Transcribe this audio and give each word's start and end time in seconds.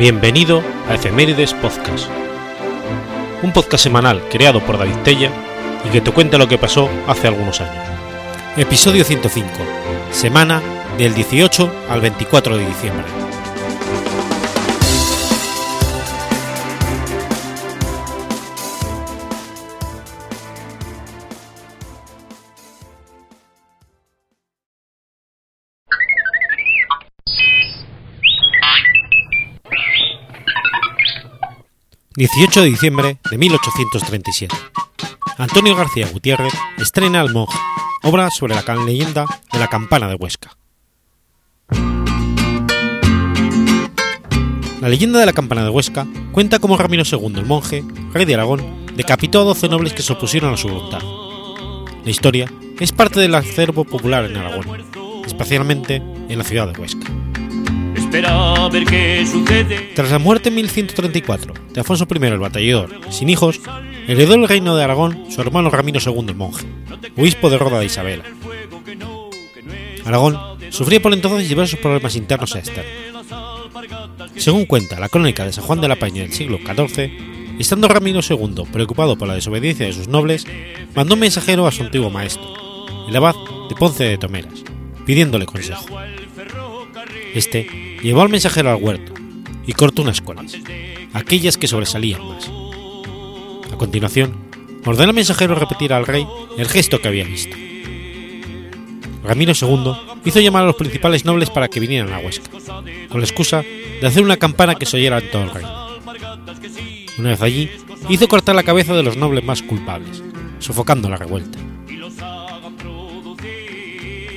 Bienvenido 0.00 0.62
a 0.88 0.94
Efemérides 0.94 1.52
Podcast, 1.52 2.08
un 3.42 3.52
podcast 3.52 3.84
semanal 3.84 4.26
creado 4.30 4.64
por 4.64 4.78
David 4.78 4.96
Tella 5.04 5.30
y 5.86 5.90
que 5.90 6.00
te 6.00 6.10
cuenta 6.10 6.38
lo 6.38 6.48
que 6.48 6.56
pasó 6.56 6.88
hace 7.06 7.28
algunos 7.28 7.60
años. 7.60 7.84
Episodio 8.56 9.04
105, 9.04 9.50
semana 10.10 10.62
del 10.96 11.12
18 11.12 11.70
al 11.90 12.00
24 12.00 12.56
de 12.56 12.66
diciembre. 12.66 13.29
18 32.20 32.60
de 32.60 32.68
diciembre 32.68 33.16
de 33.30 33.38
1837. 33.38 34.54
Antonio 35.38 35.74
García 35.74 36.06
Gutiérrez 36.06 36.52
estrena 36.76 37.22
El 37.22 37.32
monje, 37.32 37.56
obra 38.02 38.28
sobre 38.28 38.54
la 38.54 38.74
leyenda 38.84 39.24
de 39.50 39.58
la 39.58 39.68
campana 39.68 40.06
de 40.06 40.16
Huesca. 40.16 40.54
La 44.82 44.90
leyenda 44.90 45.18
de 45.18 45.24
la 45.24 45.32
campana 45.32 45.64
de 45.64 45.70
Huesca 45.70 46.06
cuenta 46.30 46.58
cómo 46.58 46.76
Ramiro 46.76 47.04
II 47.10 47.32
el 47.36 47.46
monje, 47.46 47.82
rey 48.12 48.26
de 48.26 48.34
Aragón, 48.34 48.84
decapitó 48.96 49.40
a 49.40 49.44
12 49.44 49.70
nobles 49.70 49.94
que 49.94 50.02
se 50.02 50.12
opusieron 50.12 50.52
a 50.52 50.58
su 50.58 50.68
voluntad. 50.68 51.00
La 52.04 52.10
historia 52.10 52.52
es 52.80 52.92
parte 52.92 53.18
del 53.18 53.34
acervo 53.34 53.84
popular 53.84 54.26
en 54.26 54.36
Aragón, 54.36 54.66
especialmente 55.24 56.02
en 56.28 56.36
la 56.36 56.44
ciudad 56.44 56.70
de 56.70 56.78
Huesca. 56.78 57.29
Tras 59.94 60.10
la 60.10 60.18
muerte 60.18 60.48
en 60.48 60.56
1134 60.56 61.54
de 61.72 61.80
Afonso 61.80 62.08
I 62.10 62.26
el 62.26 62.38
Batallador, 62.38 62.90
sin 63.10 63.28
hijos, 63.28 63.60
heredó 64.08 64.34
el 64.34 64.48
reino 64.48 64.74
de 64.74 64.82
Aragón 64.82 65.30
su 65.30 65.40
hermano 65.40 65.70
Ramiro 65.70 66.00
II 66.04 66.26
el 66.28 66.34
Monje, 66.34 66.66
obispo 67.16 67.50
de 67.50 67.58
Roda 67.58 67.78
de 67.78 67.86
Isabela. 67.86 68.24
Aragón 70.04 70.36
sufría 70.70 71.00
por 71.00 71.12
entonces 71.12 71.48
diversos 71.48 71.78
problemas 71.78 72.16
internos 72.16 72.54
e 72.56 72.58
externos. 72.58 72.92
Según 74.34 74.66
cuenta 74.66 74.98
la 74.98 75.08
crónica 75.08 75.44
de 75.44 75.52
San 75.52 75.64
Juan 75.64 75.80
de 75.80 75.88
la 75.88 75.96
Peña 75.96 76.22
del 76.22 76.32
siglo 76.32 76.58
XIV, 76.58 77.58
estando 77.60 77.86
Ramiro 77.86 78.20
II 78.28 78.64
preocupado 78.72 79.16
por 79.16 79.28
la 79.28 79.34
desobediencia 79.34 79.86
de 79.86 79.92
sus 79.92 80.08
nobles, 80.08 80.46
mandó 80.96 81.14
un 81.14 81.20
mensajero 81.20 81.66
a 81.66 81.70
su 81.70 81.84
antiguo 81.84 82.10
maestro, 82.10 82.42
el 83.08 83.14
abad 83.14 83.36
de 83.68 83.76
Ponce 83.76 84.02
de 84.02 84.18
Tomeras, 84.18 84.64
pidiéndole 85.06 85.46
consejo. 85.46 85.86
Este 87.34 87.89
llevó 88.02 88.22
al 88.22 88.28
mensajero 88.28 88.70
al 88.70 88.82
huerto 88.82 89.14
y 89.66 89.72
cortó 89.72 90.02
unas 90.02 90.20
colas, 90.20 90.56
aquellas 91.12 91.56
que 91.56 91.68
sobresalían 91.68 92.26
más. 92.26 92.50
A 93.72 93.76
continuación, 93.76 94.34
ordenó 94.84 95.10
al 95.10 95.14
mensajero 95.14 95.54
repetir 95.54 95.92
al 95.92 96.06
rey 96.06 96.26
el 96.58 96.68
gesto 96.68 97.00
que 97.00 97.08
había 97.08 97.24
visto. 97.24 97.56
Ramiro 99.22 99.52
II 99.52 99.92
hizo 100.24 100.40
llamar 100.40 100.62
a 100.62 100.66
los 100.66 100.76
principales 100.76 101.24
nobles 101.24 101.50
para 101.50 101.68
que 101.68 101.80
vinieran 101.80 102.12
a 102.12 102.18
Huesca, 102.18 102.50
con 103.08 103.20
la 103.20 103.26
excusa 103.26 103.62
de 103.62 104.06
hacer 104.06 104.22
una 104.22 104.38
campana 104.38 104.74
que 104.74 104.86
se 104.86 104.96
oyera 104.96 105.18
en 105.18 105.30
todo 105.30 105.42
el 105.44 105.50
reino. 105.50 105.90
Una 107.18 107.30
vez 107.30 107.42
allí, 107.42 107.70
hizo 108.08 108.28
cortar 108.28 108.54
la 108.54 108.62
cabeza 108.62 108.94
de 108.94 109.02
los 109.02 109.16
nobles 109.16 109.44
más 109.44 109.62
culpables, 109.62 110.22
sofocando 110.58 111.10
la 111.10 111.16
revuelta. 111.16 111.58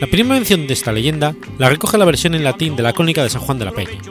La 0.03 0.09
primera 0.09 0.35
mención 0.35 0.67
de 0.67 0.73
esta 0.73 0.91
leyenda 0.91 1.33
la 1.57 1.69
recoge 1.69 1.97
la 1.97 2.03
versión 2.03 2.35
en 2.35 2.43
latín 2.43 2.75
de 2.75 2.83
la 2.83 2.91
Crónica 2.91 3.23
de 3.23 3.29
San 3.29 3.41
Juan 3.41 3.57
de 3.57 3.63
la 3.63 3.71
Peña, 3.71 4.01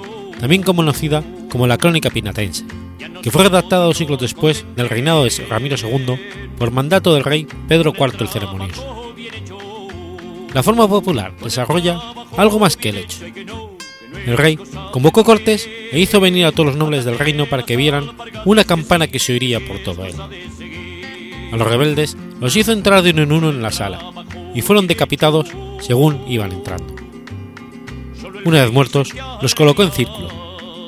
también 0.40 0.62
conocida 0.62 1.22
como 1.50 1.66
la 1.66 1.76
Crónica 1.76 2.08
Pinatense, 2.08 2.64
que 3.20 3.30
fue 3.30 3.42
redactada 3.42 3.84
dos 3.84 3.98
siglos 3.98 4.18
después 4.18 4.64
del 4.74 4.88
reinado 4.88 5.22
de 5.22 5.30
Ramiro 5.50 5.76
II 5.76 6.18
por 6.56 6.70
mandato 6.70 7.12
del 7.12 7.24
rey 7.24 7.46
Pedro 7.68 7.92
IV 7.94 8.14
el 8.20 8.28
Ceremonioso. 8.28 9.14
La 10.54 10.62
forma 10.62 10.88
popular 10.88 11.36
desarrolla 11.36 12.00
algo 12.38 12.58
más 12.58 12.78
que 12.78 12.88
el 12.88 12.96
hecho. 12.96 13.26
El 14.24 14.38
rey 14.38 14.58
convocó 14.92 15.20
a 15.20 15.24
Cortés 15.24 15.68
e 15.92 16.00
hizo 16.00 16.20
venir 16.20 16.46
a 16.46 16.52
todos 16.52 16.68
los 16.68 16.76
nobles 16.76 17.04
del 17.04 17.18
reino 17.18 17.44
para 17.44 17.66
que 17.66 17.76
vieran 17.76 18.12
una 18.46 18.64
campana 18.64 19.08
que 19.08 19.18
se 19.18 19.34
oiría 19.34 19.60
por 19.60 19.78
todo 19.80 20.06
él. 20.06 20.14
A 21.52 21.56
los 21.58 21.68
rebeldes 21.68 22.16
los 22.40 22.56
hizo 22.56 22.72
entrar 22.72 23.02
de 23.02 23.10
uno 23.10 23.24
en 23.24 23.32
uno 23.32 23.50
en 23.50 23.60
la 23.60 23.70
sala, 23.70 24.10
y 24.54 24.62
fueron 24.62 24.86
decapitados 24.86 25.48
según 25.80 26.24
iban 26.28 26.52
entrando. 26.52 26.94
Una 28.44 28.62
vez 28.62 28.72
muertos, 28.72 29.10
los 29.40 29.54
colocó 29.54 29.82
en 29.82 29.92
círculo, 29.92 30.28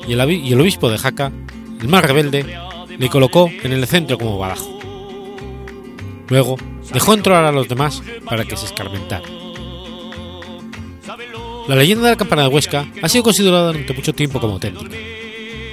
y 0.07 0.13
el, 0.13 0.61
obispo 0.61 0.89
de 0.89 0.97
Jaca, 0.97 1.31
el 1.79 1.87
más 1.87 2.03
rebelde, 2.03 2.57
le 2.97 3.09
colocó 3.09 3.49
en 3.63 3.71
el 3.71 3.87
centro 3.87 4.17
como 4.17 4.37
badajo. 4.37 4.79
Luego 6.27 6.57
dejó 6.93 7.13
entrar 7.13 7.45
a 7.45 7.51
los 7.51 7.67
demás 7.67 8.01
para 8.25 8.45
que 8.45 8.57
se 8.57 8.65
escarmentaran. 8.65 9.29
La 11.67 11.75
leyenda 11.75 12.05
de 12.05 12.11
la 12.11 12.17
campana 12.17 12.43
de 12.43 12.49
Huesca 12.49 12.85
ha 13.01 13.09
sido 13.09 13.23
considerada 13.23 13.67
durante 13.67 13.93
mucho 13.93 14.13
tiempo 14.13 14.39
como 14.39 14.53
auténtica. 14.53 14.95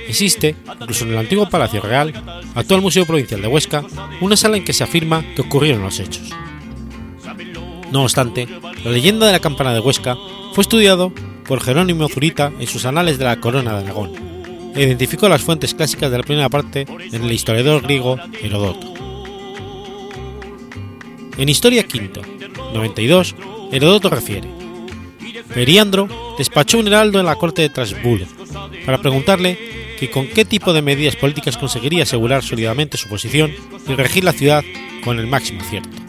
Existe, 0.09 0.57
incluso 0.81 1.05
en 1.05 1.13
el 1.13 1.19
antiguo 1.19 1.49
Palacio 1.49 1.81
Real, 1.81 2.13
actual 2.55 2.81
Museo 2.81 3.07
Provincial 3.07 3.43
de 3.43 3.49
Huesca, 3.49 3.85
una 4.21 4.37
sala 4.37 4.57
en 4.57 4.65
que 4.65 4.73
se 4.73 4.85
afirma 4.85 5.25
que 5.35 5.43
ocurrieron 5.43 5.83
los 5.83 6.01
hechos. 6.01 6.33
No 7.93 8.05
obstante, 8.05 8.49
la 8.85 8.91
leyenda 8.91 9.27
de 9.27 9.33
la 9.33 9.39
campana 9.39 9.75
de 9.75 9.81
Huesca 9.81 10.17
fue 10.55 10.63
estudiado 10.63 11.13
por 11.47 11.61
Jerónimo 11.61 12.09
Zurita 12.09 12.51
en 12.59 12.67
sus 12.67 12.87
Anales 12.87 13.19
de 13.19 13.27
la 13.27 13.39
Corona 13.39 13.75
de 13.75 13.85
Aragón, 13.85 14.13
e 14.75 14.83
identificó 14.83 15.29
las 15.29 15.43
fuentes 15.43 15.75
clásicas 15.75 16.11
de 16.11 16.17
la 16.17 16.25
primera 16.25 16.49
parte 16.49 16.87
en 16.89 17.23
el 17.23 17.31
historiador 17.31 17.83
griego 17.83 18.17
Herodoto. 18.43 18.95
En 21.37 21.51
Historia 21.51 21.85
V, 21.85 22.23
92, 22.73 23.35
Herodoto 23.73 24.09
refiere: 24.09 24.49
Periandro 25.53 26.09
despachó 26.39 26.79
un 26.79 26.87
heraldo 26.87 27.21
en 27.21 27.27
la 27.27 27.37
corte 27.37 27.61
de 27.61 27.69
Trasbulo 27.69 28.25
para 28.87 29.03
preguntarle 29.03 29.59
que 30.01 30.11
con 30.11 30.29
qué 30.29 30.47
tipo 30.47 30.73
de 30.73 30.81
medidas 30.81 31.17
políticas 31.17 31.59
conseguiría 31.59 32.05
asegurar 32.05 32.43
sólidamente 32.43 32.97
su 32.97 33.11
posición 33.11 33.53
y 33.87 33.93
regir 33.93 34.25
la 34.25 34.33
ciudad 34.33 34.65
con 35.05 35.19
el 35.19 35.27
máximo 35.27 35.61
acierto. 35.61 36.02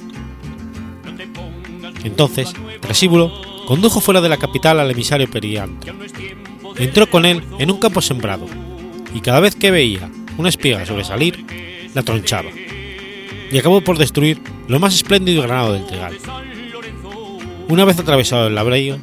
Entonces, 2.04 2.54
Trasíbulo 2.82 3.32
condujo 3.66 4.02
fuera 4.02 4.22
de 4.22 4.30
la 4.30 4.38
capital 4.38 4.80
al 4.80 4.92
emisario 4.92 5.30
Periandro. 5.30 5.94
Entró 6.78 7.10
con 7.10 7.26
él 7.26 7.44
en 7.60 7.72
un 7.72 7.80
campo 7.80 8.02
sembrado, 8.02 8.46
y 9.14 9.22
cada 9.22 9.40
vez 9.40 9.56
que 9.56 9.72
veía 9.72 10.10
una 10.38 10.50
espiga 10.50 10.86
sobresalir, 10.86 11.46
la 11.94 12.04
tronchaba, 12.04 12.50
y 13.52 13.58
acabó 13.58 13.82
por 13.82 13.98
destruir 13.98 14.42
lo 14.68 14.80
más 14.80 14.96
espléndido 14.96 15.44
y 15.44 15.48
granado 15.48 15.74
del 15.74 15.86
trigal. 15.86 16.18
Una 17.70 17.86
vez 17.86 18.00
atravesado 18.00 18.48
el 18.48 18.56
labreyo, 18.56 18.98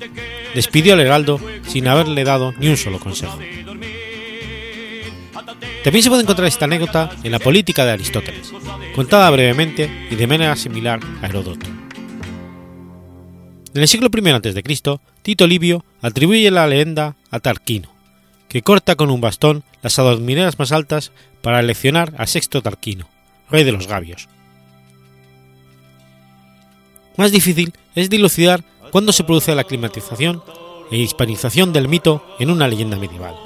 despidió 0.55 0.94
al 0.94 1.00
heraldo 1.00 1.41
sin 1.66 1.89
haberle 1.89 2.25
dado 2.25 2.53
ni 2.59 2.69
un 2.69 2.77
solo 2.77 2.99
consejo. 2.99 3.39
También 5.84 6.03
se 6.03 6.10
puede 6.10 6.22
encontrar 6.22 6.49
esta 6.49 6.66
anécdota 6.66 7.10
en 7.22 7.33
la 7.33 7.39
política 7.39 7.87
de 7.87 7.93
Aristóteles, 7.93 8.53
contada 8.94 9.31
brevemente 9.31 10.09
y 10.10 10.15
de 10.15 10.27
manera 10.27 10.56
similar 10.56 11.00
a 11.22 11.27
Heródoto. 11.27 11.79
En 13.72 13.82
el 13.82 13.88
siglo 13.88 14.08
I 14.12 14.28
a.C., 14.31 14.98
Tito 15.22 15.47
Livio 15.47 15.84
atribuye 16.03 16.50
la 16.50 16.66
leyenda 16.66 17.14
a 17.31 17.38
Tarquino, 17.38 17.88
que 18.48 18.62
corta 18.62 18.97
con 18.97 19.10
un 19.10 19.21
bastón 19.21 19.62
las 19.83 19.98
adormineras 19.98 20.59
más 20.59 20.72
altas 20.72 21.12
para 21.41 21.60
eleccionar 21.60 22.12
a 22.18 22.27
Sexto 22.27 22.62
Tarquino, 22.62 23.09
rey 23.48 23.62
de 23.62 23.71
los 23.72 23.86
Gabios. 23.86 24.28
Más 27.16 27.30
difícil 27.30 27.72
es 27.95 28.10
dilucidar 28.10 28.65
cuándo 28.91 29.12
se 29.12 29.22
produce 29.22 29.54
la 29.54 29.65
climatización 29.65 30.42
e 30.91 30.98
hispanización 30.98 31.72
del 31.72 31.86
mito 31.86 32.24
en 32.41 32.50
una 32.50 32.66
leyenda 32.66 32.97
medieval. 32.97 33.36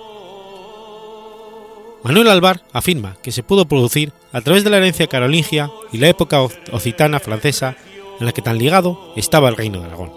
Manuel 2.02 2.28
Alvar 2.28 2.62
afirma 2.72 3.16
que 3.22 3.32
se 3.32 3.43
pudo 3.43 3.66
producir 3.66 4.12
a 4.32 4.40
través 4.40 4.64
de 4.64 4.70
la 4.70 4.78
herencia 4.78 5.06
carolingia 5.06 5.70
y 5.93 5.99
la 5.99 6.08
época 6.08 6.40
occitana 6.40 7.19
francesa 7.20 7.76
en 8.19 8.26
la 8.26 8.32
que 8.32 8.43
tan 8.43 8.58
ligado 8.58 9.12
estaba 9.16 9.49
el 9.49 9.56
reino 9.56 9.81
de 9.81 9.87
Aragón. 9.87 10.12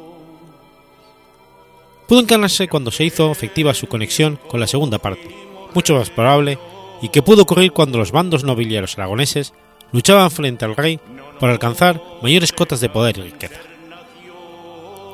Pudo 2.07 2.21
encarnarse 2.21 2.67
cuando 2.67 2.91
se 2.91 3.03
hizo 3.03 3.31
efectiva 3.31 3.73
su 3.73 3.87
conexión 3.87 4.39
con 4.47 4.59
la 4.59 4.67
segunda 4.67 4.97
parte, 4.97 5.29
mucho 5.73 5.95
más 5.95 6.09
probable, 6.09 6.57
y 7.01 7.09
que 7.09 7.21
pudo 7.21 7.43
ocurrir 7.43 7.73
cuando 7.73 7.97
los 7.97 8.11
bandos 8.11 8.43
nobiliarios 8.43 8.97
aragoneses 8.97 9.53
luchaban 9.91 10.31
frente 10.31 10.65
al 10.65 10.75
rey 10.75 10.99
por 11.39 11.49
alcanzar 11.49 12.01
mayores 12.21 12.53
cotas 12.53 12.79
de 12.79 12.89
poder 12.89 13.17
y 13.17 13.21
riqueza. 13.23 13.59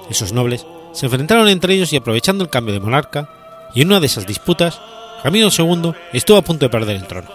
Esos 0.09 0.33
nobles 0.33 0.65
se 0.91 1.07
enfrentaron 1.07 1.49
entre 1.49 1.73
ellos 1.73 1.91
y 1.91 1.97
aprovechando 1.97 2.43
el 2.43 2.49
cambio 2.49 2.73
de 2.73 2.79
monarca, 2.79 3.29
y 3.73 3.81
en 3.81 3.87
una 3.87 3.99
de 3.99 4.05
esas 4.05 4.27
disputas, 4.27 4.79
Ramiro 5.23 5.49
II 5.57 5.93
estuvo 6.11 6.37
a 6.37 6.43
punto 6.43 6.65
de 6.65 6.69
perder 6.69 6.95
el 6.97 7.07
trono. 7.07 7.29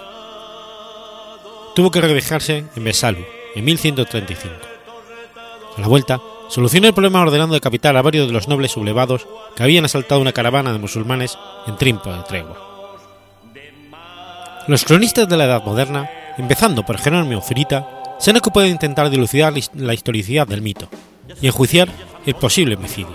Tuvo 1.74 1.90
que 1.90 2.00
refugiarse 2.00 2.64
en 2.76 2.84
Besalú 2.84 3.24
en 3.54 3.64
1135. 3.64 4.77
A 5.78 5.80
la 5.80 5.86
vuelta, 5.86 6.20
solucionó 6.48 6.88
el 6.88 6.92
problema 6.92 7.22
ordenando 7.22 7.54
decapitar 7.54 7.96
a 7.96 8.02
varios 8.02 8.26
de 8.26 8.32
los 8.32 8.48
nobles 8.48 8.72
sublevados 8.72 9.28
que 9.54 9.62
habían 9.62 9.84
asaltado 9.84 10.20
una 10.20 10.32
caravana 10.32 10.72
de 10.72 10.80
musulmanes 10.80 11.38
en 11.68 11.76
Trimpo 11.76 12.12
de 12.12 12.24
Tregua. 12.24 12.56
Los 14.66 14.84
cronistas 14.84 15.28
de 15.28 15.36
la 15.36 15.44
Edad 15.44 15.62
Moderna, 15.64 16.10
empezando 16.36 16.84
por 16.84 16.98
Jerónimo 16.98 17.40
Zurita, 17.40 17.88
se 18.18 18.30
han 18.32 18.38
ocupado 18.38 18.64
de 18.64 18.72
intentar 18.72 19.08
dilucidar 19.08 19.54
la 19.74 19.94
historicidad 19.94 20.48
del 20.48 20.62
mito 20.62 20.88
y 21.40 21.46
enjuiciar 21.46 21.88
el 22.26 22.34
posible 22.34 22.74
homicidio. 22.74 23.14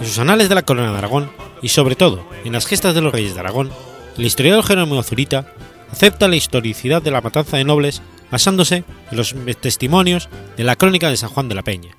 En 0.00 0.06
sus 0.06 0.18
anales 0.18 0.48
de 0.48 0.54
la 0.54 0.62
corona 0.62 0.90
de 0.90 0.98
Aragón, 0.98 1.30
y 1.60 1.68
sobre 1.68 1.96
todo 1.96 2.24
en 2.44 2.54
las 2.54 2.64
gestas 2.64 2.94
de 2.94 3.02
los 3.02 3.12
reyes 3.12 3.34
de 3.34 3.40
Aragón, 3.40 3.70
el 4.16 4.24
historiador 4.24 4.64
Jerónimo 4.64 5.02
Zurita 5.02 5.52
acepta 5.92 6.28
la 6.28 6.36
historicidad 6.36 7.02
de 7.02 7.10
la 7.10 7.20
matanza 7.20 7.58
de 7.58 7.64
nobles 7.64 8.00
basándose 8.30 8.84
en 9.10 9.16
los 9.16 9.34
testimonios 9.60 10.28
de 10.56 10.64
la 10.64 10.76
crónica 10.76 11.08
de 11.10 11.16
San 11.16 11.30
Juan 11.30 11.48
de 11.48 11.54
la 11.54 11.62
Peña, 11.62 11.96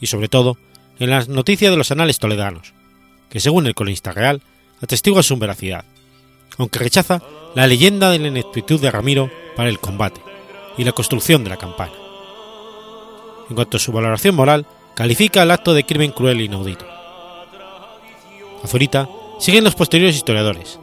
y 0.00 0.06
sobre 0.06 0.28
todo 0.28 0.56
en 0.98 1.10
las 1.10 1.28
noticias 1.28 1.70
de 1.70 1.76
los 1.76 1.90
anales 1.90 2.18
toledanos, 2.18 2.74
que 3.28 3.40
según 3.40 3.66
el 3.66 3.74
cronista 3.74 4.12
real 4.12 4.42
atestigua 4.82 5.22
su 5.22 5.36
veracidad, 5.36 5.84
aunque 6.58 6.78
rechaza 6.78 7.22
la 7.54 7.66
leyenda 7.66 8.10
de 8.10 8.18
la 8.18 8.28
ineptitud 8.28 8.80
de 8.80 8.90
Ramiro 8.90 9.30
para 9.56 9.68
el 9.68 9.78
combate 9.78 10.20
y 10.76 10.84
la 10.84 10.92
construcción 10.92 11.44
de 11.44 11.50
la 11.50 11.56
campana. 11.56 11.92
En 13.48 13.56
cuanto 13.56 13.76
a 13.76 13.80
su 13.80 13.92
valoración 13.92 14.34
moral, 14.34 14.66
califica 14.94 15.42
el 15.42 15.50
acto 15.50 15.74
de 15.74 15.84
crimen 15.84 16.12
cruel 16.12 16.40
e 16.40 16.44
inaudito. 16.44 16.86
Azurita 18.62 19.08
siguen 19.38 19.64
los 19.64 19.74
posteriores 19.74 20.16
historiadores, 20.16 20.78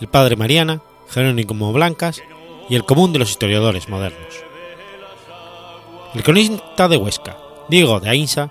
el 0.00 0.08
padre 0.08 0.36
Mariana, 0.36 0.80
Jerónimo 1.08 1.72
Blancas 1.72 2.22
y 2.68 2.76
el 2.76 2.84
común 2.84 3.12
de 3.12 3.18
los 3.18 3.30
historiadores 3.30 3.88
modernos. 3.88 4.44
El 6.14 6.22
cronista 6.22 6.88
de 6.88 6.96
Huesca, 6.96 7.36
Diego 7.68 8.00
de 8.00 8.08
Ainsa, 8.08 8.50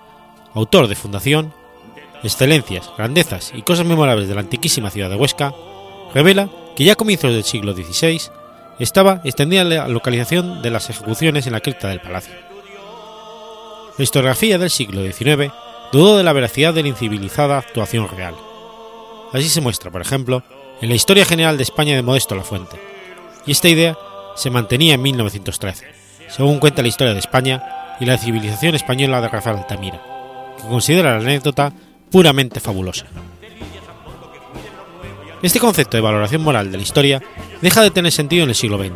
autor 0.54 0.88
de 0.88 0.96
Fundación, 0.96 1.54
Excelencias, 2.24 2.92
Grandezas 2.98 3.52
y 3.56 3.62
Cosas 3.62 3.86
Memorables 3.86 4.28
de 4.28 4.36
la 4.36 4.42
antiquísima 4.42 4.90
ciudad 4.90 5.10
de 5.10 5.16
Huesca, 5.16 5.54
revela 6.14 6.50
que 6.76 6.84
ya 6.84 6.94
a 6.94 6.98
comienzos 6.98 7.34
del 7.34 7.44
siglo 7.44 7.74
XVI 7.74 8.22
estaba 8.80 9.22
extendida 9.24 9.64
la 9.64 9.88
localización 9.88 10.62
de 10.62 10.72
las 10.72 10.90
ejecuciones 10.90 11.48
en 11.48 11.54
la 11.54 11.60
cripta 11.60 11.90
del 11.90 12.02
palacio. 12.02 12.34
La 13.98 14.04
historiografía 14.04 14.58
del 14.58 14.70
siglo 14.70 15.04
XIX 15.04 15.52
dudó 15.92 16.18
de 16.18 16.24
la 16.24 16.34
veracidad 16.34 16.74
de 16.74 16.82
la 16.82 16.90
incivilizada 16.90 17.60
actuación 17.60 18.08
real. 18.10 18.36
Así 19.32 19.50
se 19.50 19.62
muestra, 19.62 19.92
por 19.92 20.02
ejemplo, 20.02 20.44
en 20.82 20.90
la 20.90 20.96
Historia 20.96 21.26
General 21.26 21.58
de 21.58 21.64
España 21.64 21.96
de 21.96 22.02
Modesto 22.02 22.36
La 22.36 22.44
Fuente, 22.44 22.93
y 23.46 23.52
esta 23.52 23.70
idea 23.70 23.98
se 24.36 24.50
mantenía 24.50 24.96
en 24.96 25.02
1913, 25.02 25.86
según 26.30 26.60
cuenta 26.60 26.82
la 26.82 26.88
Historia 26.88 27.14
de 27.14 27.20
España 27.20 27.64
y 28.00 28.06
la 28.06 28.18
civilización 28.18 28.76
española 28.76 29.22
de 29.22 29.28
Rafael 29.28 29.58
Altamira, 29.58 30.02
que 30.58 30.68
considera 30.68 31.12
la 31.12 31.24
anécdota 31.24 31.74
puramente 32.12 32.60
fabulosa. 32.60 33.06
Este 35.42 35.60
concepto 35.60 35.98
de 35.98 36.02
valoración 36.02 36.42
moral 36.42 36.72
de 36.72 36.78
la 36.78 36.84
historia 36.84 37.22
deja 37.62 37.82
de 37.82 37.92
tener 37.92 38.12
sentido 38.12 38.44
en 38.44 38.50
el 38.50 38.56
siglo 38.56 38.78
XX, 38.78 38.94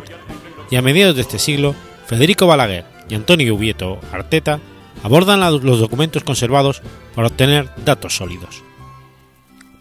y 0.70 0.76
a 0.76 0.82
mediados 0.82 1.14
de 1.14 1.22
este 1.22 1.38
siglo, 1.38 1.74
Federico 2.06 2.46
Balaguer 2.46 2.84
y 3.08 3.14
Antonio 3.14 3.54
Ubieto 3.54 3.98
Arteta 4.12 4.60
abordan 5.02 5.40
los 5.40 5.78
documentos 5.78 6.24
conservados 6.24 6.82
para 7.14 7.28
obtener 7.28 7.70
datos 7.84 8.16
sólidos. 8.16 8.62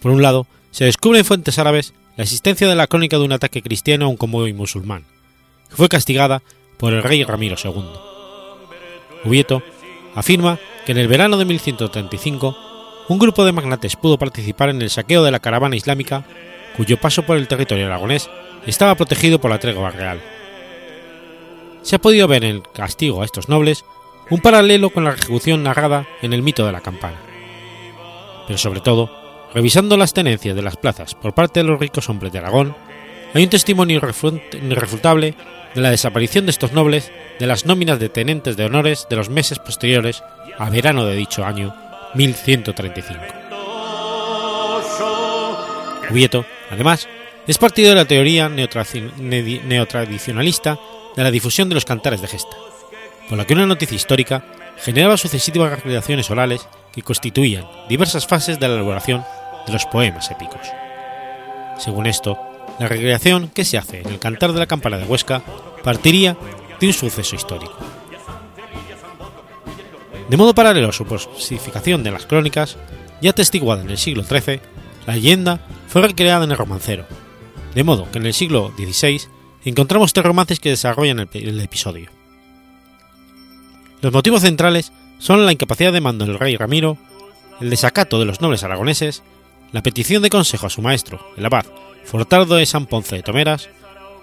Por 0.01 0.11
un 0.11 0.21
lado, 0.21 0.45
se 0.71 0.85
descubre 0.85 1.19
en 1.19 1.25
fuentes 1.25 1.57
árabes 1.57 1.93
la 2.17 2.23
existencia 2.23 2.67
de 2.67 2.75
la 2.75 2.87
crónica 2.87 3.17
de 3.17 3.23
un 3.23 3.31
ataque 3.31 3.61
cristiano 3.61 4.05
a 4.05 4.07
un 4.09 4.17
convoy 4.17 4.51
musulmán, 4.51 5.05
que 5.69 5.75
fue 5.75 5.87
castigada 5.87 6.41
por 6.77 6.91
el 6.93 7.03
rey 7.03 7.23
Ramiro 7.23 7.55
II. 7.63 7.85
Ubieto 9.23 9.61
afirma 10.15 10.59
que 10.85 10.93
en 10.93 10.97
el 10.97 11.07
verano 11.07 11.37
de 11.37 11.45
1135 11.45 12.57
un 13.07 13.19
grupo 13.19 13.45
de 13.45 13.51
magnates 13.51 13.95
pudo 13.95 14.17
participar 14.17 14.69
en 14.69 14.81
el 14.81 14.89
saqueo 14.89 15.23
de 15.23 15.31
la 15.31 15.39
caravana 15.39 15.75
islámica 15.75 16.25
cuyo 16.75 16.97
paso 16.97 17.23
por 17.23 17.37
el 17.37 17.47
territorio 17.47 17.85
aragonés 17.85 18.29
estaba 18.65 18.95
protegido 18.95 19.39
por 19.39 19.51
la 19.51 19.59
tregua 19.59 19.91
real. 19.91 20.21
Se 21.83 21.95
ha 21.95 21.99
podido 21.99 22.27
ver 22.27 22.43
en 22.43 22.57
el 22.57 22.63
castigo 22.63 23.21
a 23.21 23.25
estos 23.25 23.47
nobles 23.47 23.85
un 24.29 24.41
paralelo 24.41 24.89
con 24.89 25.03
la 25.03 25.13
ejecución 25.13 25.63
narrada 25.63 26.07
en 26.21 26.33
el 26.33 26.41
mito 26.41 26.65
de 26.65 26.71
la 26.71 26.81
campana. 26.81 27.17
Pero 28.47 28.57
sobre 28.57 28.81
todo, 28.81 29.26
revisando 29.53 29.97
las 29.97 30.13
tenencias 30.13 30.55
de 30.55 30.61
las 30.61 30.77
plazas 30.77 31.15
por 31.15 31.33
parte 31.33 31.61
de 31.61 31.65
los 31.65 31.79
ricos 31.79 32.07
hombres 32.09 32.31
de 32.31 32.39
Aragón, 32.39 32.75
hay 33.33 33.43
un 33.43 33.49
testimonio 33.49 33.97
irrefutable 33.97 35.35
de 35.75 35.81
la 35.81 35.91
desaparición 35.91 36.45
de 36.45 36.51
estos 36.51 36.71
nobles 36.71 37.11
de 37.39 37.47
las 37.47 37.65
nóminas 37.65 37.99
de 37.99 38.09
tenentes 38.09 38.57
de 38.57 38.65
honores 38.65 39.07
de 39.09 39.15
los 39.15 39.29
meses 39.29 39.59
posteriores 39.59 40.21
a 40.57 40.69
verano 40.69 41.05
de 41.05 41.15
dicho 41.15 41.45
año 41.45 41.73
1135. 42.15 43.21
Ubieto, 46.09 46.45
además, 46.71 47.07
es 47.47 47.57
partido 47.57 47.89
de 47.89 47.95
la 47.95 48.05
teoría 48.05 48.47
neotradicionalista 48.49 50.79
de 51.15 51.23
la 51.23 51.31
difusión 51.31 51.69
de 51.69 51.75
los 51.75 51.85
cantares 51.85 52.21
de 52.21 52.27
gesta, 52.27 52.57
por 53.27 53.37
la 53.37 53.45
que 53.45 53.53
una 53.53 53.65
noticia 53.65 53.95
histórica 53.95 54.43
generaba 54.77 55.17
sucesivas 55.17 55.71
recreaciones 55.71 56.29
orales 56.29 56.67
que 56.93 57.01
constituían 57.01 57.65
diversas 57.89 58.27
fases 58.27 58.59
de 58.59 58.67
la 58.67 58.75
elaboración 58.75 59.25
de 59.67 59.73
los 59.73 59.85
poemas 59.85 60.31
épicos. 60.31 60.61
Según 61.77 62.07
esto, 62.07 62.39
la 62.79 62.87
recreación 62.87 63.49
que 63.49 63.65
se 63.65 63.77
hace 63.77 64.01
en 64.01 64.07
el 64.07 64.19
Cantar 64.19 64.53
de 64.53 64.59
la 64.59 64.65
Campana 64.65 64.97
de 64.97 65.05
Huesca 65.05 65.43
partiría 65.83 66.35
de 66.79 66.87
un 66.87 66.93
suceso 66.93 67.35
histórico. 67.35 67.77
De 70.29 70.37
modo 70.37 70.55
paralelo 70.55 70.89
a 70.89 70.93
su 70.93 71.05
posificación 71.05 72.03
de 72.03 72.11
las 72.11 72.25
crónicas, 72.25 72.77
ya 73.21 73.29
atestiguada 73.29 73.83
en 73.83 73.89
el 73.89 73.97
siglo 73.97 74.23
XIII, 74.23 74.59
la 75.05 75.15
leyenda 75.15 75.59
fue 75.87 76.01
recreada 76.01 76.43
en 76.43 76.51
el 76.51 76.57
romancero, 76.57 77.05
de 77.73 77.83
modo 77.83 78.09
que 78.11 78.17
en 78.17 78.25
el 78.25 78.33
siglo 78.33 78.73
XVI 78.77 79.21
encontramos 79.63 80.13
tres 80.13 80.25
romances 80.25 80.59
que 80.59 80.69
desarrollan 80.69 81.19
el, 81.19 81.29
el 81.33 81.61
episodio. 81.61 82.09
Los 84.01 84.13
motivos 84.13 84.41
centrales 84.41 84.91
son 85.19 85.45
la 85.45 85.51
incapacidad 85.51 85.93
de 85.93 86.01
mando 86.01 86.25
del 86.25 86.37
rey 86.37 86.57
Ramiro, 86.57 86.97
el 87.59 87.69
desacato 87.69 88.19
de 88.19 88.25
los 88.25 88.41
nobles 88.41 88.63
aragoneses, 88.63 89.23
la 89.71 89.83
petición 89.83 90.23
de 90.23 90.29
consejo 90.29 90.67
a 90.67 90.69
su 90.69 90.81
maestro, 90.81 91.19
el 91.37 91.45
abad 91.45 91.65
Fortardo 92.05 92.55
de 92.55 92.65
San 92.65 92.85
Ponce 92.85 93.17
de 93.17 93.23
Tomeras, 93.23 93.69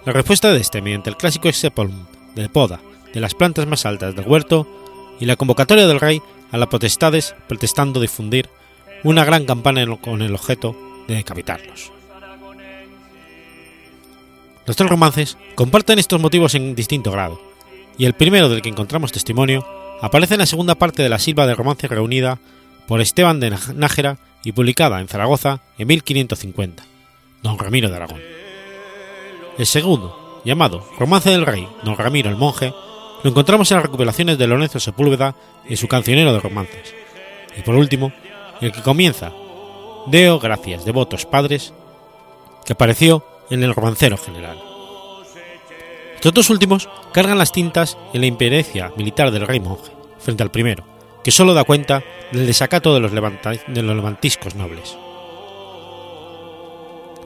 la 0.05 0.13
respuesta 0.13 0.51
de 0.51 0.59
este 0.59 0.81
mediante 0.81 1.09
el 1.09 1.17
clásico 1.17 1.47
exepolum 1.49 2.05
de 2.35 2.49
poda 2.49 2.79
de 3.13 3.19
las 3.19 3.35
plantas 3.35 3.67
más 3.67 3.85
altas 3.85 4.15
del 4.15 4.27
huerto 4.27 4.67
y 5.19 5.25
la 5.25 5.35
convocatoria 5.35 5.87
del 5.87 5.99
rey 5.99 6.21
a 6.51 6.57
las 6.57 6.67
potestades 6.67 7.35
protestando 7.47 7.99
difundir 7.99 8.49
una 9.03 9.23
gran 9.23 9.45
campana 9.45 9.85
con 9.97 10.21
el 10.21 10.33
objeto 10.33 10.75
de 11.07 11.15
decapitarlos. 11.15 11.91
Los 14.65 14.75
tres 14.75 14.89
romances 14.89 15.37
comparten 15.53 15.99
estos 15.99 16.19
motivos 16.19 16.55
en 16.55 16.73
distinto 16.73 17.11
grado, 17.11 17.39
y 17.97 18.05
el 18.05 18.13
primero 18.13 18.49
del 18.49 18.63
que 18.63 18.69
encontramos 18.69 19.11
testimonio 19.11 19.65
aparece 20.01 20.33
en 20.33 20.39
la 20.39 20.47
segunda 20.47 20.75
parte 20.75 21.03
de 21.03 21.09
la 21.09 21.19
silva 21.19 21.45
de 21.45 21.53
romance 21.53 21.87
reunida 21.87 22.39
por 22.87 22.99
Esteban 22.99 23.39
de 23.39 23.55
Nájera 23.75 24.17
y 24.45 24.53
publicada 24.53 25.01
en 25.01 25.09
Zaragoza 25.09 25.59
en 25.77 25.87
1550, 25.87 26.85
Don 27.41 27.59
Ramiro 27.59 27.89
de 27.89 27.95
Aragón. 27.95 28.21
El 29.57 29.65
segundo, 29.65 30.41
llamado 30.45 30.87
Romance 30.97 31.31
del 31.31 31.45
Rey, 31.45 31.67
Don 31.83 31.97
Ramiro 31.97 32.29
el 32.29 32.37
Monje, 32.37 32.71
lo 33.23 33.29
encontramos 33.29 33.69
en 33.71 33.77
las 33.77 33.85
recuperaciones 33.85 34.37
de 34.37 34.47
Lorenzo 34.47 34.79
Sepúlveda 34.79 35.35
y 35.67 35.75
su 35.75 35.87
cancionero 35.87 36.31
de 36.31 36.39
romances. 36.39 36.93
Y 37.57 37.61
por 37.63 37.75
último, 37.75 38.13
el 38.61 38.71
que 38.71 38.83
comienza, 38.83 39.33
Deo 40.05 40.39
gracias 40.39 40.85
devotos 40.85 41.25
padres, 41.25 41.73
que 42.65 42.73
apareció 42.73 43.25
en 43.49 43.63
el 43.63 43.73
romancero 43.73 44.17
general. 44.17 44.61
Estos 46.15 46.33
dos 46.33 46.49
últimos 46.51 46.87
cargan 47.11 47.39
las 47.39 47.51
tintas 47.51 47.97
en 48.13 48.21
la 48.21 48.27
imperecia 48.27 48.91
militar 48.95 49.31
del 49.31 49.47
rey 49.47 49.59
monje, 49.59 49.91
frente 50.19 50.43
al 50.43 50.51
primero, 50.51 50.94
que 51.25 51.31
solo 51.31 51.55
da 51.55 51.63
cuenta 51.63 52.03
del 52.31 52.45
desacato 52.45 52.93
de 52.93 52.99
los, 52.99 53.11
levantiscos 53.11 54.53
nobles. 54.53 54.95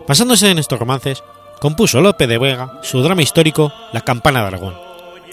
Basándose 0.07 0.49
en 0.49 0.57
estos 0.57 0.79
romances, 0.79 1.21
compuso 1.59 1.99
Lope 1.99 2.25
de 2.25 2.37
Vega 2.37 2.79
su 2.81 3.01
drama 3.01 3.23
histórico 3.23 3.73
La 3.91 3.99
Campana 3.99 4.39
de 4.39 4.47
Aragón, 4.47 4.77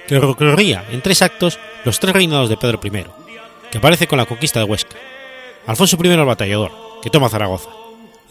que 0.09 0.19
recorría 0.19 0.85
en 0.91 1.01
tres 1.01 1.23
actos 1.23 1.61
los 1.85 2.01
tres 2.01 2.13
reinados 2.13 2.49
de 2.49 2.57
Pedro 2.57 2.81
I, 2.83 3.05
que 3.71 3.79
aparece 3.79 4.09
con 4.09 4.19
la 4.19 4.27
conquista 4.27 4.59
de 4.59 4.65
Huesca, 4.65 4.97
Alfonso 5.69 5.97
I 6.03 6.09
el 6.09 6.25
batallador, 6.25 6.73
que 7.05 7.11
toma 7.11 7.29
Zaragoza, 7.29 7.71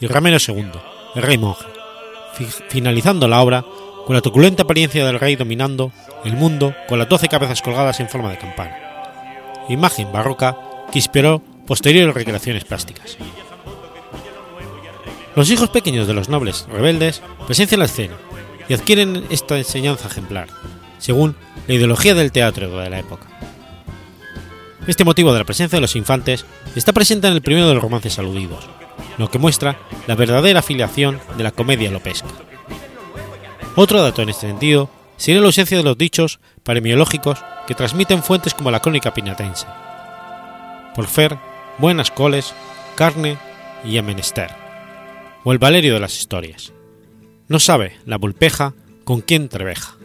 y 0.00 0.06
Ramiro 0.06 0.36
II, 0.36 0.70
el 1.14 1.22
rey 1.22 1.38
monje, 1.38 1.64
finalizando 2.68 3.26
la 3.26 3.40
obra 3.40 3.64
con 4.04 4.14
la 4.14 4.20
truculenta 4.20 4.64
apariencia 4.64 5.06
del 5.06 5.18
rey 5.18 5.36
dominando 5.36 5.92
el 6.26 6.34
mundo 6.34 6.74
con 6.90 6.98
las 6.98 7.08
doce 7.08 7.26
cabezas 7.26 7.62
colgadas 7.62 8.00
en 8.00 8.10
forma 8.10 8.28
de 8.28 8.36
campana, 8.36 8.85
imagen 9.68 10.12
barroca 10.12 10.56
que 10.92 10.98
inspiró 10.98 11.42
posteriores 11.66 12.14
recreaciones 12.14 12.64
plásticas. 12.64 13.16
Los 15.34 15.50
hijos 15.50 15.68
pequeños 15.68 16.06
de 16.06 16.14
los 16.14 16.28
nobles 16.28 16.66
rebeldes 16.70 17.22
presencian 17.46 17.80
la 17.80 17.86
escena 17.86 18.14
y 18.68 18.74
adquieren 18.74 19.24
esta 19.30 19.58
enseñanza 19.58 20.08
ejemplar, 20.08 20.48
según 20.98 21.36
la 21.66 21.74
ideología 21.74 22.14
del 22.14 22.32
teatro 22.32 22.78
de 22.78 22.90
la 22.90 22.98
época. 22.98 23.26
Este 24.86 25.04
motivo 25.04 25.32
de 25.32 25.40
la 25.40 25.44
presencia 25.44 25.76
de 25.76 25.80
los 25.80 25.96
infantes 25.96 26.46
está 26.74 26.92
presente 26.92 27.26
en 27.26 27.34
el 27.34 27.42
primero 27.42 27.68
de 27.68 27.74
los 27.74 27.82
romances 27.82 28.18
aludidos, 28.18 28.66
lo 29.18 29.30
que 29.30 29.38
muestra 29.38 29.78
la 30.06 30.14
verdadera 30.14 30.60
afiliación 30.60 31.20
de 31.36 31.44
la 31.44 31.50
comedia 31.50 31.90
lopesca. 31.90 32.28
Otro 33.74 34.00
dato 34.00 34.22
en 34.22 34.30
este 34.30 34.46
sentido 34.46 34.88
sería 35.16 35.40
la 35.40 35.46
ausencia 35.46 35.76
de 35.76 35.82
los 35.82 35.98
dichos 35.98 36.40
paremiológicos 36.62 37.38
que 37.66 37.74
transmiten 37.74 38.22
fuentes 38.22 38.54
como 38.54 38.70
la 38.70 38.80
crónica 38.80 39.14
pinatense. 39.14 39.66
Por 40.94 41.06
fer, 41.06 41.38
buenas 41.78 42.10
coles, 42.10 42.54
carne 42.94 43.38
y 43.84 43.98
amenester. 43.98 44.50
O 45.44 45.52
el 45.52 45.58
Valerio 45.58 45.94
de 45.94 46.00
las 46.00 46.18
historias. 46.18 46.72
No 47.48 47.60
sabe 47.60 47.96
la 48.04 48.18
pulpeja 48.18 48.74
con 49.04 49.20
quién 49.20 49.48
treveja. 49.48 49.96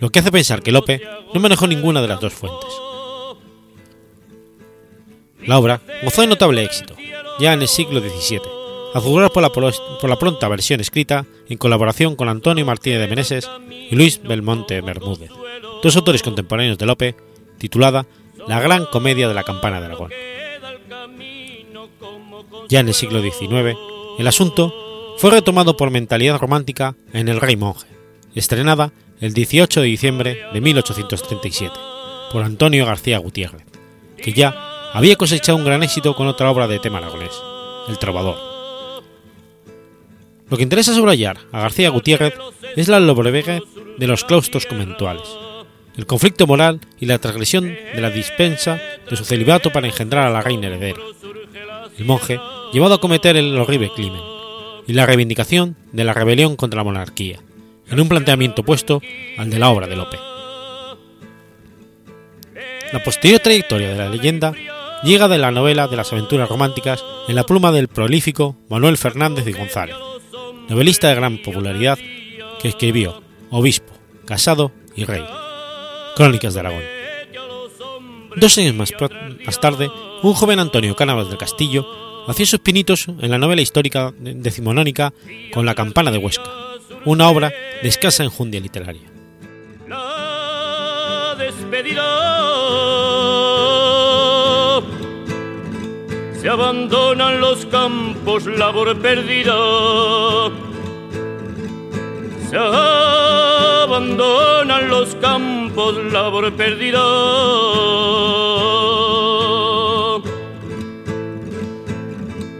Lo 0.00 0.10
que 0.10 0.18
hace 0.18 0.32
pensar 0.32 0.62
que 0.62 0.72
Lope 0.72 1.00
no 1.32 1.40
manejó 1.40 1.66
ninguna 1.66 2.02
de 2.02 2.08
las 2.08 2.20
dos 2.20 2.32
fuentes. 2.32 2.70
La 5.46 5.58
obra 5.58 5.80
gozó 6.02 6.22
de 6.22 6.28
notable 6.28 6.64
éxito, 6.64 6.96
ya 7.38 7.52
en 7.52 7.62
el 7.62 7.68
siglo 7.68 8.00
XVII, 8.00 8.40
a 8.94 9.00
jugar 9.00 9.30
por 9.32 9.42
la, 9.42 9.50
por 9.50 10.08
la 10.08 10.18
pronta 10.18 10.48
versión 10.48 10.80
escrita 10.80 11.26
en 11.48 11.58
colaboración 11.58 12.14
con 12.14 12.28
Antonio 12.28 12.64
Martínez 12.64 13.00
de 13.00 13.08
Meneses 13.08 13.50
y 13.68 13.94
Luis 13.96 14.22
Belmonte 14.22 14.80
Bermúdez, 14.80 15.30
dos 15.82 15.96
autores 15.96 16.22
contemporáneos 16.22 16.78
de 16.78 16.86
Lope, 16.86 17.16
titulada 17.58 18.06
La 18.46 18.60
Gran 18.60 18.86
Comedia 18.86 19.26
de 19.26 19.34
la 19.34 19.42
Campana 19.42 19.80
de 19.80 19.86
Aragón. 19.86 20.10
Ya 22.68 22.80
en 22.80 22.88
el 22.88 22.94
siglo 22.94 23.20
XIX, 23.20 23.76
el 24.18 24.26
asunto 24.28 24.72
fue 25.18 25.32
retomado 25.32 25.76
por 25.76 25.90
mentalidad 25.90 26.38
romántica 26.38 26.94
en 27.12 27.28
El 27.28 27.40
Rey 27.40 27.56
Monje, 27.56 27.88
estrenada 28.36 28.92
el 29.20 29.34
18 29.34 29.80
de 29.80 29.86
diciembre 29.86 30.40
de 30.52 30.60
1837 30.60 31.74
por 32.30 32.44
Antonio 32.44 32.86
García 32.86 33.18
Gutiérrez, 33.18 33.64
que 34.16 34.32
ya 34.32 34.90
había 34.92 35.16
cosechado 35.16 35.58
un 35.58 35.64
gran 35.64 35.82
éxito 35.82 36.14
con 36.14 36.28
otra 36.28 36.48
obra 36.48 36.68
de 36.68 36.78
tema 36.78 36.98
aragonés, 36.98 37.32
El 37.88 37.98
Trovador. 37.98 38.53
Lo 40.54 40.58
que 40.58 40.62
interesa 40.62 40.94
subrayar 40.94 41.36
a 41.50 41.62
García 41.62 41.88
Gutiérrez 41.90 42.32
es 42.76 42.86
la 42.86 43.00
lobreguez 43.00 43.60
de 43.98 44.06
los 44.06 44.22
claustros 44.22 44.66
conventuales, 44.66 45.24
el 45.96 46.06
conflicto 46.06 46.46
moral 46.46 46.78
y 47.00 47.06
la 47.06 47.18
transgresión 47.18 47.64
de 47.64 48.00
la 48.00 48.08
dispensa 48.08 48.80
de 49.10 49.16
su 49.16 49.24
celibato 49.24 49.72
para 49.72 49.88
engendrar 49.88 50.28
a 50.28 50.30
la 50.30 50.42
reina 50.42 50.68
heredera, 50.68 51.00
el 51.98 52.04
monje 52.04 52.38
llevado 52.72 52.94
a 52.94 53.00
cometer 53.00 53.36
el 53.36 53.58
horrible 53.58 53.90
crimen, 53.96 54.20
y 54.86 54.92
la 54.92 55.06
reivindicación 55.06 55.74
de 55.90 56.04
la 56.04 56.14
rebelión 56.14 56.54
contra 56.54 56.76
la 56.76 56.84
monarquía, 56.84 57.40
en 57.88 57.98
un 57.98 58.08
planteamiento 58.08 58.62
opuesto 58.62 59.02
al 59.36 59.50
de 59.50 59.58
la 59.58 59.70
obra 59.70 59.88
de 59.88 59.96
Lope. 59.96 60.18
La 62.92 63.02
posterior 63.02 63.40
trayectoria 63.40 63.88
de 63.88 63.96
la 63.96 64.08
leyenda 64.08 64.54
llega 65.02 65.26
de 65.26 65.38
la 65.38 65.50
novela 65.50 65.88
de 65.88 65.96
las 65.96 66.12
aventuras 66.12 66.48
románticas 66.48 67.04
en 67.26 67.34
la 67.34 67.42
pluma 67.42 67.72
del 67.72 67.88
prolífico 67.88 68.54
Manuel 68.68 68.96
Fernández 68.96 69.44
de 69.44 69.52
González, 69.52 69.96
novelista 70.68 71.08
de 71.08 71.14
gran 71.14 71.38
popularidad 71.38 71.98
que 72.60 72.68
escribió 72.68 73.22
Obispo, 73.50 73.92
Casado 74.26 74.72
y 74.96 75.04
Rey, 75.04 75.24
Crónicas 76.16 76.54
de 76.54 76.60
Aragón. 76.60 76.82
Dos 78.36 78.58
años 78.58 78.74
más, 78.74 78.92
tarde, 79.60 79.90
un 80.22 80.34
joven 80.34 80.58
Antonio 80.58 80.96
Cánovas 80.96 81.28
del 81.28 81.38
Castillo 81.38 81.86
hacía 82.26 82.46
sus 82.46 82.60
pinitos 82.60 83.06
en 83.08 83.30
la 83.30 83.38
novela 83.38 83.62
histórica 83.62 84.12
decimonónica 84.18 85.12
con 85.52 85.66
La 85.66 85.74
campana 85.74 86.10
de 86.10 86.18
Huesca, 86.18 86.50
una 87.04 87.28
obra 87.28 87.52
de 87.82 87.88
escasa 87.88 88.24
enjundia 88.24 88.60
literaria. 88.60 89.08
La 89.88 91.36
se 96.44 96.50
abandonan 96.50 97.40
los 97.40 97.64
campos, 97.64 98.44
labor 98.44 98.94
perdida. 99.00 99.56
Se 102.50 102.58
abandonan 103.78 104.90
los 104.90 105.14
campos, 105.14 105.96
labor 106.12 106.52
perdida. 106.52 107.00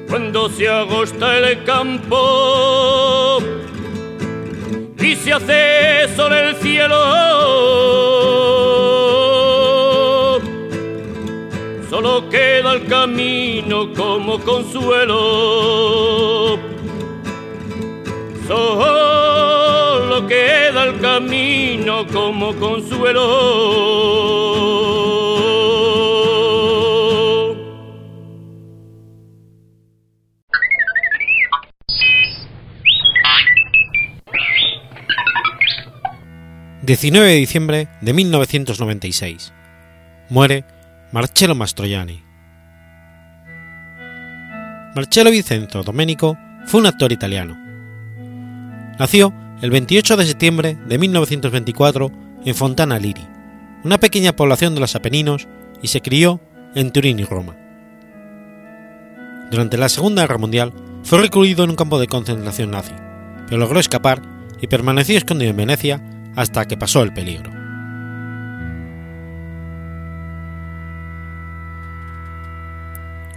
Cuando 0.08 0.48
se 0.48 0.66
agosta 0.66 1.36
el 1.36 1.62
campo 1.64 3.42
y 4.98 5.14
se 5.14 5.34
hace 5.34 6.08
sol 6.16 6.32
el 6.32 6.56
cielo 6.56 8.03
camino 12.86 13.92
como 13.92 14.38
consuelo. 14.40 15.14
Solo 18.46 20.26
queda 20.26 20.84
el 20.84 21.00
camino 21.00 22.06
como 22.12 22.54
consuelo. 22.56 23.94
...19 36.84 37.22
de 37.22 37.34
diciembre 37.36 37.88
de 38.02 38.12
1996... 38.12 39.54
...muere 40.28 40.66
Marcello 41.12 41.54
Mastroianni. 41.54 42.33
Marcello 44.94 45.32
Vicenzo 45.32 45.82
Domenico 45.82 46.38
fue 46.66 46.80
un 46.80 46.86
actor 46.86 47.10
italiano. 47.10 47.58
Nació 48.96 49.34
el 49.60 49.70
28 49.70 50.16
de 50.16 50.26
septiembre 50.26 50.78
de 50.86 50.98
1924 50.98 52.12
en 52.44 52.54
Fontana 52.54 53.00
Liri, 53.00 53.26
una 53.82 53.98
pequeña 53.98 54.36
población 54.36 54.74
de 54.74 54.80
los 54.80 54.94
Apeninos, 54.94 55.48
y 55.82 55.88
se 55.88 56.00
crió 56.00 56.40
en 56.76 56.92
Turín 56.92 57.18
y 57.18 57.24
Roma. 57.24 57.56
Durante 59.50 59.76
la 59.76 59.88
Segunda 59.88 60.22
Guerra 60.22 60.38
Mundial 60.38 60.72
fue 61.02 61.20
recluido 61.20 61.64
en 61.64 61.70
un 61.70 61.76
campo 61.76 61.98
de 61.98 62.06
concentración 62.06 62.70
nazi, 62.70 62.94
pero 63.46 63.58
logró 63.58 63.80
escapar 63.80 64.22
y 64.60 64.68
permaneció 64.68 65.18
escondido 65.18 65.50
en 65.50 65.56
Venecia 65.56 66.00
hasta 66.36 66.66
que 66.66 66.76
pasó 66.76 67.02
el 67.02 67.12
peligro. 67.12 67.53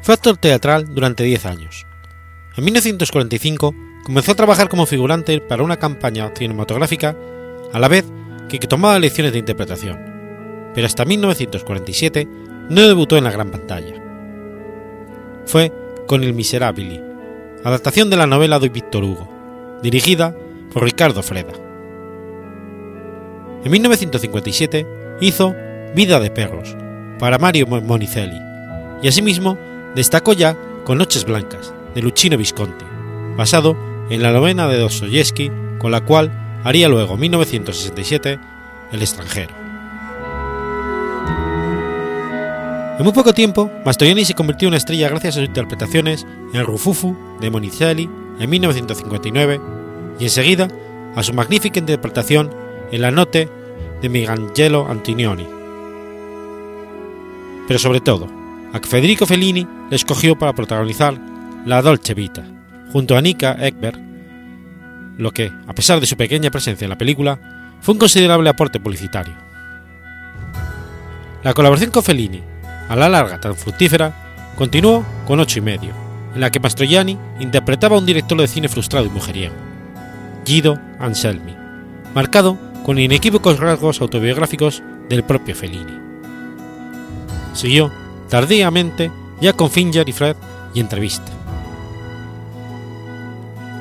Fue 0.07 0.13
actor 0.13 0.37
teatral 0.37 0.95
durante 0.95 1.25
10 1.25 1.45
años. 1.47 1.85
En 2.55 2.63
1945 2.63 3.75
comenzó 4.05 4.31
a 4.31 4.35
trabajar 4.35 4.69
como 4.69 4.85
figurante 4.85 5.41
para 5.41 5.63
una 5.63 5.75
campaña 5.75 6.31
cinematográfica 6.33 7.13
a 7.73 7.77
la 7.77 7.89
vez 7.89 8.05
que, 8.47 8.57
tomaba 8.59 8.99
lecciones 8.99 9.33
de 9.33 9.39
interpretación, 9.39 9.99
pero 10.73 10.87
hasta 10.87 11.03
1947 11.03 12.25
no 12.69 12.87
debutó 12.87 13.17
en 13.17 13.25
la 13.25 13.31
gran 13.31 13.51
pantalla. 13.51 14.01
Fue 15.45 15.73
con 16.07 16.23
El 16.23 16.33
Miserabili, 16.33 17.03
adaptación 17.65 18.09
de 18.09 18.15
la 18.15 18.27
novela 18.27 18.59
de 18.59 18.69
Víctor 18.69 19.03
Hugo, 19.03 19.27
dirigida 19.83 20.33
por 20.71 20.85
Ricardo 20.85 21.21
Freda. 21.21 21.51
En 23.61 23.69
1957 23.69 24.87
hizo 25.19 25.53
Vida 25.93 26.21
de 26.21 26.31
Perros 26.31 26.77
para 27.19 27.37
Mario 27.39 27.67
Monicelli 27.67 28.39
y 29.01 29.09
asimismo 29.09 29.66
Destacó 29.97 30.33
ya 30.33 30.55
con 30.83 30.99
Noches 30.99 31.25
Blancas, 31.25 31.73
de 31.95 32.03
Luchino 32.03 32.37
Visconti, 32.37 32.85
basado 33.35 33.75
en 34.11 34.21
la 34.21 34.31
novena 34.31 34.67
de 34.67 34.77
Dostoyevsky, 34.77 35.51
con 35.79 35.89
la 35.89 36.01
cual 36.01 36.59
haría 36.63 36.87
luego, 36.87 37.15
en 37.15 37.21
1967, 37.21 38.39
El 38.91 39.01
extranjero. 39.01 39.55
En 42.99 43.03
muy 43.03 43.11
poco 43.11 43.33
tiempo, 43.33 43.71
Mastroianni 43.85 44.23
se 44.23 44.35
convirtió 44.35 44.67
en 44.67 44.75
estrella 44.75 45.09
gracias 45.09 45.33
a 45.33 45.39
sus 45.39 45.47
interpretaciones 45.47 46.27
en 46.53 46.63
Rufufu 46.63 47.17
de 47.41 47.49
Monicelli 47.49 48.07
en 48.39 48.49
1959 48.51 49.59
y 50.19 50.25
enseguida 50.25 50.67
a 51.15 51.23
su 51.23 51.33
magnífica 51.33 51.79
interpretación 51.79 52.53
en 52.91 53.01
La 53.01 53.09
Note 53.09 53.49
de 53.99 54.09
Michelangelo 54.09 54.85
Antonioni. 54.87 55.47
Pero 57.67 57.79
sobre 57.79 57.99
todo, 57.99 58.36
Federico 58.81 59.25
Fellini 59.25 59.67
le 59.89 59.95
escogió 59.95 60.37
para 60.37 60.53
protagonizar 60.53 61.17
La 61.65 61.81
Dolce 61.81 62.13
Vita, 62.13 62.43
junto 62.91 63.17
a 63.17 63.21
Nika 63.21 63.53
Ekberg, 63.59 63.99
lo 65.17 65.31
que, 65.31 65.51
a 65.67 65.73
pesar 65.73 65.99
de 65.99 66.05
su 66.05 66.15
pequeña 66.15 66.51
presencia 66.51 66.85
en 66.85 66.89
la 66.89 66.97
película, 66.97 67.77
fue 67.81 67.93
un 67.93 67.99
considerable 67.99 68.49
aporte 68.49 68.79
publicitario. 68.79 69.33
La 71.43 71.53
colaboración 71.53 71.91
con 71.91 72.03
Fellini, 72.03 72.41
a 72.89 72.95
la 72.95 73.09
larga 73.09 73.39
tan 73.39 73.55
fructífera, 73.55 74.13
continuó 74.55 75.05
con 75.25 75.39
ocho 75.39 75.59
y 75.59 75.61
medio, 75.61 75.93
en 76.33 76.41
la 76.41 76.51
que 76.51 76.59
Mastroianni 76.59 77.17
interpretaba 77.39 77.95
a 77.95 77.99
un 77.99 78.05
director 78.05 78.39
de 78.39 78.47
cine 78.47 78.69
frustrado 78.69 79.05
y 79.05 79.09
mujeriego, 79.09 79.55
Guido 80.45 80.79
Anselmi, 80.99 81.55
marcado 82.13 82.57
con 82.83 82.99
inequívocos 82.99 83.59
rasgos 83.59 84.01
autobiográficos 84.01 84.83
del 85.09 85.23
propio 85.23 85.55
Fellini. 85.55 85.97
Siguió 87.53 87.91
tardíamente 88.29 89.11
ya 89.41 89.53
con 89.53 89.69
Finger 89.69 90.07
y 90.07 90.11
Fred 90.11 90.35
y 90.73 90.79
entrevista. 90.79 91.31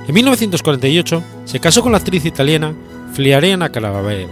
En 0.07 0.15
1948 0.15 1.23
se 1.45 1.61
casó 1.61 1.83
con 1.83 1.93
la 1.93 1.99
actriz 1.99 2.25
italiana 2.25 2.73
Fliariana 3.13 3.71
Calavera, 3.71 4.29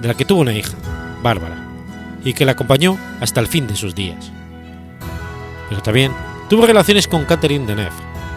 de 0.00 0.08
la 0.08 0.14
que 0.14 0.24
tuvo 0.24 0.42
una 0.42 0.52
hija, 0.52 0.76
Bárbara, 1.22 1.56
y 2.24 2.34
que 2.34 2.44
la 2.44 2.52
acompañó 2.52 2.98
hasta 3.20 3.40
el 3.40 3.48
fin 3.48 3.66
de 3.66 3.74
sus 3.74 3.94
días. 3.94 4.30
Pero 5.68 5.82
también 5.82 6.12
tuvo 6.48 6.66
relaciones 6.66 7.08
con 7.08 7.24
Catherine 7.24 7.66
Deneuve, 7.66 7.90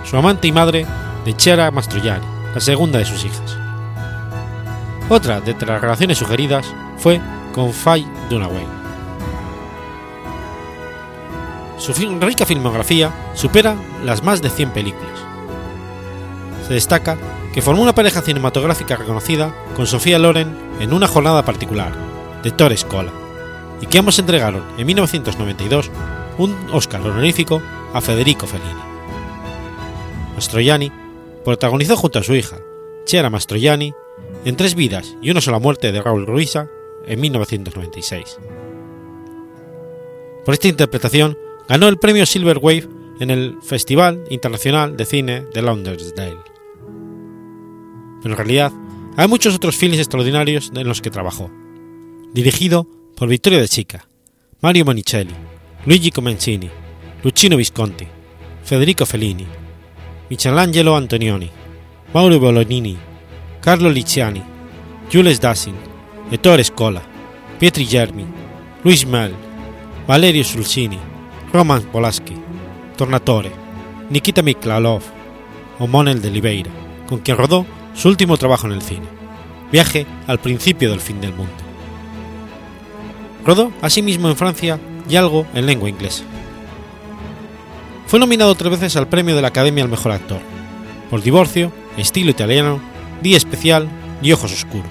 su 0.06 0.18
amante 0.18 0.48
y 0.48 0.52
madre 0.52 0.86
de 1.26 1.36
Chiara 1.36 1.70
Mastroianni, 1.72 2.26
la 2.54 2.62
segunda 2.62 3.00
de 3.00 3.06
sus 3.06 3.26
hijas. 3.26 3.58
Otra 5.10 5.42
de 5.42 5.54
las 5.66 5.82
relaciones 5.82 6.18
sugeridas 6.18 6.66
fue 6.98 7.20
con 7.54 7.74
Faye 7.74 8.08
Dunaway. 8.30 8.79
Su 11.80 11.94
rica 11.94 12.46
filmografía 12.46 13.32
supera 13.34 13.76
las 14.04 14.22
más 14.22 14.42
de 14.42 14.50
100 14.50 14.72
películas. 14.72 15.20
Se 16.68 16.74
destaca 16.74 17.18
que 17.54 17.62
formó 17.62 17.82
una 17.82 17.96
pareja 17.96 18.22
cinematográfica 18.22 18.98
reconocida 18.98 19.56
con 19.76 19.88
Sofía 19.88 20.20
Loren 20.20 20.56
en 20.80 20.94
una 20.94 21.08
jornada 21.08 21.44
particular, 21.44 21.94
de 22.44 22.52
Torres 22.52 22.84
Cola, 22.84 23.12
y 23.82 23.88
que 23.88 23.98
ambos 23.98 24.20
entregaron 24.20 24.64
en 24.78 24.86
1992 24.86 25.90
un 26.38 26.56
Oscar 26.74 27.02
honorífico 27.02 27.62
a 27.94 28.02
Federico 28.02 28.46
Fellini. 28.46 28.82
Mastroianni 30.36 30.92
protagonizó 31.44 31.96
junto 31.96 32.20
a 32.20 32.24
su 32.24 32.36
hija, 32.36 32.58
Chiara 33.06 33.30
Mastroianni, 33.30 33.94
en 34.46 34.56
Tres 34.58 34.76
vidas 34.76 35.16
y 35.22 35.32
una 35.32 35.42
sola 35.42 35.60
muerte 35.60 35.92
de 35.92 36.02
Raúl 36.02 36.28
Ruiza 36.28 36.68
en 37.06 37.20
1996. 37.22 38.38
Por 40.46 40.54
esta 40.54 40.68
interpretación 40.68 41.38
ganó 41.70 41.88
el 41.88 42.00
premio 42.00 42.26
Silver 42.26 42.58
Wave 42.58 42.90
en 43.20 43.30
el 43.30 43.58
Festival 43.62 44.24
Internacional 44.32 44.98
de 44.98 45.06
Cine 45.06 45.46
de 45.54 45.62
Lauderdale. 45.62 46.40
En 48.24 48.36
realidad 48.36 48.74
hay 49.16 49.28
muchos 49.28 49.56
otros 49.56 49.78
films 49.78 50.00
extraordinarios 50.00 50.72
en 50.76 50.88
los 50.88 51.00
que 51.00 51.12
trabajó. 51.12 51.52
Dirigido 52.34 52.88
por 53.16 53.30
Vittorio 53.30 53.60
De 53.60 53.68
Chica, 53.68 54.08
Mario 54.62 54.84
Monicelli, 54.84 55.34
Luigi 55.86 56.10
Comencini, 56.10 56.72
Luchino 57.24 57.56
Visconti, 57.56 58.08
Federico 58.64 59.06
Fellini, 59.06 59.46
Michelangelo 60.30 60.96
Antonioni, 60.96 61.52
Mauro 62.14 62.40
Bolognini, 62.40 62.98
Carlo 63.62 63.92
Liciani, 63.92 64.42
Jules 65.14 65.40
Dassin, 65.40 65.76
Ettore 66.32 66.64
Scola, 66.64 67.04
Pietri 67.60 67.86
Germi, 67.86 68.26
Luis 68.84 69.06
Mel, 69.06 69.34
Valerio 70.08 70.44
Sulcini, 70.44 70.98
Roman 71.52 71.82
Polanski, 71.82 72.36
Tornatore, 72.96 73.52
Nikita 74.10 74.42
Miklalov 74.42 75.02
o 75.80 75.88
de 75.88 76.28
Oliveira, 76.28 76.72
con 77.08 77.20
quien 77.20 77.38
rodó 77.38 77.66
su 77.96 78.08
último 78.08 78.38
trabajo 78.38 78.68
en 78.68 78.74
el 78.74 78.82
cine, 78.82 79.08
Viaje 79.72 80.06
al 80.28 80.40
principio 80.40 80.90
del 80.90 81.00
fin 81.00 81.22
del 81.22 81.34
mundo. 81.34 81.54
Rodó 83.46 83.72
asimismo 83.82 84.30
en 84.30 84.36
Francia 84.36 84.80
y 85.08 85.16
algo 85.16 85.46
en 85.54 85.66
lengua 85.66 85.90
inglesa. 85.90 86.24
Fue 88.08 88.20
nominado 88.20 88.56
tres 88.56 88.72
veces 88.72 88.96
al 88.96 89.08
premio 89.08 89.36
de 89.36 89.42
la 89.42 89.50
Academia 89.50 89.84
al 89.84 89.90
Mejor 89.90 90.12
Actor, 90.12 90.42
por 91.10 91.22
Divorcio, 91.22 91.72
Estilo 91.98 92.32
Italiano, 92.32 92.80
Día 93.22 93.38
Especial 93.38 93.88
y 94.22 94.32
Ojos 94.32 94.52
Oscuros. 94.52 94.90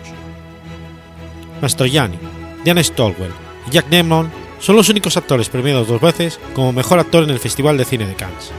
Mastroianni, 1.61 2.18
Diana 2.64 2.83
Stolwell 2.83 3.33
y 3.66 3.73
Jack 3.73 3.90
Lemmon 3.90 4.31
son 4.61 4.77
los 4.77 4.88
únicos 4.88 5.16
actores 5.16 5.49
premiados 5.49 5.88
dos 5.88 6.01
veces 6.01 6.40
como 6.55 6.73
mejor 6.73 6.99
actor 6.99 7.25
en 7.25 7.31
el 7.31 7.38
Festival 7.38 7.77
de 7.77 7.85
Cine 7.85 8.07
de 8.07 8.14
Cannes. 8.14 8.51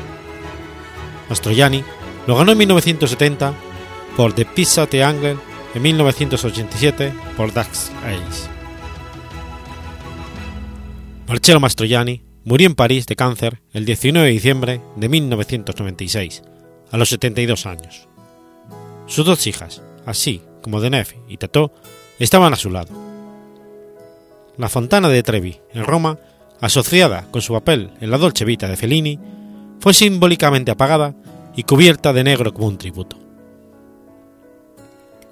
Mastroianni 1.29 1.83
lo 2.27 2.35
ganó 2.35 2.51
en 2.51 2.57
1970 2.57 3.53
por 4.15 4.33
The 4.33 4.45
Pizza 4.45 4.87
Triangle, 4.87 5.37
en 5.73 5.81
1987 5.81 7.13
por 7.37 7.53
Dax 7.53 7.91
Ace. 8.03 8.49
Marcello 11.27 11.59
Mastroianni 11.59 12.23
murió 12.43 12.67
en 12.67 12.75
París 12.75 13.05
de 13.05 13.15
cáncer 13.15 13.61
el 13.73 13.85
19 13.85 14.27
de 14.27 14.33
diciembre 14.33 14.81
de 14.95 15.09
1996, 15.09 16.41
a 16.91 16.97
los 16.97 17.09
72 17.09 17.65
años. 17.67 18.07
Sus 19.05 19.25
dos 19.25 19.45
hijas, 19.47 19.83
así 20.05 20.41
como 20.61 20.81
Deneuve 20.81 21.19
y 21.27 21.37
Tato, 21.37 21.71
estaban 22.17 22.53
a 22.53 22.57
su 22.57 22.69
lado. 22.69 23.08
La 24.59 24.67
Fontana 24.67 25.07
de 25.07 25.23
Trevi, 25.23 25.61
en 25.73 25.85
Roma, 25.85 26.17
asociada 26.59 27.25
con 27.31 27.41
su 27.41 27.53
papel 27.53 27.91
en 28.01 28.11
la 28.11 28.17
Dolce 28.17 28.43
Vita 28.43 28.67
de 28.67 28.75
Fellini, 28.75 29.17
fue 29.79 29.93
simbólicamente 29.93 30.69
apagada 30.69 31.15
y 31.55 31.63
cubierta 31.63 32.11
de 32.11 32.25
negro 32.25 32.53
como 32.53 32.67
un 32.67 32.77
tributo. 32.77 33.17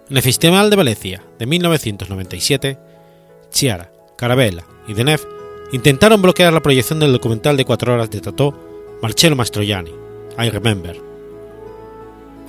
En 0.10 0.16
el 0.16 0.24
Festival 0.24 0.70
de 0.70 0.78
Venecia 0.78 1.24
de 1.38 1.46
1997, 1.46 2.80
Chiara, 3.52 3.92
Carabella 4.16 4.64
y 4.88 4.94
Deneuve 4.94 5.28
intentaron 5.74 6.22
bloquear 6.22 6.54
la 6.54 6.62
proyección 6.62 7.02
del 7.02 7.12
documental 7.12 7.58
de 7.58 7.66
cuatro 7.66 7.96
horas 7.96 8.10
de 8.10 8.22
Tato 8.22 8.58
Marcello 9.02 9.36
Mastroianni, 9.36 9.92
I 10.40 10.50
Remember. 10.50 10.98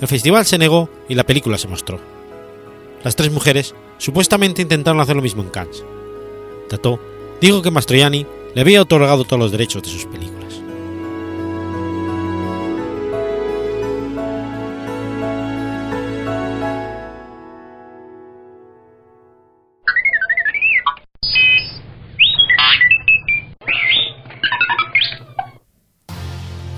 El 0.01 0.07
festival 0.07 0.47
se 0.47 0.59
negó 0.59 0.89
y 1.09 1.17
la 1.17 1.25
película 1.25 1.59
se 1.59 1.67
mostró. 1.67 1.99
Las 3.03 3.17
tres 3.17 3.33
mujeres 3.33 3.75
supuestamente 3.97 4.63
intentaron 4.63 5.01
hacer 5.01 5.17
lo 5.17 5.23
mismo 5.23 5.43
en 5.43 5.49
Cannes. 5.49 5.83
Tato 6.69 7.01
dijo 7.41 7.63
que 7.63 7.71
Mastroianni 7.71 8.27
le 8.55 8.61
había 8.61 8.83
otorgado 8.83 9.25
todos 9.25 9.41
los 9.41 9.53
derechos 9.53 9.83
de 9.83 9.89
sus 9.89 10.05
películas. 10.05 10.39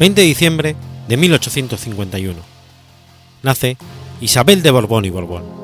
20 0.00 0.18
de 0.18 0.26
diciembre 0.26 0.76
de 1.08 1.16
1851. 1.18 2.40
Nace 3.42 3.76
Isabel 4.22 4.62
de 4.62 4.70
Borbón 4.70 5.04
y 5.04 5.10
Borbón. 5.10 5.59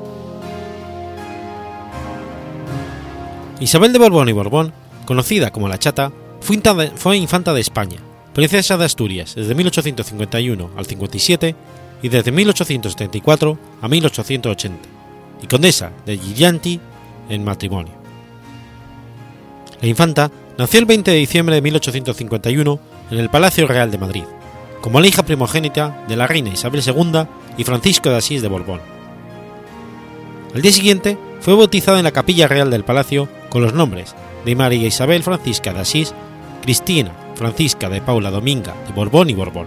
Isabel 3.59 3.93
de 3.93 3.99
Borbón 3.99 4.29
y 4.29 4.33
Borbón, 4.33 4.73
conocida 5.07 5.51
como 5.51 5.69
la 5.69 5.79
Chata, 5.79 6.13
fue 6.41 7.17
infanta 7.17 7.55
de 7.55 7.61
España, 7.61 7.99
princesa 8.35 8.77
de 8.77 8.85
Asturias 8.85 9.35
desde 9.35 9.55
1851 9.55 10.71
al 10.77 10.85
57 10.85 11.57
y 12.03 12.09
desde 12.09 12.33
1874 12.33 13.59
a 13.81 13.89
1880, 13.89 14.89
y 15.43 15.47
condesa 15.47 15.91
de 16.05 16.19
Gillianti 16.19 16.81
en 17.31 17.45
matrimonio. 17.45 17.95
La 19.81 19.89
infanta 19.89 20.31
nació 20.59 20.81
el 20.81 20.87
20 20.87 21.11
de 21.11 21.17
diciembre 21.17 21.55
de 21.55 21.63
1851 21.63 22.81
en 23.11 23.19
el 23.19 23.31
Palacio 23.31 23.67
Real 23.67 23.91
de 23.91 23.99
Madrid, 23.99 24.25
como 24.83 25.01
la 25.01 25.07
hija 25.07 25.25
primogénita 25.25 26.05
de 26.07 26.17
la 26.17 26.27
reina 26.27 26.51
Isabel 26.51 26.83
II 26.87 27.27
y 27.57 27.65
Francisco 27.65 28.11
de 28.11 28.17
Asís 28.17 28.43
de 28.43 28.49
Borbón. 28.49 28.81
Al 30.55 30.63
día 30.63 30.73
siguiente 30.73 31.17
fue 31.41 31.55
bautizada 31.55 31.99
en 31.99 32.05
la 32.05 32.13
capilla 32.13 32.49
real 32.49 32.71
del 32.71 32.85
palacio 32.85 33.29
con 33.49 33.63
los 33.63 33.75
nombres 33.75 34.15
de 34.45 34.55
María 34.55 34.87
Isabel 34.87 35.23
Francisca 35.23 35.73
de 35.73 35.81
Asís, 35.81 36.15
Cristina 36.63 37.13
Francisca 37.35 37.89
de 37.89 38.01
Paula 38.01 38.31
Dominga 38.31 38.75
de 38.87 38.93
Borbón 38.93 39.31
y 39.31 39.35
Borbón, 39.35 39.67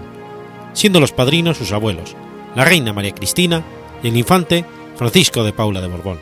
siendo 0.74 1.00
los 1.00 1.12
padrinos 1.12 1.58
sus 1.58 1.72
abuelos, 1.72 2.16
la 2.56 2.66
reina 2.66 2.94
María 2.94 3.14
Cristina 3.14 3.64
y 4.02 4.08
el 4.08 4.18
infante 4.18 4.66
Francisco 4.96 5.44
de 5.44 5.54
Paula 5.54 5.82
de 5.82 5.88
Borbón. 5.88 6.20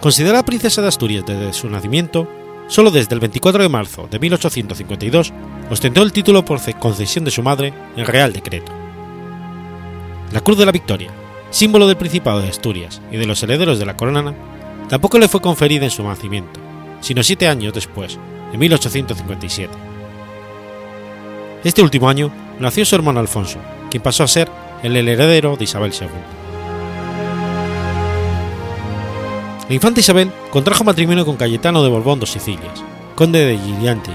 Considerada 0.00 0.44
princesa 0.44 0.82
de 0.82 0.88
Asturias 0.88 1.24
desde 1.26 1.52
su 1.52 1.68
nacimiento, 1.68 2.28
Solo 2.68 2.90
desde 2.90 3.14
el 3.14 3.20
24 3.20 3.62
de 3.62 3.68
marzo 3.68 4.08
de 4.10 4.18
1852 4.18 5.32
ostentó 5.70 6.02
el 6.02 6.12
título 6.12 6.44
por 6.44 6.60
concesión 6.78 7.24
de 7.24 7.30
su 7.30 7.42
madre 7.42 7.72
en 7.96 8.04
Real 8.04 8.32
Decreto. 8.32 8.72
La 10.32 10.40
Cruz 10.40 10.58
de 10.58 10.66
la 10.66 10.72
Victoria, 10.72 11.10
símbolo 11.50 11.86
del 11.86 11.96
Principado 11.96 12.40
de 12.40 12.48
Asturias 12.48 13.00
y 13.12 13.18
de 13.18 13.26
los 13.26 13.40
herederos 13.42 13.78
de 13.78 13.86
la 13.86 13.96
corona, 13.96 14.34
tampoco 14.88 15.18
le 15.18 15.28
fue 15.28 15.40
conferida 15.40 15.84
en 15.84 15.90
su 15.90 16.02
nacimiento, 16.02 16.60
sino 17.00 17.22
siete 17.22 17.48
años 17.48 17.74
después, 17.74 18.18
en 18.52 18.58
1857. 18.58 19.72
Este 21.64 21.82
último 21.82 22.08
año 22.08 22.30
nació 22.60 22.84
su 22.84 22.94
hermano 22.94 23.20
Alfonso, 23.20 23.58
quien 23.90 24.02
pasó 24.02 24.22
a 24.22 24.28
ser 24.28 24.50
el 24.82 24.96
heredero 24.96 25.56
de 25.56 25.64
Isabel 25.64 25.92
II. 25.92 26.08
La 29.68 29.74
infanta 29.74 30.00
Isabel 30.00 30.30
contrajo 30.50 30.84
matrimonio 30.84 31.26
con 31.26 31.36
Cayetano 31.36 31.82
de 31.82 31.88
Borbón 31.88 32.20
dos 32.20 32.30
Sicilias, 32.30 32.84
conde 33.16 33.44
de 33.44 33.58
Gilianti, 33.58 34.12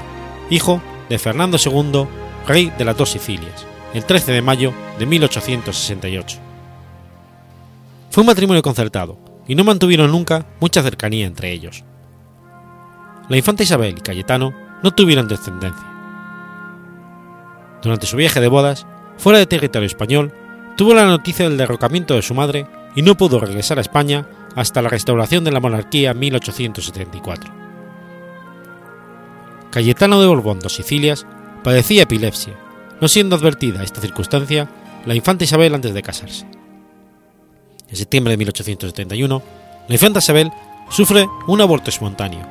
hijo 0.50 0.82
de 1.10 1.20
Fernando 1.20 1.58
II, 1.58 2.06
rey 2.48 2.72
de 2.78 2.86
las 2.86 2.96
dos 2.96 3.10
Sicilias, 3.10 3.66
el 3.94 4.06
13 4.06 4.32
de 4.32 4.42
mayo 4.42 4.74
de 4.98 5.06
1868. 5.06 6.38
Fue 8.12 8.22
un 8.22 8.28
matrimonio 8.28 8.62
concertado 8.62 9.18
y 9.48 9.56
no 9.56 9.64
mantuvieron 9.64 10.12
nunca 10.12 10.46
mucha 10.60 10.82
cercanía 10.84 11.26
entre 11.26 11.52
ellos. 11.52 11.84
La 13.30 13.38
infanta 13.38 13.64
Isabel 13.64 13.96
y 13.98 14.02
Cayetano 14.02 14.54
no 14.84 14.92
tuvieron 14.92 15.28
descendencia. 15.28 15.88
Durante 17.82 18.06
su 18.06 18.18
viaje 18.18 18.40
de 18.40 18.48
bodas, 18.48 18.86
fuera 19.18 19.40
de 19.40 19.46
territorio 19.46 19.88
español, 19.88 20.34
tuvo 20.78 20.94
la 20.94 21.06
noticia 21.06 21.48
del 21.48 21.58
derrocamiento 21.58 22.16
de 22.16 22.22
su 22.22 22.34
madre 22.34 22.68
y 22.96 23.02
no 23.02 23.16
pudo 23.16 23.40
regresar 23.40 23.78
a 23.78 23.82
España 23.82 24.28
hasta 24.56 24.82
la 24.82 24.90
restauración 24.90 25.44
de 25.44 25.52
la 25.52 25.60
monarquía 25.60 26.12
en 26.12 26.20
1874. 26.20 27.54
Cayetano 29.72 30.20
de 30.20 30.28
Borbón 30.28 30.60
dos 30.60 30.76
Sicilias 30.76 31.26
padecía 31.64 32.04
epilepsia, 32.04 32.54
no 33.00 33.08
siendo 33.08 33.36
advertida 33.36 33.84
esta 33.84 34.02
circunstancia 34.02 34.70
la 35.06 35.16
infanta 35.16 35.46
Isabel 35.46 35.74
antes 35.74 35.94
de 35.94 36.04
casarse. 36.04 36.46
En 37.92 37.98
septiembre 37.98 38.32
de 38.32 38.38
1871, 38.38 39.44
la 39.88 39.94
infanta 39.94 40.20
Isabel 40.20 40.52
sufre 40.90 41.28
un 41.48 41.60
aborto 41.60 41.90
espontáneo, 41.90 42.48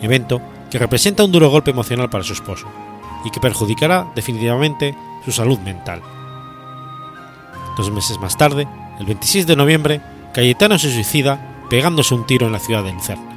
evento 0.00 0.42
que 0.70 0.78
representa 0.78 1.22
un 1.22 1.30
duro 1.30 1.50
golpe 1.50 1.70
emocional 1.70 2.10
para 2.10 2.24
su 2.24 2.32
esposo 2.32 2.66
y 3.24 3.30
que 3.30 3.40
perjudicará 3.40 4.10
definitivamente 4.16 4.96
su 5.24 5.30
salud 5.30 5.58
mental. 5.60 6.02
Dos 7.76 7.92
meses 7.92 8.18
más 8.18 8.36
tarde, 8.36 8.66
el 8.98 9.06
26 9.06 9.46
de 9.46 9.56
noviembre, 9.56 10.00
Cayetano 10.34 10.78
se 10.78 10.92
suicida 10.92 11.64
pegándose 11.70 12.14
un 12.14 12.26
tiro 12.26 12.46
en 12.46 12.52
la 12.52 12.58
ciudad 12.58 12.82
de 12.82 12.92
Lucerna. 12.92 13.30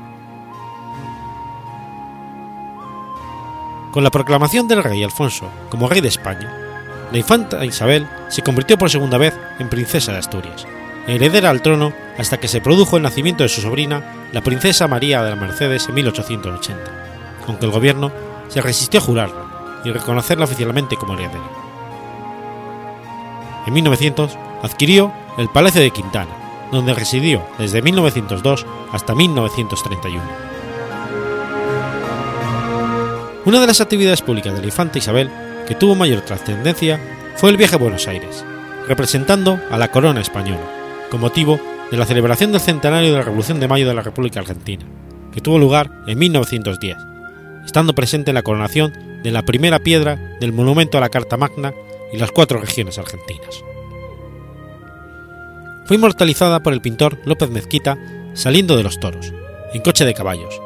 Con 3.91 4.03
la 4.03 4.12
proclamación 4.12 4.67
del 4.67 4.84
rey 4.84 5.03
Alfonso 5.03 5.49
como 5.69 5.88
rey 5.88 6.01
de 6.01 6.10
España, 6.10 6.51
la 7.12 7.17
infanta 7.17 7.63
Isabel 7.63 8.08
se 8.29 8.41
convirtió 8.41 8.77
por 8.77 8.89
segunda 8.89 9.17
vez 9.17 9.34
en 9.60 9.69
princesa 9.69 10.12
de 10.12 10.17
Asturias, 10.17 10.65
heredera 11.07 11.49
al 11.49 11.61
trono 11.61 11.93
hasta 12.17 12.39
que 12.39 12.47
se 12.47 12.61
produjo 12.61 12.97
el 12.97 13.03
nacimiento 13.03 13.43
de 13.43 13.49
su 13.49 13.61
sobrina, 13.61 14.29
la 14.31 14.41
princesa 14.41 14.87
María 14.87 15.23
de 15.23 15.29
la 15.29 15.35
Mercedes 15.35 15.87
en 15.87 15.95
1880, 15.95 16.83
aunque 17.47 17.65
el 17.65 17.71
gobierno 17.71 18.11
se 18.47 18.61
resistió 18.61 18.99
a 18.99 19.03
jurarla 19.03 19.81
y 19.83 19.91
reconocerla 19.91 20.45
oficialmente 20.45 20.97
como 20.97 21.13
heredera. 21.13 21.43
En 23.67 23.73
1900 23.73 24.37
adquirió 24.63 25.11
el 25.37 25.49
Palacio 25.49 25.81
de 25.81 25.91
Quintana, 25.91 26.31
donde 26.71 26.93
residió 26.93 27.43
desde 27.57 27.81
1902 27.81 28.65
hasta 28.91 29.15
1931. 29.15 30.21
Una 33.45 33.59
de 33.59 33.67
las 33.67 33.81
actividades 33.81 34.21
públicas 34.21 34.53
de 34.53 34.59
la 34.59 34.65
infanta 34.65 34.97
Isabel 34.97 35.29
que 35.67 35.75
tuvo 35.75 35.95
mayor 35.95 36.21
trascendencia 36.21 36.99
fue 37.35 37.51
el 37.51 37.57
viaje 37.57 37.75
a 37.75 37.79
Buenos 37.79 38.07
Aires, 38.07 38.43
representando 38.87 39.59
a 39.69 39.77
la 39.77 39.91
corona 39.91 40.21
española, 40.21 40.74
con 41.09 41.21
motivo 41.21 41.59
de 41.91 41.97
la 41.97 42.05
celebración 42.05 42.51
del 42.51 42.61
centenario 42.61 43.11
de 43.11 43.17
la 43.17 43.23
Revolución 43.23 43.59
de 43.59 43.67
Mayo 43.67 43.87
de 43.87 43.93
la 43.93 44.01
República 44.01 44.39
Argentina, 44.39 44.85
que 45.31 45.41
tuvo 45.41 45.59
lugar 45.59 45.91
en 46.07 46.17
1910, 46.17 46.97
estando 47.65 47.95
presente 47.95 48.31
en 48.31 48.35
la 48.35 48.43
coronación 48.43 48.93
de 49.23 49.31
la 49.31 49.43
primera 49.43 49.79
piedra 49.79 50.15
del 50.39 50.53
monumento 50.53 50.97
a 50.97 51.01
la 51.01 51.09
Carta 51.09 51.37
Magna 51.37 51.73
y 52.11 52.17
las 52.17 52.31
cuatro 52.31 52.59
regiones 52.59 52.97
argentinas. 52.97 53.63
Fue 55.85 55.97
inmortalizada 55.97 56.63
por 56.63 56.73
el 56.73 56.81
pintor 56.81 57.19
López 57.25 57.49
Mezquita 57.49 57.97
saliendo 58.33 58.75
de 58.75 58.83
los 58.83 58.99
toros, 58.99 59.33
en 59.73 59.81
coche 59.81 60.05
de 60.05 60.13
caballos, 60.13 60.59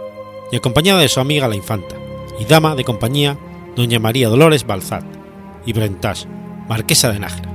y 0.52 0.56
acompañada 0.56 1.02
de 1.02 1.10
su 1.10 1.20
amiga 1.20 1.48
la 1.48 1.56
infanta, 1.56 1.96
y 2.40 2.46
dama 2.46 2.76
de 2.76 2.84
compañía 2.84 3.38
doña 3.76 4.00
María 4.00 4.30
Dolores 4.30 4.66
Balzat 4.66 5.04
y 5.66 5.74
Brentage, 5.74 6.26
marquesa 6.68 7.12
de 7.12 7.20
Nájera. 7.20 7.50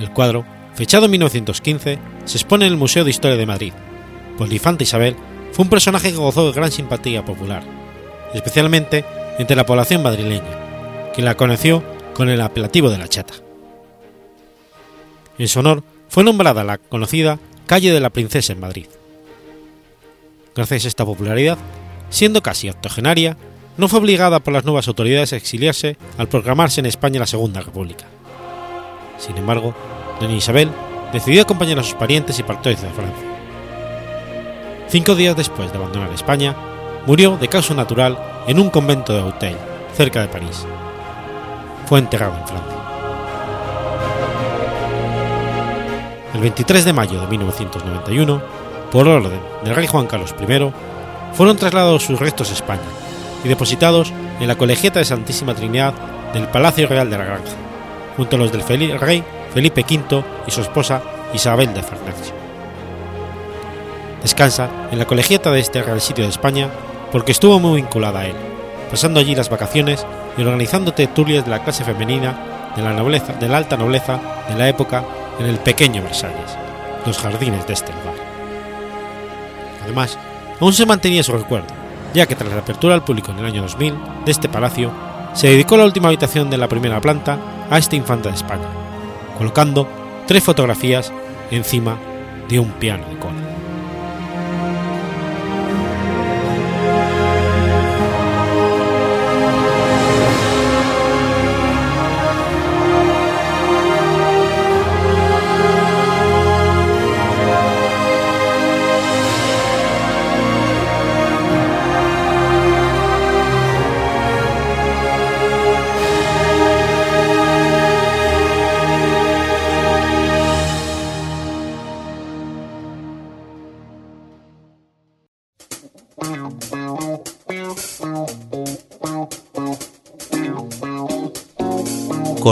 El 0.00 0.10
cuadro, 0.10 0.44
fechado 0.74 1.06
en 1.06 1.12
1915, 1.12 1.98
se 2.24 2.36
expone 2.36 2.66
en 2.66 2.72
el 2.72 2.78
Museo 2.78 3.04
de 3.04 3.10
Historia 3.10 3.36
de 3.36 3.46
Madrid, 3.46 3.72
pues 4.36 4.48
la 4.48 4.54
infanta 4.54 4.82
Isabel 4.82 5.16
fue 5.52 5.64
un 5.64 5.70
personaje 5.70 6.10
que 6.10 6.16
gozó 6.16 6.46
de 6.46 6.52
gran 6.52 6.72
simpatía 6.72 7.24
popular, 7.24 7.62
especialmente 8.32 9.04
entre 9.38 9.56
la 9.56 9.66
población 9.66 10.02
madrileña, 10.02 11.12
que 11.14 11.22
la 11.22 11.36
conoció 11.36 11.82
con 12.14 12.28
el 12.28 12.40
apelativo 12.40 12.90
de 12.90 12.98
la 12.98 13.08
chata. 13.08 13.34
En 15.38 15.48
su 15.48 15.60
honor 15.60 15.82
fue 16.08 16.24
nombrada 16.24 16.64
la 16.64 16.78
conocida 16.78 17.38
Calle 17.66 17.92
de 17.92 18.00
la 18.00 18.10
Princesa 18.10 18.52
en 18.52 18.60
Madrid. 18.60 18.86
Gracias 20.54 20.84
a 20.84 20.88
esta 20.88 21.04
popularidad, 21.04 21.58
siendo 22.10 22.42
casi 22.42 22.68
octogenaria, 22.68 23.36
no 23.76 23.88
fue 23.88 23.98
obligada 23.98 24.40
por 24.40 24.52
las 24.52 24.64
nuevas 24.64 24.86
autoridades 24.86 25.32
a 25.32 25.36
exiliarse 25.36 25.96
al 26.18 26.28
proclamarse 26.28 26.80
en 26.80 26.86
España 26.86 27.20
la 27.20 27.26
Segunda 27.26 27.60
República. 27.60 28.06
Sin 29.18 29.36
embargo, 29.36 29.74
doña 30.20 30.34
Isabel 30.34 30.70
decidió 31.12 31.42
acompañar 31.42 31.78
a 31.78 31.82
sus 31.82 31.94
parientes 31.94 32.38
y 32.38 32.42
partió 32.42 32.72
hacia 32.72 32.90
Francia. 32.90 33.24
Cinco 34.88 35.14
días 35.14 35.36
después 35.36 35.72
de 35.72 35.78
abandonar 35.78 36.12
España, 36.12 36.54
murió 37.06 37.36
de 37.36 37.48
causa 37.48 37.74
natural 37.74 38.18
en 38.46 38.58
un 38.58 38.70
convento 38.70 39.12
de 39.12 39.20
Auteuil, 39.20 39.56
cerca 39.94 40.20
de 40.20 40.28
París. 40.28 40.66
Fue 41.86 41.98
enterrado 41.98 42.36
en 42.36 42.46
Francia. 42.46 42.78
El 46.34 46.40
23 46.40 46.84
de 46.84 46.92
mayo 46.92 47.20
de 47.20 47.26
1991, 47.28 48.42
por 48.90 49.06
orden 49.08 49.40
del 49.62 49.74
rey 49.74 49.86
Juan 49.86 50.06
Carlos 50.06 50.34
I, 50.40 50.72
fueron 51.32 51.56
trasladados 51.56 52.04
sus 52.04 52.18
restos 52.18 52.50
a 52.50 52.54
España 52.54 52.82
y 53.44 53.48
depositados 53.48 54.12
en 54.40 54.48
la 54.48 54.56
colegiata 54.56 54.98
de 54.98 55.04
Santísima 55.04 55.54
Trinidad 55.54 55.94
del 56.32 56.48
Palacio 56.48 56.88
Real 56.88 57.08
de 57.10 57.18
la 57.18 57.24
Granja, 57.24 57.52
junto 58.16 58.36
a 58.36 58.38
los 58.38 58.52
del 58.52 58.98
rey 58.98 59.22
Felipe 59.54 59.84
V 59.88 60.24
y 60.46 60.50
su 60.50 60.60
esposa 60.60 61.00
Isabel 61.32 61.72
de 61.72 61.82
Farnesio. 61.82 62.34
Descansa 64.20 64.68
en 64.90 64.98
la 64.98 65.06
colegiata 65.06 65.50
de 65.52 65.60
este 65.60 65.80
real 65.80 66.00
sitio 66.00 66.24
de 66.24 66.30
España 66.30 66.68
porque 67.12 67.32
estuvo 67.32 67.60
muy 67.60 67.80
vinculada 67.80 68.20
a 68.20 68.26
él, 68.26 68.34
pasando 68.90 69.20
allí 69.20 69.36
las 69.36 69.48
vacaciones 69.48 70.04
y 70.36 70.42
organizando 70.42 70.92
tertulias 70.92 71.44
de 71.44 71.52
la 71.52 71.62
clase 71.62 71.84
femenina 71.84 72.72
de 72.74 72.82
la, 72.82 72.92
nobleza, 72.92 73.34
de 73.34 73.48
la 73.48 73.58
alta 73.58 73.76
nobleza 73.76 74.18
de 74.48 74.56
la 74.56 74.68
época 74.68 75.04
en 75.38 75.46
el 75.46 75.58
pequeño 75.58 76.02
Versalles, 76.02 76.56
los 77.06 77.18
jardines 77.18 77.64
de 77.68 77.74
este 77.74 77.92
lugar. 77.92 78.14
Además, 79.84 80.18
aún 80.60 80.72
se 80.72 80.86
mantenía 80.86 81.22
su 81.22 81.32
recuerdo, 81.32 81.68
ya 82.12 82.26
que 82.26 82.34
tras 82.34 82.52
la 82.52 82.60
apertura 82.60 82.94
al 82.94 83.04
público 83.04 83.30
en 83.30 83.38
el 83.38 83.46
año 83.46 83.62
2000 83.62 83.94
de 84.24 84.32
este 84.32 84.48
palacio, 84.48 84.90
se 85.34 85.48
dedicó 85.48 85.76
la 85.76 85.84
última 85.84 86.08
habitación 86.08 86.50
de 86.50 86.58
la 86.58 86.68
primera 86.68 87.00
planta 87.00 87.38
a 87.70 87.78
esta 87.78 87.96
infanta 87.96 88.30
de 88.30 88.36
España, 88.36 88.66
colocando 89.36 89.88
tres 90.26 90.42
fotografías 90.42 91.12
encima 91.50 91.98
de 92.48 92.58
un 92.60 92.70
piano 92.72 93.06
de 93.08 93.18
cola. 93.18 93.43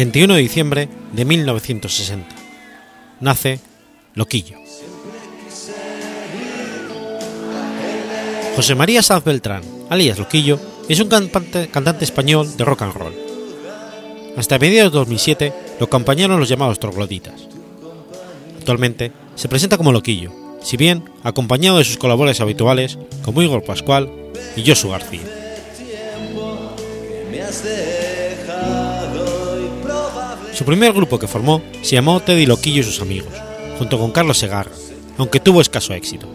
21 0.00 0.32
de 0.32 0.40
diciembre 0.40 0.88
de 1.12 1.26
1960. 1.26 2.26
Nace 3.20 3.60
Loquillo. 4.14 4.56
José 8.56 8.74
María 8.74 9.02
Sanz 9.02 9.24
Beltrán, 9.24 9.60
alias 9.90 10.18
Loquillo, 10.18 10.58
es 10.88 11.00
un 11.00 11.08
cantante, 11.08 11.68
español 12.00 12.56
de 12.56 12.64
rock 12.64 12.80
and 12.80 12.94
roll. 12.94 13.12
Hasta 14.38 14.58
mediados 14.58 14.90
de 14.90 15.00
2007 15.00 15.52
lo 15.78 15.84
acompañaron 15.84 16.40
los 16.40 16.48
llamados 16.48 16.80
trogloditas. 16.80 17.34
Actualmente 18.56 19.12
se 19.34 19.50
presenta 19.50 19.76
como 19.76 19.92
Loquillo, 19.92 20.32
si 20.62 20.78
bien 20.78 21.04
acompañado 21.24 21.76
de 21.76 21.84
sus 21.84 21.98
colaboradores 21.98 22.40
habituales 22.40 22.98
como 23.22 23.42
Igor 23.42 23.64
Pascual 23.64 24.10
y 24.56 24.66
Josu 24.66 24.88
García. 24.88 25.20
Su 30.60 30.66
primer 30.66 30.92
grupo 30.92 31.18
que 31.18 31.26
formó 31.26 31.62
se 31.80 31.94
llamó 31.94 32.20
Teddy 32.20 32.44
Loquillo 32.44 32.80
y 32.80 32.84
sus 32.84 33.00
amigos, 33.00 33.32
junto 33.78 33.98
con 33.98 34.10
Carlos 34.10 34.36
Segarra, 34.36 34.70
aunque 35.16 35.40
tuvo 35.40 35.62
escaso 35.62 35.94
éxito. 35.94 36.28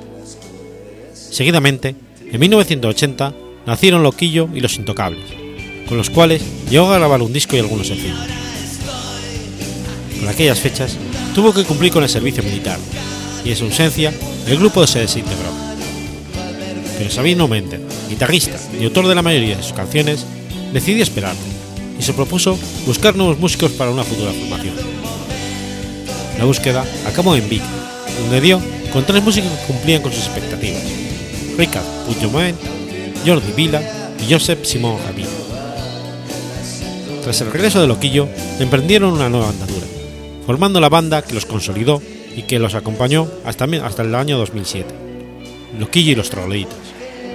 Seguidamente, 1.14 1.96
en 2.32 2.40
1980, 2.40 3.36
nacieron 3.68 4.02
Loquillo 4.02 4.50
y 4.52 4.62
Los 4.62 4.78
Intocables, 4.78 5.26
con 5.88 5.98
los 5.98 6.10
cuales 6.10 6.42
llegó 6.72 6.92
a 6.92 6.98
grabar 6.98 7.22
un 7.22 7.34
disco 7.34 7.56
y 7.56 7.60
algunos 7.60 7.86
sencillos. 7.86 8.18
Por 10.20 10.30
aquellas 10.30 10.60
fechas, 10.60 10.98
tuvo 11.36 11.54
que 11.54 11.64
cumplir 11.64 11.92
con 11.92 12.02
el 12.02 12.10
servicio 12.10 12.42
militar, 12.42 12.80
y 13.46 13.52
en 13.52 13.56
su 13.56 13.66
ausencia, 13.66 14.12
el 14.48 14.58
grupo 14.58 14.88
se 14.88 15.02
desintegró. 15.02 15.52
Pero 16.98 17.12
Sabino 17.12 17.48
Méndez, 17.48 17.82
guitarrista 18.10 18.58
y 18.82 18.86
autor 18.86 19.06
de 19.06 19.14
la 19.14 19.22
mayoría 19.22 19.58
de 19.58 19.62
sus 19.62 19.74
canciones, 19.74 20.26
decidió 20.74 21.04
esperar 21.04 21.36
y 22.00 22.04
se 22.04 22.14
propuso 22.14 22.58
buscar 22.86 23.16
nuevos 23.16 23.40
músicos 23.40 23.72
para 23.72 23.92
una 23.92 24.04
futura 24.04 24.32
formación. 24.32 24.76
La 26.38 26.46
búsqueda 26.46 26.86
acabó 27.08 27.36
en 27.36 27.48
Vic, 27.50 27.64
donde 28.22 28.42
dio 28.42 28.62
con 28.92 29.06
tres 29.06 29.24
músicos 29.24 29.52
que 29.52 29.74
cumplían 29.74 30.02
con 30.02 30.12
sus 30.12 30.26
expectativas: 30.26 30.84
Ricard 31.58 31.86
Puigdemont, 32.06 32.58
Jordi 33.26 33.52
Vila 33.56 33.82
y 34.20 34.32
Josep 34.32 34.64
Simón 34.66 34.98
Ramírez. 35.06 35.32
Tras 37.24 37.42
el 37.42 37.52
regreso 37.52 37.82
de 37.82 37.88
Loquillo, 37.88 38.28
emprendieron 38.60 39.14
una 39.14 39.30
nueva 39.30 39.50
andadura, 39.50 39.88
formando 40.46 40.80
la 40.80 40.90
banda 40.90 41.24
que 41.24 41.34
los 41.34 41.46
consolidó 41.46 42.02
y 42.36 42.44
que 42.44 42.60
los 42.60 42.76
acompañó 42.76 43.28
hasta, 43.46 43.66
el 43.66 44.14
año 44.14 44.38
2007, 44.38 44.88
Loquillo 45.80 46.12
y 46.12 46.16
los 46.16 46.30
Troleitos, 46.30 46.78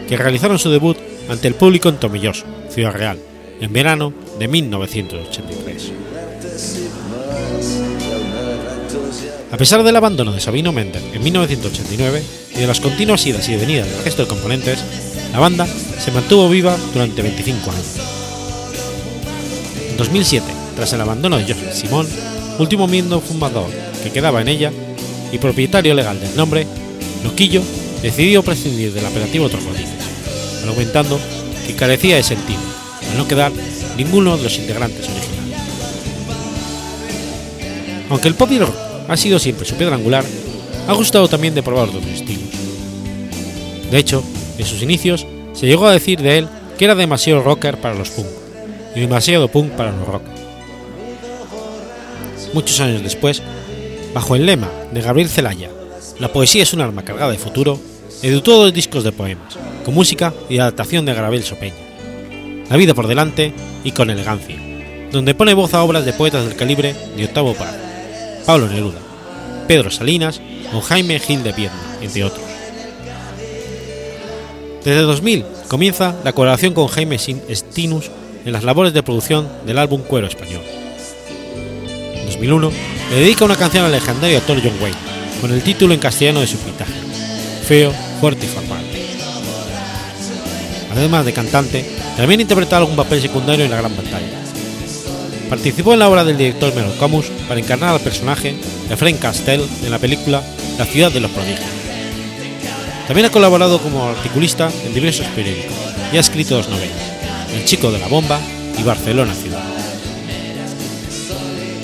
que 0.09 0.17
realizaron 0.17 0.59
su 0.59 0.71
debut 0.71 0.97
ante 1.29 1.49
el 1.49 1.55
público 1.55 1.89
en 1.89 1.97
Tomelloso, 1.97 2.45
Ciudad 2.71 2.93
Real, 2.93 3.19
en 3.61 3.73
verano 3.73 4.13
de 4.41 4.49
1983. 4.49 5.93
A 9.53 9.57
pesar 9.59 9.83
del 9.83 9.95
abandono 9.95 10.33
de 10.33 10.41
Sabino 10.41 10.73
Méndez 10.73 11.03
en 11.13 11.23
1989 11.23 12.23
y 12.55 12.59
de 12.59 12.67
las 12.67 12.81
continuas 12.81 13.27
idas 13.27 13.47
y 13.51 13.57
venidas 13.57 13.87
del 13.91 14.03
resto 14.03 14.23
de 14.23 14.29
componentes, 14.29 14.79
la 15.33 15.41
banda 15.41 15.67
se 15.67 16.11
mantuvo 16.11 16.49
viva 16.49 16.75
durante 16.95 17.21
25 17.21 17.71
años. 17.71 17.87
En 19.91 19.99
2007, 19.99 20.47
tras 20.75 20.91
el 20.95 21.03
abandono 21.03 21.37
de 21.37 21.43
Joseph 21.43 21.75
Simón, 21.75 22.09
último 22.59 22.89
miembro 22.89 23.21
fundador 23.21 23.69
que 24.03 24.11
quedaba 24.11 24.41
en 24.41 24.49
ella 24.49 24.73
y 25.31 25.37
propietario 25.37 25.93
legal 25.93 26.19
del 26.19 26.35
nombre, 26.35 26.67
Loquillo 27.25 27.61
decidió 28.01 28.43
prescindir 28.43 28.95
del 28.95 29.05
apelativo 29.05 29.51
Trogloditas, 29.51 30.63
argumentando 30.63 31.21
que 31.67 31.75
carecía 31.75 32.17
de 32.17 32.23
sentido, 32.23 32.61
al 33.11 33.19
no 33.19 33.29
quedar 33.29 33.53
ninguno 34.05 34.37
de 34.37 34.45
los 34.45 34.59
integrantes 34.59 35.07
originales. 35.09 35.59
Aunque 38.09 38.29
el 38.29 38.35
pop 38.35 38.51
y 38.51 38.59
rock 38.59 38.75
ha 39.09 39.17
sido 39.17 39.39
siempre 39.39 39.67
su 39.67 39.75
piedra 39.75 39.97
angular, 39.97 40.25
ha 40.89 40.93
gustado 40.95 41.29
también 41.29 41.55
de 41.55 41.63
probar 41.63 41.89
otros 41.89 42.07
estilos. 42.07 42.49
De 43.91 43.99
hecho, 43.99 44.25
en 44.57 44.65
sus 44.65 44.81
inicios 44.83 45.27
se 45.53 45.67
llegó 45.67 45.87
a 45.87 45.93
decir 45.93 46.21
de 46.21 46.39
él 46.39 46.49
que 46.79 46.87
era 46.87 46.95
demasiado 46.95 47.43
rocker 47.43 47.79
para 47.79 47.95
los 47.95 48.09
punk 48.11 48.27
y 48.97 49.01
demasiado 49.01 49.49
punk 49.49 49.73
para 49.73 49.93
los 49.93 50.07
rock. 50.07 50.23
Muchos 52.55 52.81
años 52.81 53.03
después, 53.03 53.43
bajo 54.15 54.35
el 54.35 54.47
lema 54.47 54.71
de 54.93 55.03
Gabriel 55.03 55.29
Celaya, 55.29 55.71
La 56.19 56.33
poesía 56.33 56.63
es 56.63 56.73
un 56.73 56.81
arma 56.81 57.05
cargada 57.05 57.33
de 57.33 57.39
futuro, 57.39 57.79
editó 58.23 58.57
dos 58.59 58.73
discos 58.73 59.05
de 59.05 59.13
poemas, 59.13 59.57
con 59.85 59.95
música 59.95 60.35
y 60.49 60.59
adaptación 60.59 61.05
de 61.05 61.15
Gabriel 61.15 61.45
Sopeña. 61.45 61.75
La 62.69 62.77
vida 62.77 62.95
por 62.95 63.07
delante 63.07 63.55
y 63.85 63.93
con 63.93 64.11
elegancia, 64.11 64.57
donde 65.11 65.35
pone 65.35 65.55
voz 65.55 65.75
a 65.75 65.83
obras 65.83 66.05
de 66.05 66.13
poetas 66.13 66.45
del 66.45 66.57
calibre 66.57 66.95
de 67.17 67.25
Octavo 67.25 67.55
Paz, 67.55 67.75
Pablo 68.47 68.69
Neruda, 68.69 68.99
Pedro 69.67 69.91
Salinas 69.91 70.41
o 70.73 70.81
Jaime 70.81 71.19
Gil 71.19 71.43
de 71.43 71.53
Piedra, 71.53 71.79
entre 72.01 72.25
otros. 72.25 72.45
Desde 74.85 75.03
2000 75.03 75.45
comienza 75.69 76.17
la 76.25 76.33
colaboración 76.33 76.75
con 76.75 76.89
Jaime 76.89 77.19
Stinus 77.19 78.11
en 78.45 78.53
las 78.53 78.65
labores 78.65 78.93
de 78.93 79.03
producción 79.03 79.49
del 79.67 79.79
álbum 79.79 80.03
Cuero 80.03 80.27
Español. 80.27 80.63
En 82.15 82.27
2001 82.27 82.73
le 83.11 83.17
dedica 83.17 83.45
una 83.45 83.57
canción 83.57 83.85
al 83.85 83.93
legendario 83.93 84.39
actor 84.39 84.59
John 84.63 84.73
Wayne, 84.81 84.97
con 85.41 85.53
el 85.53 85.63
título 85.63 85.95
en 85.95 86.01
castellano 86.01 86.41
de 86.41 86.47
su 86.47 86.57
pitaje, 86.59 86.93
Feo, 87.67 87.93
Fuerte 88.21 88.47
y 88.47 88.49
Formal. 88.49 88.85
Además 90.93 91.25
de 91.25 91.33
cantante, 91.33 91.85
también 92.17 92.41
interpretó 92.41 92.77
algún 92.77 92.97
papel 92.97 93.21
secundario 93.21 93.65
en 93.65 93.71
la 93.71 93.79
gran 93.79 93.93
pantalla. 93.93 94.41
Participó 95.49 95.95
en 95.95 95.99
la 95.99 96.09
obra 96.09 96.25
del 96.25 96.37
director 96.37 96.75
Melo 96.75 96.97
Camus 96.99 97.27
para 97.49 97.59
encarnar 97.59 97.95
al 97.95 98.01
personaje 98.01 98.55
de 98.89 98.97
Frank 98.97 99.19
Castell 99.19 99.63
en 99.83 99.91
la 99.91 99.99
película 99.99 100.43
La 100.79 100.85
ciudad 100.85 101.11
de 101.11 101.21
los 101.21 101.31
prodigios. 101.31 101.67
También 103.09 103.27
ha 103.27 103.33
colaborado 103.33 103.81
como 103.81 104.07
articulista 104.07 104.71
en 104.87 104.95
diversos 104.95 105.27
periódicos 105.35 105.75
y 106.13 106.17
ha 106.17 106.21
escrito 106.21 106.55
dos 106.55 106.69
novelas, 106.69 106.97
El 107.53 107.65
chico 107.65 107.91
de 107.91 107.99
la 107.99 108.07
bomba 108.07 108.39
y 108.79 108.85
Barcelona 108.85 109.35
ciudad. 109.35 109.65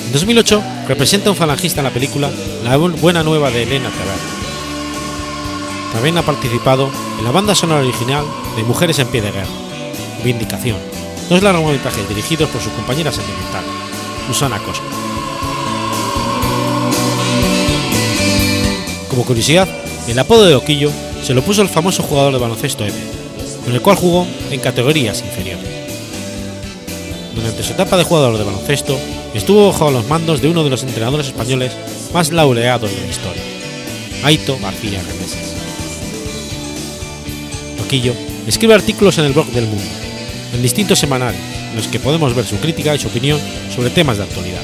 En 0.07 0.13
2008 0.13 0.63
representa 0.87 1.31
un 1.31 1.37
falangista 1.37 1.81
en 1.81 1.87
la 1.87 1.91
película 1.91 2.31
La 2.63 2.77
buena 2.77 3.25
nueva 3.25 3.51
de 3.51 3.65
Elena 3.65 3.91
Taver. 3.91 4.37
También 5.93 6.19
ha 6.19 6.23
participado 6.23 6.91
en 7.19 7.25
la 7.25 7.33
banda 7.33 7.57
sonora 7.57 7.81
original 7.81 8.25
de 8.57 8.63
Mujeres 8.63 9.01
en 9.01 9.09
pie 9.09 9.23
de 9.23 9.33
guerra, 9.33 9.66
Vindicación, 10.27 10.77
dos 11.31 11.41
largometrajes 11.41 12.09
dirigidos 12.09 12.51
por 12.51 12.61
su 12.61 12.69
compañera 12.73 13.13
sentimental, 13.13 13.63
Susana 14.27 14.59
Cosco. 14.59 14.85
Como 19.09 19.25
curiosidad, 19.25 19.69
el 20.09 20.19
apodo 20.19 20.45
de 20.45 20.57
Oquillo 20.57 20.91
se 21.23 21.33
lo 21.33 21.43
puso 21.43 21.63
el 21.63 21.69
famoso 21.69 22.03
jugador 22.03 22.33
de 22.33 22.41
baloncesto 22.41 22.85
Eve, 22.85 22.99
con 23.65 23.73
el 23.73 23.81
cual 23.81 23.97
jugó 23.97 24.27
en 24.51 24.59
categorías 24.59 25.23
inferiores. 25.23 25.65
Durante 27.37 27.63
su 27.63 27.75
etapa 27.75 27.97
de 27.97 28.03
jugador 28.03 28.37
de 28.37 28.43
baloncesto, 28.43 28.99
estuvo 29.33 29.69
bajo 29.69 29.93
los 29.93 30.09
mandos 30.09 30.43
de 30.43 30.49
uno 30.49 30.65
de 30.65 30.71
los 30.71 30.83
entrenadores 30.83 31.29
españoles 31.29 31.71
más 32.13 32.33
laureados 32.33 32.91
de 32.91 33.01
la 33.01 33.07
historia, 33.07 33.43
Aito 34.25 34.59
García 34.61 35.01
Remeses. 35.03 35.55
Loquillo 37.79 38.13
escribe 38.49 38.75
artículos 38.75 39.19
en 39.19 39.27
el 39.27 39.33
blog 39.33 39.47
del 39.47 39.67
Mundo, 39.67 39.85
en 40.55 40.63
distintos 40.63 40.99
semanales, 40.99 41.41
en 41.71 41.77
los 41.77 41.89
que 41.89 42.01
podemos 42.01 42.35
ver 42.35 42.45
su 42.45 42.57
crítica 42.57 42.95
y 42.95 42.99
su 42.99 43.09
opinión 43.09 43.41
sobre 43.75 43.91
temas 43.91 44.19
de 44.19 44.25
actualidad. 44.25 44.63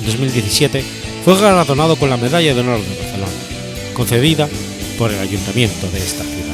En 0.00 0.06
2017 0.06 0.84
fue 1.24 1.40
galardonado 1.40 1.96
con 1.96 2.10
la 2.10 2.16
Medalla 2.16 2.54
de 2.54 2.60
Honor 2.60 2.80
de 2.80 2.96
Barcelona, 2.96 3.32
concedida 3.94 4.48
por 4.98 5.12
el 5.12 5.18
ayuntamiento 5.18 5.90
de 5.90 5.98
esta 5.98 6.22
ciudad. 6.22 6.53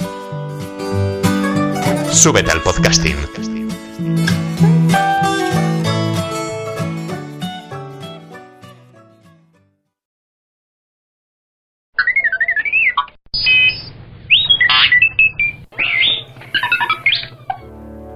Súbete 2.11 2.51
al 2.51 2.61
podcasting. 2.61 3.15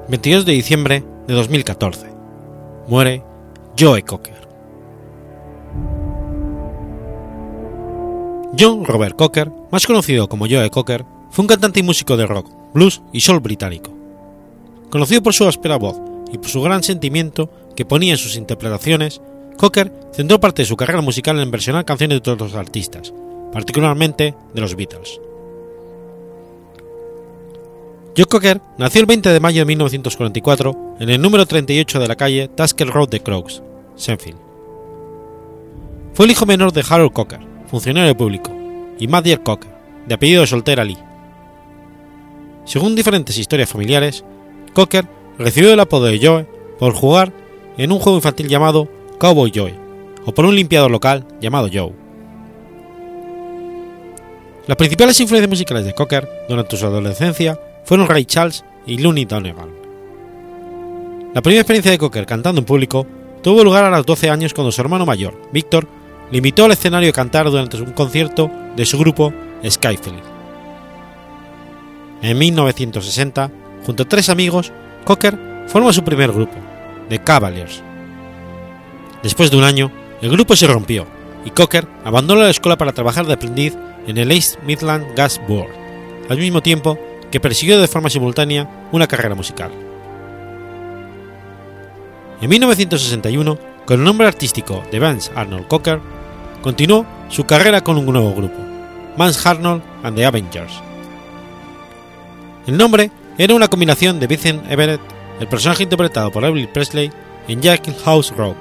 ...22 0.08 0.44
de 0.44 0.52
diciembre 0.52 1.04
de 1.28 1.34
2014... 1.34 2.08
...muere 2.88 3.24
Joe 3.78 4.04
Cocker. 4.04 4.48
John 8.58 8.86
Robert 8.86 9.16
Cocker, 9.16 9.52
más 9.72 9.86
conocido 9.88 10.30
como 10.30 10.48
Joe 10.48 10.70
Cocker, 10.70 11.06
fue 11.32 11.44
un 11.44 11.48
cantante 11.48 11.80
y 11.80 11.84
músico 11.84 12.16
de 12.16 12.26
rock, 12.26 12.50
blues 12.76 13.02
y 13.14 13.22
soul 13.22 13.40
británico. 13.40 13.92
Conocido 14.92 15.24
por 15.24 15.34
su 15.34 15.48
áspera 15.48 15.78
voz 15.78 16.00
y 16.32 16.38
por 16.38 16.50
su 16.50 16.62
gran 16.62 16.84
sentimiento 16.84 17.50
que 17.76 17.86
ponía 17.86 18.12
en 18.12 18.18
sus 18.18 18.36
interpretaciones, 18.36 19.22
Cocker 19.58 19.92
centró 20.14 20.40
parte 20.40 20.62
de 20.62 20.68
su 20.68 20.76
carrera 20.76 21.02
musical 21.02 21.40
en 21.40 21.50
versionar 21.50 21.86
canciones 21.86 22.22
de 22.22 22.32
otros 22.32 22.54
artistas, 22.54 23.14
particularmente 23.52 24.36
de 24.54 24.62
los 24.62 24.76
Beatles. 24.76 25.22
Joe 28.18 28.26
Cocker 28.26 28.62
nació 28.78 29.02
el 29.02 29.08
20 29.08 29.30
de 29.30 29.40
mayo 29.40 29.62
de 29.62 29.66
1944 29.66 30.96
en 31.00 31.10
el 31.10 31.22
número 31.22 31.46
38 31.46 32.00
de 32.00 32.08
la 32.08 32.16
calle 32.16 32.50
Tasker 32.50 32.88
Road 32.88 33.10
de 33.10 33.22
Crows, 33.22 33.64
Senfield. 33.96 34.40
Fue 36.14 36.26
el 36.26 36.32
hijo 36.32 36.46
menor 36.46 36.72
de 36.72 36.84
Harold 36.88 37.12
Cocker, 37.12 37.42
funcionario 37.68 38.16
público, 38.16 38.52
y 39.00 39.08
Mathieu 39.08 39.42
Cocker, 39.44 39.72
de 40.08 40.16
apellido 40.16 40.46
soltera 40.46 40.86
Lee. 40.86 41.05
Según 42.66 42.96
diferentes 42.96 43.38
historias 43.38 43.70
familiares, 43.70 44.26
Cocker 44.74 45.08
recibió 45.38 45.72
el 45.72 45.80
apodo 45.80 46.06
de 46.06 46.20
Joe 46.22 46.48
por 46.80 46.94
jugar 46.94 47.32
en 47.78 47.92
un 47.92 48.00
juego 48.00 48.18
infantil 48.18 48.48
llamado 48.48 48.90
Cowboy 49.20 49.52
Joe, 49.54 49.74
o 50.26 50.34
por 50.34 50.46
un 50.46 50.56
limpiador 50.56 50.92
local 50.92 51.26
llamado 51.40 51.70
Joe. 51.72 51.94
Las 54.68 54.78
principales 54.78 55.20
influencias 55.20 55.50
musicales 55.50 55.86
de 55.86 55.94
Cocker 55.94 56.28
durante 56.50 56.76
su 56.76 56.86
adolescencia 56.86 57.60
fueron 57.84 58.08
Ray 58.08 58.26
Charles 58.26 58.66
y 58.88 58.98
Looney 58.98 59.26
Donegan. 59.26 59.70
La 61.36 61.42
primera 61.42 61.62
experiencia 61.62 61.92
de 61.92 62.00
Cocker 62.00 62.26
cantando 62.26 62.60
en 62.60 62.66
público 62.66 63.06
tuvo 63.44 63.64
lugar 63.64 63.86
a 63.86 63.96
los 63.96 64.06
12 64.06 64.30
años 64.30 64.54
cuando 64.56 64.72
su 64.72 64.82
hermano 64.82 65.06
mayor, 65.06 65.40
Víctor, 65.52 65.88
le 66.32 66.38
invitó 66.38 66.66
al 66.66 66.72
escenario 66.72 67.12
a 67.12 67.14
cantar 67.14 67.46
durante 67.46 67.78
un 67.78 67.92
concierto 67.92 68.50
de 68.76 68.86
su 68.86 68.98
grupo 68.98 69.32
Skyfield. 69.64 70.35
En 72.26 72.40
1960, 72.40 73.52
junto 73.86 74.02
a 74.02 74.10
tres 74.10 74.30
amigos, 74.30 74.72
Cocker 75.04 75.38
forma 75.68 75.94
su 75.94 76.04
primer 76.04 76.32
grupo, 76.32 76.56
The 77.08 77.20
Cavaliers. 77.20 77.84
Después 79.22 79.52
de 79.52 79.58
un 79.58 79.64
año, 79.64 79.92
el 80.24 80.32
grupo 80.32 80.56
se 80.56 80.66
rompió 80.66 81.06
y 81.46 81.52
Cocker 81.52 81.88
abandonó 82.04 82.42
la 82.42 82.50
escuela 82.50 82.80
para 82.80 82.94
trabajar 82.94 83.28
de 83.28 83.34
aprendiz 83.34 83.76
en 84.08 84.18
el 84.18 84.32
East 84.32 84.58
Midland 84.66 85.16
Gas 85.16 85.40
Board, 85.48 85.70
al 86.28 86.40
mismo 86.40 86.64
tiempo 86.64 86.98
que 87.30 87.40
persiguió 87.40 87.80
de 87.80 87.88
forma 87.88 88.10
simultánea 88.10 88.88
una 88.92 89.06
carrera 89.06 89.36
musical. 89.36 89.70
En 92.42 92.50
1961, 92.50 93.60
con 93.86 94.00
el 94.00 94.04
nombre 94.04 94.26
artístico 94.26 94.84
de 94.92 94.98
Vance 94.98 95.32
Arnold 95.36 95.68
Cocker, 95.68 96.00
continuó 96.64 97.06
su 97.30 97.46
carrera 97.46 97.82
con 97.82 98.00
un 98.00 98.08
nuevo 98.08 98.34
grupo, 98.34 98.58
Vance 99.16 99.48
Arnold 99.48 99.84
and 100.02 100.18
the 100.18 100.26
Avengers. 100.26 100.85
El 102.68 102.78
nombre 102.78 103.12
era 103.38 103.54
una 103.54 103.68
combinación 103.68 104.20
de 104.20 104.28
Vincent 104.28 104.72
Everett, 104.72 105.02
el 105.40 105.48
personaje 105.48 105.84
interpretado 105.84 106.32
por 106.32 106.44
Elvis 106.44 106.68
Presley 106.68 107.12
en 107.48 107.62
Jack 107.62 107.94
House 108.04 108.34
Rock, 108.36 108.58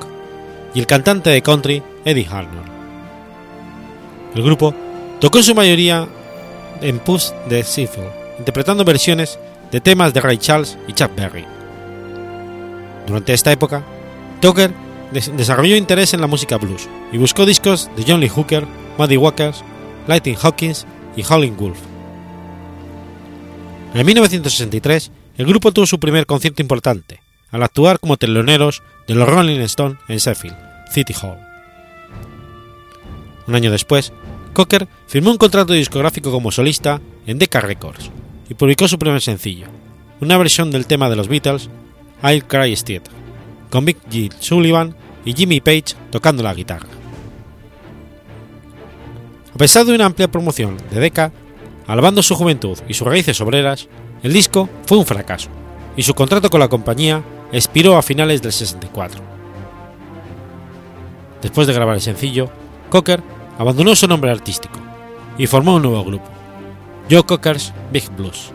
y 0.74 0.80
el 0.80 0.86
cantante 0.86 1.30
de 1.30 1.40
country 1.40 1.82
Eddie 2.04 2.28
Arnold. 2.30 2.68
El 4.34 4.42
grupo 4.42 4.74
tocó 5.20 5.38
en 5.38 5.44
su 5.44 5.54
mayoría 5.54 6.06
en 6.82 6.98
pubs 6.98 7.32
de 7.48 7.62
Seafield, 7.62 8.10
interpretando 8.38 8.84
versiones 8.84 9.38
de 9.70 9.80
temas 9.80 10.12
de 10.12 10.20
Ray 10.20 10.36
Charles 10.36 10.76
y 10.86 10.92
Chuck 10.92 11.14
Berry. 11.16 11.46
Durante 13.06 13.32
esta 13.32 13.52
época, 13.52 13.82
Tucker 14.40 14.72
desarrolló 15.12 15.76
interés 15.76 16.12
en 16.12 16.20
la 16.20 16.26
música 16.26 16.58
blues 16.58 16.88
y 17.12 17.16
buscó 17.16 17.46
discos 17.46 17.88
de 17.96 18.04
John 18.06 18.20
Lee 18.20 18.28
Hooker, 18.28 18.66
Muddy 18.98 19.16
Waters, 19.16 19.62
Lightning 20.08 20.36
Hawkins 20.42 20.86
y 21.16 21.22
Howlin' 21.22 21.56
Wolf. 21.56 21.93
En 23.94 24.04
1963, 24.04 25.12
el 25.38 25.46
grupo 25.46 25.70
tuvo 25.70 25.86
su 25.86 26.00
primer 26.00 26.26
concierto 26.26 26.60
importante, 26.60 27.20
al 27.52 27.62
actuar 27.62 28.00
como 28.00 28.16
teloneros 28.16 28.82
de 29.06 29.14
los 29.14 29.28
Rolling 29.28 29.60
Stones 29.60 29.98
en 30.08 30.18
Sheffield, 30.18 30.56
City 30.90 31.14
Hall. 31.22 31.38
Un 33.46 33.54
año 33.54 33.70
después, 33.70 34.12
Cocker 34.52 34.88
firmó 35.06 35.30
un 35.30 35.36
contrato 35.36 35.74
discográfico 35.74 36.32
como 36.32 36.50
solista 36.50 37.00
en 37.24 37.38
Decca 37.38 37.60
Records 37.60 38.10
y 38.50 38.54
publicó 38.54 38.88
su 38.88 38.98
primer 38.98 39.20
sencillo, 39.20 39.68
una 40.20 40.38
versión 40.38 40.72
del 40.72 40.88
tema 40.88 41.08
de 41.08 41.14
los 41.14 41.28
Beatles, 41.28 41.70
I'll 42.24 42.44
Cry 42.44 42.70
Instead, 42.70 43.02
con 43.70 43.84
Big 43.84 43.98
G. 44.10 44.32
Sullivan 44.40 44.96
y 45.24 45.34
Jimmy 45.34 45.60
Page 45.60 45.94
tocando 46.10 46.42
la 46.42 46.54
guitarra. 46.54 46.88
A 49.54 49.56
pesar 49.56 49.84
de 49.86 49.94
una 49.94 50.06
amplia 50.06 50.26
promoción 50.26 50.78
de 50.90 50.98
Decca, 50.98 51.32
alabando 51.86 52.22
su 52.22 52.34
juventud 52.34 52.78
y 52.88 52.94
sus 52.94 53.06
raíces 53.06 53.40
obreras, 53.40 53.88
el 54.22 54.32
disco 54.32 54.68
fue 54.86 54.98
un 54.98 55.06
fracaso 55.06 55.48
y 55.96 56.02
su 56.02 56.14
contrato 56.14 56.50
con 56.50 56.60
la 56.60 56.68
compañía 56.68 57.22
expiró 57.52 57.96
a 57.96 58.02
finales 58.02 58.42
del 58.42 58.52
64. 58.52 59.20
Después 61.42 61.66
de 61.66 61.72
grabar 61.74 61.96
el 61.96 62.00
sencillo, 62.00 62.50
Cocker 62.90 63.22
abandonó 63.58 63.94
su 63.94 64.08
nombre 64.08 64.30
artístico 64.30 64.78
y 65.38 65.46
formó 65.46 65.74
un 65.76 65.82
nuevo 65.82 66.04
grupo, 66.04 66.26
Joe 67.10 67.22
Cocker's 67.22 67.72
Big 67.92 68.08
Blues. 68.16 68.50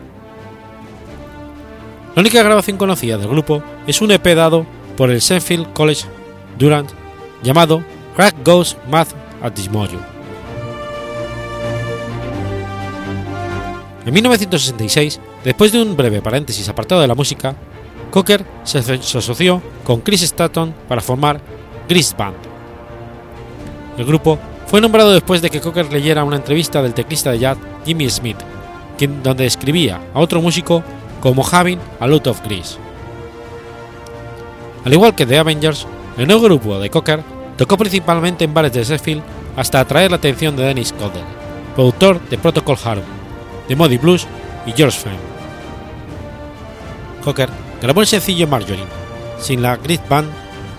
La 2.14 2.22
única 2.22 2.42
grabación 2.42 2.76
conocida 2.76 3.16
del 3.16 3.28
grupo 3.28 3.62
es 3.86 4.00
un 4.00 4.10
EP 4.10 4.34
dado 4.34 4.66
por 4.96 5.10
el 5.10 5.20
Sheffield 5.20 5.72
College 5.72 6.04
Durant 6.58 6.90
llamado 7.42 7.82
Crack 8.16 8.34
Goes 8.44 8.76
Math 8.90 9.14
at 9.42 9.52
this 9.52 9.70
En 14.06 14.14
1966, 14.14 15.20
después 15.44 15.72
de 15.72 15.82
un 15.82 15.96
breve 15.96 16.22
paréntesis 16.22 16.68
apartado 16.68 17.00
de 17.02 17.08
la 17.08 17.14
música, 17.14 17.54
Cocker 18.10 18.44
se, 18.64 18.78
asoció 18.78 19.62
con 19.84 20.00
Chris 20.00 20.22
Stanton 20.22 20.74
para 20.88 21.00
formar 21.00 21.40
Gris 21.88 22.14
Band. 22.16 22.36
El 23.98 24.04
grupo 24.04 24.38
fue 24.66 24.80
nombrado 24.80 25.12
después 25.12 25.42
de 25.42 25.50
que 25.50 25.60
Cocker 25.60 25.92
leyera 25.92 26.24
una 26.24 26.36
entrevista 26.36 26.82
del 26.82 26.94
teclista 26.94 27.30
de 27.32 27.40
jazz 27.40 27.58
Jimmy 27.84 28.08
Smith, 28.08 28.38
donde 29.22 29.46
escribía 29.46 30.00
a 30.14 30.20
otro 30.20 30.40
músico 30.40 30.82
como 31.20 31.44
having 31.44 31.78
a 32.00 32.06
lot 32.06 32.26
of 32.26 32.42
grease. 32.44 32.78
Al 34.84 34.92
igual 34.92 35.14
que 35.14 35.26
The 35.26 35.38
Avengers, 35.38 35.86
el 36.16 36.26
nuevo 36.26 36.42
grupo 36.42 36.78
de 36.78 36.88
Cocker 36.88 37.22
tocó 37.56 37.76
principalmente 37.76 38.44
en 38.44 38.54
bares 38.54 38.72
de 38.72 38.82
Sheffield 38.82 39.22
hasta 39.56 39.80
atraer 39.80 40.10
la 40.10 40.16
atención 40.16 40.56
de 40.56 40.64
Dennis 40.64 40.92
Codell, 40.92 41.24
productor 41.74 42.20
de 42.28 42.38
Protocol 42.38 42.78
Harum, 42.82 43.04
de 43.70 43.76
Muddy 43.76 43.98
Blues 43.98 44.26
y 44.66 44.72
George 44.72 44.98
Fenn. 44.98 45.16
Cocker 47.24 47.48
grabó 47.80 48.00
el 48.00 48.08
sencillo 48.08 48.48
Marjorie, 48.48 48.84
sin 49.38 49.62
la 49.62 49.76
Grid 49.76 50.00
Band 50.08 50.28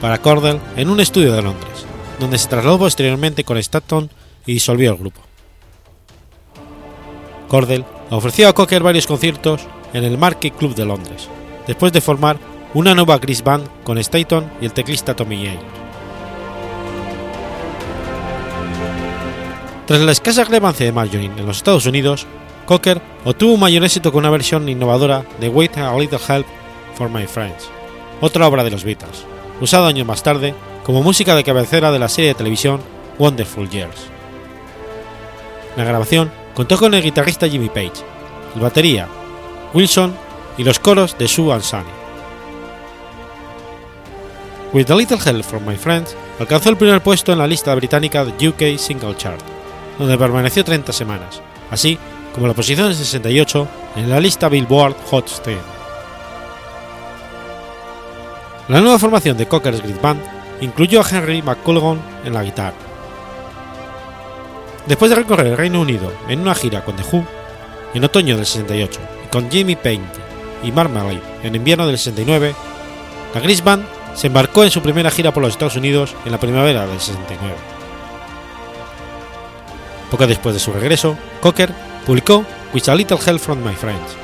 para 0.02 0.18
Cordell 0.18 0.60
en 0.76 0.90
un 0.90 1.00
estudio 1.00 1.32
de 1.32 1.42
Londres, 1.42 1.86
donde 2.20 2.38
se 2.38 2.50
trasladó 2.50 2.78
posteriormente 2.80 3.46
con 3.46 3.58
Stanton 3.58 4.10
y 4.46 4.56
disolvió 4.56 4.92
el 4.92 4.98
grupo. 4.98 5.22
Cordell 7.48 7.86
ofreció 8.10 8.50
a 8.50 8.54
Cocker 8.54 8.84
varios 8.84 9.08
conciertos 9.08 9.62
en 9.94 10.04
el 10.04 10.18
Market 10.18 10.54
Club 10.58 10.76
de 10.76 10.84
Londres, 10.84 11.30
después 11.68 11.94
de 11.94 12.02
formar 12.02 12.40
una 12.74 12.94
nueva 12.94 13.20
Gris 13.20 13.42
Band 13.42 13.70
con 13.86 13.98
Staton 14.00 14.52
y 14.60 14.66
el 14.66 14.74
teclista 14.74 15.16
Tommy 15.16 15.46
James. 15.46 15.64
Tras 19.88 20.02
la 20.02 20.12
escasa 20.12 20.44
relevancia 20.44 20.86
de 20.86 20.92
Marjorie 20.92 21.32
en 21.38 21.46
los 21.46 21.58
Estados 21.58 21.86
Unidos, 21.86 22.28
Cocker 22.72 23.02
obtuvo 23.26 23.58
mayor 23.58 23.84
éxito 23.84 24.14
con 24.14 24.20
una 24.20 24.30
versión 24.30 24.70
innovadora 24.70 25.26
de 25.42 25.50
Wait 25.50 25.78
a 25.78 25.94
Little 25.94 26.18
Help 26.26 26.48
for 26.96 27.10
My 27.10 27.28
Friends, 27.28 27.70
otra 28.22 28.48
obra 28.48 28.64
de 28.64 28.72
los 28.72 28.86
Beatles, 28.86 29.26
usada 29.60 29.90
años 29.90 30.08
más 30.08 30.24
tarde 30.24 30.56
como 30.86 31.04
música 31.04 31.36
de 31.36 31.44
cabecera 31.44 31.92
de 31.92 32.00
la 32.00 32.08
serie 32.08 32.30
de 32.30 32.36
televisión 32.36 32.80
Wonderful 33.20 33.70
Years. 33.70 34.08
La 35.76 35.84
grabación 35.84 36.32
contó 36.54 36.78
con 36.78 36.94
el 36.94 37.04
guitarrista 37.04 37.50
Jimmy 37.50 37.68
Page, 37.68 38.06
el 38.56 38.62
batería 38.62 39.06
Wilson 39.74 40.16
y 40.58 40.64
los 40.64 40.80
coros 40.80 41.18
de 41.18 41.28
Sue 41.28 41.52
and 41.52 41.64
Sunny. 41.64 41.92
With 44.72 44.90
a 44.90 44.96
Little 44.96 45.18
Help 45.18 45.44
from 45.44 45.68
My 45.68 45.76
Friends 45.76 46.16
alcanzó 46.40 46.70
el 46.70 46.78
primer 46.78 47.04
puesto 47.04 47.34
en 47.34 47.40
la 47.40 47.48
lista 47.48 47.76
británica 47.76 48.24
de 48.24 48.48
UK 48.48 48.80
Single 48.80 49.18
Chart, 49.18 49.42
donde 50.00 50.18
permaneció 50.18 50.64
30 50.64 50.94
semanas, 50.94 51.42
así 51.70 52.00
como 52.34 52.48
la 52.48 52.54
posición 52.54 52.94
68 52.94 53.68
en 53.98 54.10
la 54.10 54.20
lista 54.20 54.50
Billboard 54.50 54.96
Hot 55.10 55.28
100. 55.28 55.58
La 58.70 58.80
nueva 58.80 59.00
formación 59.00 59.38
de 59.38 59.48
Cocker's 59.48 59.82
Grid 59.82 60.00
Band 60.02 60.22
incluyó 60.62 61.02
a 61.02 61.10
Henry 61.10 61.42
McCullough 61.42 61.98
en 62.24 62.34
la 62.34 62.44
guitarra. 62.44 62.76
Después 64.86 65.10
de 65.10 65.16
recorrer 65.16 65.48
el 65.48 65.58
Reino 65.58 65.82
Unido 65.82 66.12
en 66.28 66.40
una 66.40 66.56
gira 66.56 66.84
con 66.84 66.96
The 66.96 67.04
Who, 67.04 67.26
en 67.94 68.04
otoño 68.04 68.38
del 68.38 68.46
68, 68.46 69.00
y 69.26 69.28
con 69.28 69.52
Jimmy 69.52 69.76
Payne 69.76 70.06
y 70.64 70.72
Marmalade 70.72 71.22
en 71.44 71.56
invierno 71.56 71.86
del 71.86 71.98
69, 71.98 72.56
la 73.34 73.42
Gris 73.42 73.64
Band 73.64 73.86
se 74.16 74.28
embarcó 74.28 74.64
en 74.64 74.72
su 74.72 74.82
primera 74.82 75.12
gira 75.12 75.34
por 75.34 75.44
los 75.44 75.52
Estados 75.52 75.76
Unidos 75.76 76.16
en 76.26 76.32
la 76.32 76.40
primavera 76.40 76.88
del 76.88 77.00
69. 77.00 77.56
Poco 80.10 80.28
después 80.28 80.54
de 80.54 80.60
su 80.60 80.74
regreso, 80.74 81.18
Cocker 81.42 81.74
publicó 82.06 82.46
With 82.74 82.90
a 82.90 82.96
Little 82.96 83.18
Help 83.26 83.40
from 83.40 83.64
My 83.64 83.76
Friends, 83.76 84.16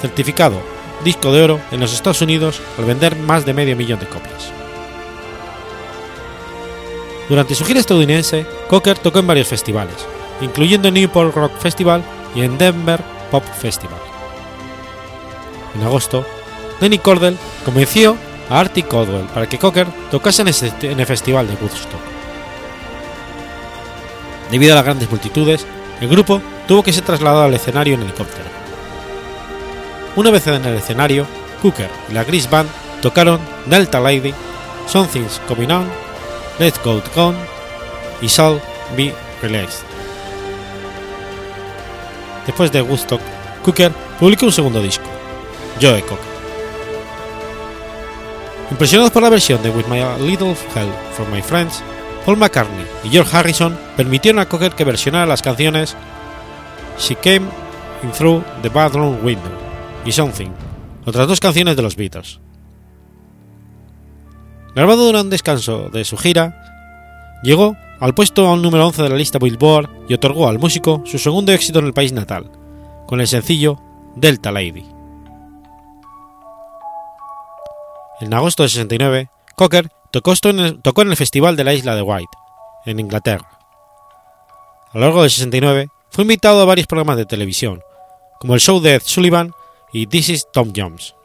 certificado 0.00 0.60
disco 1.04 1.32
de 1.32 1.42
oro 1.42 1.60
en 1.70 1.80
los 1.80 1.92
Estados 1.92 2.22
Unidos 2.22 2.60
al 2.78 2.86
vender 2.86 3.16
más 3.16 3.44
de 3.44 3.52
medio 3.52 3.76
millón 3.76 4.00
de 4.00 4.06
copias. 4.06 4.50
Durante 7.28 7.54
su 7.54 7.64
gira 7.64 7.80
estadounidense, 7.80 8.46
Cocker 8.68 8.98
tocó 8.98 9.18
en 9.18 9.26
varios 9.26 9.48
festivales, 9.48 9.94
incluyendo 10.40 10.88
el 10.88 10.94
Newport 10.94 11.34
Rock 11.34 11.58
Festival 11.58 12.02
y 12.34 12.42
en 12.42 12.58
Denver 12.58 13.02
Pop 13.30 13.44
Festival. 13.44 13.98
En 15.74 15.82
agosto, 15.82 16.24
Denny 16.80 16.98
Cordell 16.98 17.36
convenció 17.64 18.16
a 18.50 18.60
Artie 18.60 18.82
Caldwell 18.82 19.26
para 19.26 19.48
que 19.48 19.58
Cocker 19.58 19.86
tocase 20.10 20.42
en 20.42 21.00
el 21.00 21.06
festival 21.06 21.46
de 21.46 21.54
Woodstock. 21.54 22.00
Debido 24.50 24.72
a 24.72 24.76
las 24.76 24.84
grandes 24.84 25.10
multitudes, 25.10 25.66
el 26.00 26.08
grupo 26.08 26.42
tuvo 26.66 26.82
que 26.82 26.92
ser 26.92 27.04
trasladado 27.04 27.44
al 27.44 27.54
escenario 27.54 27.94
en 27.94 28.02
helicóptero. 28.02 28.48
Una 30.16 30.30
vez 30.30 30.46
en 30.46 30.64
el 30.64 30.76
escenario, 30.76 31.26
Cooker 31.60 31.90
y 32.08 32.12
la 32.12 32.24
Gris 32.24 32.48
Band 32.48 32.68
tocaron 33.02 33.40
Delta 33.66 34.00
Lady, 34.00 34.32
Something's 34.86 35.40
Coming 35.48 35.70
On, 35.70 35.88
Let's 36.58 36.80
Go 36.84 37.02
Gone 37.14 37.38
y 38.20 38.26
Shall 38.28 38.60
Be 38.96 39.14
Released. 39.42 39.84
Después 42.46 42.70
de 42.70 42.82
Woodstock, 42.82 43.20
Cooker 43.64 43.92
publicó 44.20 44.46
un 44.46 44.52
segundo 44.52 44.80
disco, 44.80 45.04
Joe 45.80 46.02
Cocker. 46.02 46.34
Impresionados 48.70 49.12
por 49.12 49.22
la 49.22 49.30
versión 49.30 49.62
de 49.62 49.70
With 49.70 49.86
My 49.86 50.00
Little 50.26 50.56
Help 50.74 50.94
from 51.14 51.30
My 51.30 51.42
Friends, 51.42 51.82
Paul 52.24 52.36
McCartney 52.36 52.86
y 53.02 53.10
George 53.10 53.36
Harrison 53.36 53.78
permitieron 53.96 54.40
a 54.40 54.48
Cocker 54.48 54.74
que 54.74 54.84
versionara 54.84 55.26
las 55.26 55.42
canciones 55.42 55.96
She 56.98 57.16
Came 57.16 57.46
In 58.02 58.12
Through 58.12 58.44
the 58.62 58.68
Bathroom 58.68 59.24
Window 59.24 59.50
y 60.04 60.12
Something, 60.12 60.50
otras 61.04 61.26
dos 61.26 61.40
canciones 61.40 61.76
de 61.76 61.82
los 61.82 61.96
Beatles. 61.96 62.40
Grabado 64.74 65.06
durante 65.06 65.26
un 65.26 65.30
descanso 65.30 65.88
de 65.90 66.04
su 66.04 66.16
gira, 66.16 66.60
llegó 67.42 67.76
al 68.00 68.14
puesto 68.14 68.56
número 68.56 68.86
11 68.86 69.02
de 69.04 69.08
la 69.08 69.16
lista 69.16 69.38
Billboard 69.38 69.88
y 70.08 70.14
otorgó 70.14 70.48
al 70.48 70.58
músico 70.58 71.02
su 71.06 71.18
segundo 71.18 71.52
éxito 71.52 71.78
en 71.78 71.86
el 71.86 71.92
país 71.92 72.12
natal, 72.12 72.50
con 73.06 73.20
el 73.20 73.28
sencillo 73.28 73.80
Delta 74.16 74.50
Lady. 74.52 74.84
En 78.20 78.34
agosto 78.34 78.62
de 78.62 78.68
69, 78.68 79.30
Cocker 79.56 79.90
tocó, 80.10 80.34
en 80.44 80.60
el, 80.60 80.82
tocó 80.82 81.02
en 81.02 81.10
el 81.10 81.16
Festival 81.16 81.56
de 81.56 81.64
la 81.64 81.74
Isla 81.74 81.94
de 81.94 82.02
White, 82.02 82.36
en 82.86 83.00
Inglaterra. 83.00 83.48
A 84.92 84.98
lo 84.98 85.00
largo 85.00 85.22
de 85.22 85.30
69, 85.30 85.88
fue 86.14 86.22
invitado 86.22 86.60
a 86.60 86.64
varios 86.64 86.86
programas 86.86 87.16
de 87.16 87.26
televisión, 87.26 87.82
como 88.38 88.54
el 88.54 88.60
show 88.60 88.80
de 88.80 88.94
Ed 88.94 89.02
Sullivan 89.04 89.50
y 89.92 90.06
This 90.06 90.28
is 90.28 90.46
Tom 90.52 90.72
Jones. 90.74 91.16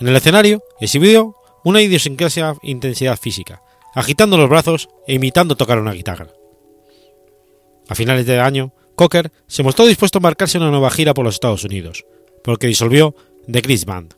En 0.00 0.08
el 0.08 0.16
escenario 0.16 0.60
exhibió 0.80 1.36
una 1.62 1.80
idiosincrasia 1.80 2.56
intensidad 2.62 3.16
física, 3.16 3.62
agitando 3.94 4.36
los 4.36 4.50
brazos 4.50 4.88
e 5.06 5.14
imitando 5.14 5.54
tocar 5.54 5.78
una 5.78 5.92
guitarra. 5.92 6.26
A 7.88 7.94
finales 7.94 8.26
de 8.26 8.40
año, 8.40 8.72
Cocker 8.96 9.30
se 9.46 9.62
mostró 9.62 9.86
dispuesto 9.86 10.18
a 10.18 10.22
marcarse 10.22 10.58
una 10.58 10.72
nueva 10.72 10.90
gira 10.90 11.14
por 11.14 11.24
los 11.24 11.36
Estados 11.36 11.62
Unidos, 11.62 12.04
por 12.42 12.54
lo 12.54 12.58
que 12.58 12.66
disolvió 12.66 13.14
The 13.48 13.62
Chris 13.62 13.84
Band. 13.84 14.16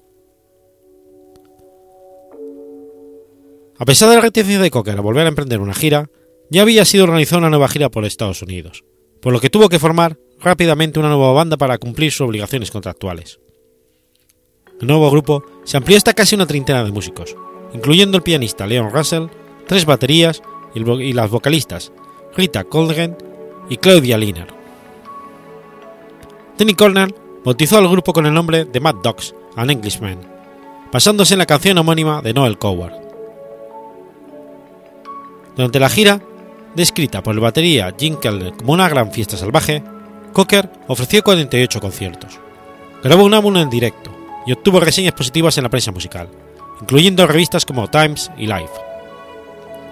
A 3.79 3.85
pesar 3.85 4.09
de 4.09 4.15
la 4.15 4.23
reticencia 4.23 4.63
de 4.63 4.71
Cocker 4.71 4.97
a 4.97 5.03
volver 5.03 5.27
a 5.27 5.29
emprender 5.29 5.61
una 5.61 5.75
gira, 5.75 6.09
ya 6.49 6.63
había 6.63 6.87
sido 6.87 7.05
organizada 7.05 7.41
una 7.41 7.51
nueva 7.51 7.69
gira 7.69 7.91
por 7.91 8.07
Estados 8.07 8.41
Unidos, 8.41 8.83
por 9.27 9.33
lo 9.33 9.41
que 9.41 9.51
tuvo 9.51 9.69
que 9.69 9.81
formar 9.81 10.17
rápidamente 10.39 11.01
una 11.01 11.09
nueva 11.09 11.33
banda 11.33 11.57
para 11.57 11.79
cumplir 11.79 12.13
sus 12.13 12.21
obligaciones 12.21 12.71
contractuales. 12.71 13.41
El 14.81 14.87
nuevo 14.87 15.11
grupo 15.11 15.43
se 15.65 15.77
amplió 15.77 15.97
hasta 15.97 16.15
casi 16.15 16.37
una 16.37 16.47
treintena 16.47 16.85
de 16.85 16.93
músicos, 16.93 17.35
incluyendo 17.75 18.17
el 18.17 18.23
pianista 18.23 18.69
Leon 18.69 18.93
Russell, 18.93 19.27
tres 19.67 19.85
baterías 19.85 20.45
y 20.77 21.13
las 21.13 21.29
vocalistas 21.29 21.91
Rita 22.37 22.63
Colgren 22.63 23.17
y 23.69 23.79
Claudia 23.79 24.17
Liner. 24.17 24.47
Danny 26.57 26.75
Cornell 26.75 27.13
bautizó 27.45 27.79
al 27.79 27.89
grupo 27.89 28.13
con 28.13 28.27
el 28.27 28.33
nombre 28.33 28.65
de 28.65 28.79
Mad 28.79 28.95
Dogs 29.03 29.35
and 29.57 29.73
Englishmen, 29.73 30.21
basándose 30.93 31.35
en 31.35 31.39
la 31.39 31.47
canción 31.47 31.79
homónima 31.79 32.23
de 32.23 32.33
Noel 32.33 32.59
Coward. 32.59 32.95
Durante 35.57 35.81
la 35.81 35.89
gira, 35.89 36.23
descrita 36.77 37.23
por 37.23 37.35
el 37.35 37.41
batería 37.41 37.93
Jim 37.99 38.17
Keller 38.17 38.53
como 38.53 38.75
una 38.75 38.89
gran 38.89 39.11
fiesta 39.11 39.37
salvaje, 39.37 39.83
Cocker 40.33 40.71
ofreció 40.87 41.25
48 41.25 41.81
conciertos. 41.81 42.39
Grabó 43.03 43.25
un 43.25 43.35
álbum 43.35 43.57
en 43.57 43.71
directo 43.71 44.11
y 44.47 44.53
obtuvo 44.53 44.81
reseñas 44.81 45.15
positivas 45.15 45.57
en 45.57 45.65
la 45.65 45.71
prensa 45.71 45.91
musical, 45.91 46.29
incluyendo 46.81 47.27
revistas 47.27 47.65
como 47.65 47.89
Times 47.89 48.31
y 48.37 48.47
Life. 48.47 48.73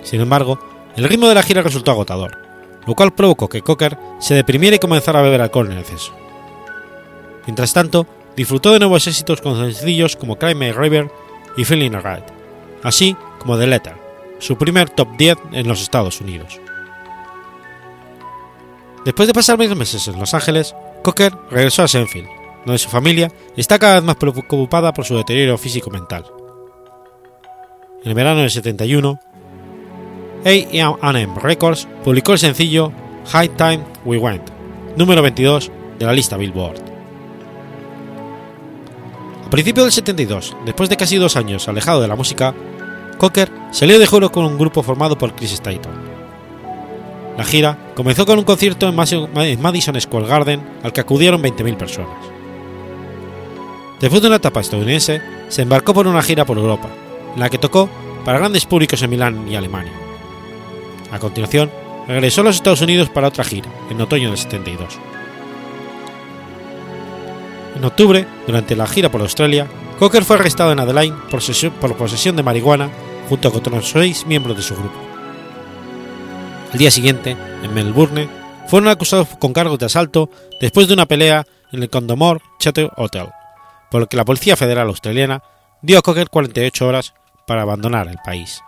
Sin 0.03 0.21
embargo, 0.21 0.59
el 0.97 1.05
ritmo 1.05 1.27
de 1.29 1.35
la 1.35 1.43
gira 1.43 1.63
resultó 1.63 1.91
agotador, 1.91 2.39
lo 2.87 2.95
cual 2.95 3.15
provocó 3.15 3.49
que 3.49 3.63
Cocker 3.63 3.99
se 4.21 4.35
deprimiera 4.35 4.77
y 4.77 4.79
comenzara 4.79 5.21
a 5.21 5.23
beber 5.23 5.41
alcohol 5.41 5.73
en 5.73 5.79
exceso. 5.79 6.13
Mientras 7.47 7.73
tanto, 7.73 8.07
disfrutó 8.37 8.73
de 8.73 8.81
nuevos 8.81 9.07
éxitos 9.07 9.41
con 9.41 9.57
sencillos 9.57 10.17
como 10.17 10.37
Cry 10.37 10.55
My 10.55 10.73
River 10.73 11.11
y 11.57 11.65
Feeling 11.65 11.95
Alright, 11.95 12.25
así 12.83 13.17
como 13.39 13.59
The 13.59 13.67
Letter, 13.67 13.95
su 14.39 14.57
primer 14.57 14.91
top 14.91 15.09
10 15.17 15.39
en 15.53 15.69
los 15.69 15.81
Estados 15.81 16.21
Unidos. 16.21 16.61
Después 19.05 19.27
de 19.27 19.35
pasar 19.35 19.59
varios 19.59 19.77
meses 19.77 20.09
en 20.09 20.19
Los 20.19 20.33
Ángeles, 20.33 20.75
Cocker 21.03 21.35
regresó 21.51 21.83
a 21.83 21.89
Senfield, 21.89 22.29
donde 22.65 22.79
su 22.79 22.89
familia 22.89 23.31
está 23.57 23.79
cada 23.79 23.97
vez 23.97 24.05
más 24.05 24.17
preocupada 24.17 24.95
por 24.95 25.05
su 25.05 25.17
deterioro 25.17 25.59
físico-mental. 25.59 26.25
En 28.03 28.09
el 28.09 28.15
verano 28.15 28.41
del 28.41 28.51
71, 28.51 29.21
A&M 30.45 31.35
Records 31.41 31.87
publicó 32.03 32.33
el 32.33 32.39
sencillo 32.39 32.93
High 33.27 33.51
Time 33.57 33.85
We 34.07 34.17
Went, 34.17 34.49
número 34.97 35.21
22 35.21 35.71
de 35.99 36.07
la 36.07 36.13
lista 36.13 36.39
Billboard. 36.39 36.81
A 39.47 39.51
principios 39.51 39.85
del 39.85 39.93
72, 39.93 40.57
después 40.65 40.89
de 40.89 40.97
casi 40.97 41.17
dos 41.17 41.37
años 41.37 41.69
alejado 41.69 42.01
de 42.01 42.09
la 42.09 42.17
música, 42.17 42.55
Cocker 43.19 43.51
salió 43.71 43.99
de 43.99 44.07
juego 44.07 44.33
con 44.33 44.47
un 44.47 44.59
grupo 44.59 44.83
formado 44.83 45.17
por 45.19 45.35
Chris 45.35 45.53
Staton. 45.53 46.04
La 47.37 47.45
gira 47.45 47.93
comenzó 47.95 48.27
con 48.27 48.39
un 48.39 48.45
concierto 48.45 48.89
en 48.89 49.63
Madison 49.63 50.01
Square 50.01 50.27
Garden 50.27 50.63
al 50.83 50.93
que 50.93 51.01
acudieron 51.01 51.43
20.000 51.43 51.77
personas. 51.77 52.17
Después 54.01 54.23
de 54.23 54.29
una 54.29 54.37
etapa 54.37 54.61
estadounidense, 54.61 55.21
se 55.49 55.63
embarcó 55.63 55.95
por 55.95 56.07
una 56.07 56.23
gira 56.23 56.45
por 56.45 56.59
Europa, 56.59 56.89
en 57.35 57.41
la 57.41 57.51
que 57.51 57.59
tocó 57.59 57.89
para 58.25 58.39
grandes 58.39 58.67
públicos 58.67 59.03
en 59.03 59.11
Milán 59.11 59.49
y 59.49 59.57
Alemania. 59.57 59.93
A 61.11 61.19
continuación, 61.19 61.71
regresó 62.07 62.43
a 62.43 62.45
los 62.45 62.57
Estados 62.57 62.83
Unidos 62.83 63.09
para 63.09 63.29
otra 63.29 63.45
gira, 63.45 63.69
en 63.91 64.01
otoño 64.01 64.29
del 64.29 64.39
72. 64.39 64.99
En 67.77 67.85
octubre, 67.85 68.27
durante 68.47 68.77
la 68.77 68.87
gira 68.87 69.11
por 69.11 69.21
Australia, 69.21 69.67
Cocker 69.99 70.25
fue 70.25 70.37
arrestado 70.37 70.73
en 70.73 70.81
Adelaide 70.81 71.15
por, 71.31 71.41
por 71.81 71.97
posesión 71.97 72.37
de 72.37 72.43
marihuana 72.43 72.91
junto 73.29 73.51
con 73.51 73.61
otros 73.61 73.91
seis 73.91 74.27
miembros 74.27 74.57
de 74.57 74.63
su 74.63 74.75
grupo. 74.75 75.04
Al 76.75 76.79
día 76.79 76.91
siguiente, 76.91 77.37
en 77.63 77.73
Melbourne, 77.73 78.29
fueron 78.67 78.89
acusados 78.89 79.29
con 79.39 79.53
cargos 79.53 79.79
de 79.79 79.87
asalto 79.87 80.29
después 80.61 80.89
de 80.89 80.95
una 80.95 81.07
pelea 81.07 81.47
en 81.71 81.81
el 81.81 81.89
Condomore 81.89 82.41
Chateau 82.59 82.91
Hotel, 82.97 83.29
por 83.93 84.01
lo 84.01 84.09
que 84.09 84.17
la 84.17 84.25
Policía 84.25 84.57
Federal 84.57 84.89
Australiana 84.89 85.41
dio 85.83 86.01
a 86.01 86.03
Cocker 86.03 86.31
48 86.31 86.85
horas 86.85 87.15
para 87.47 87.63
abandonar 87.63 88.09
el 88.09 88.19
país. 88.25 88.61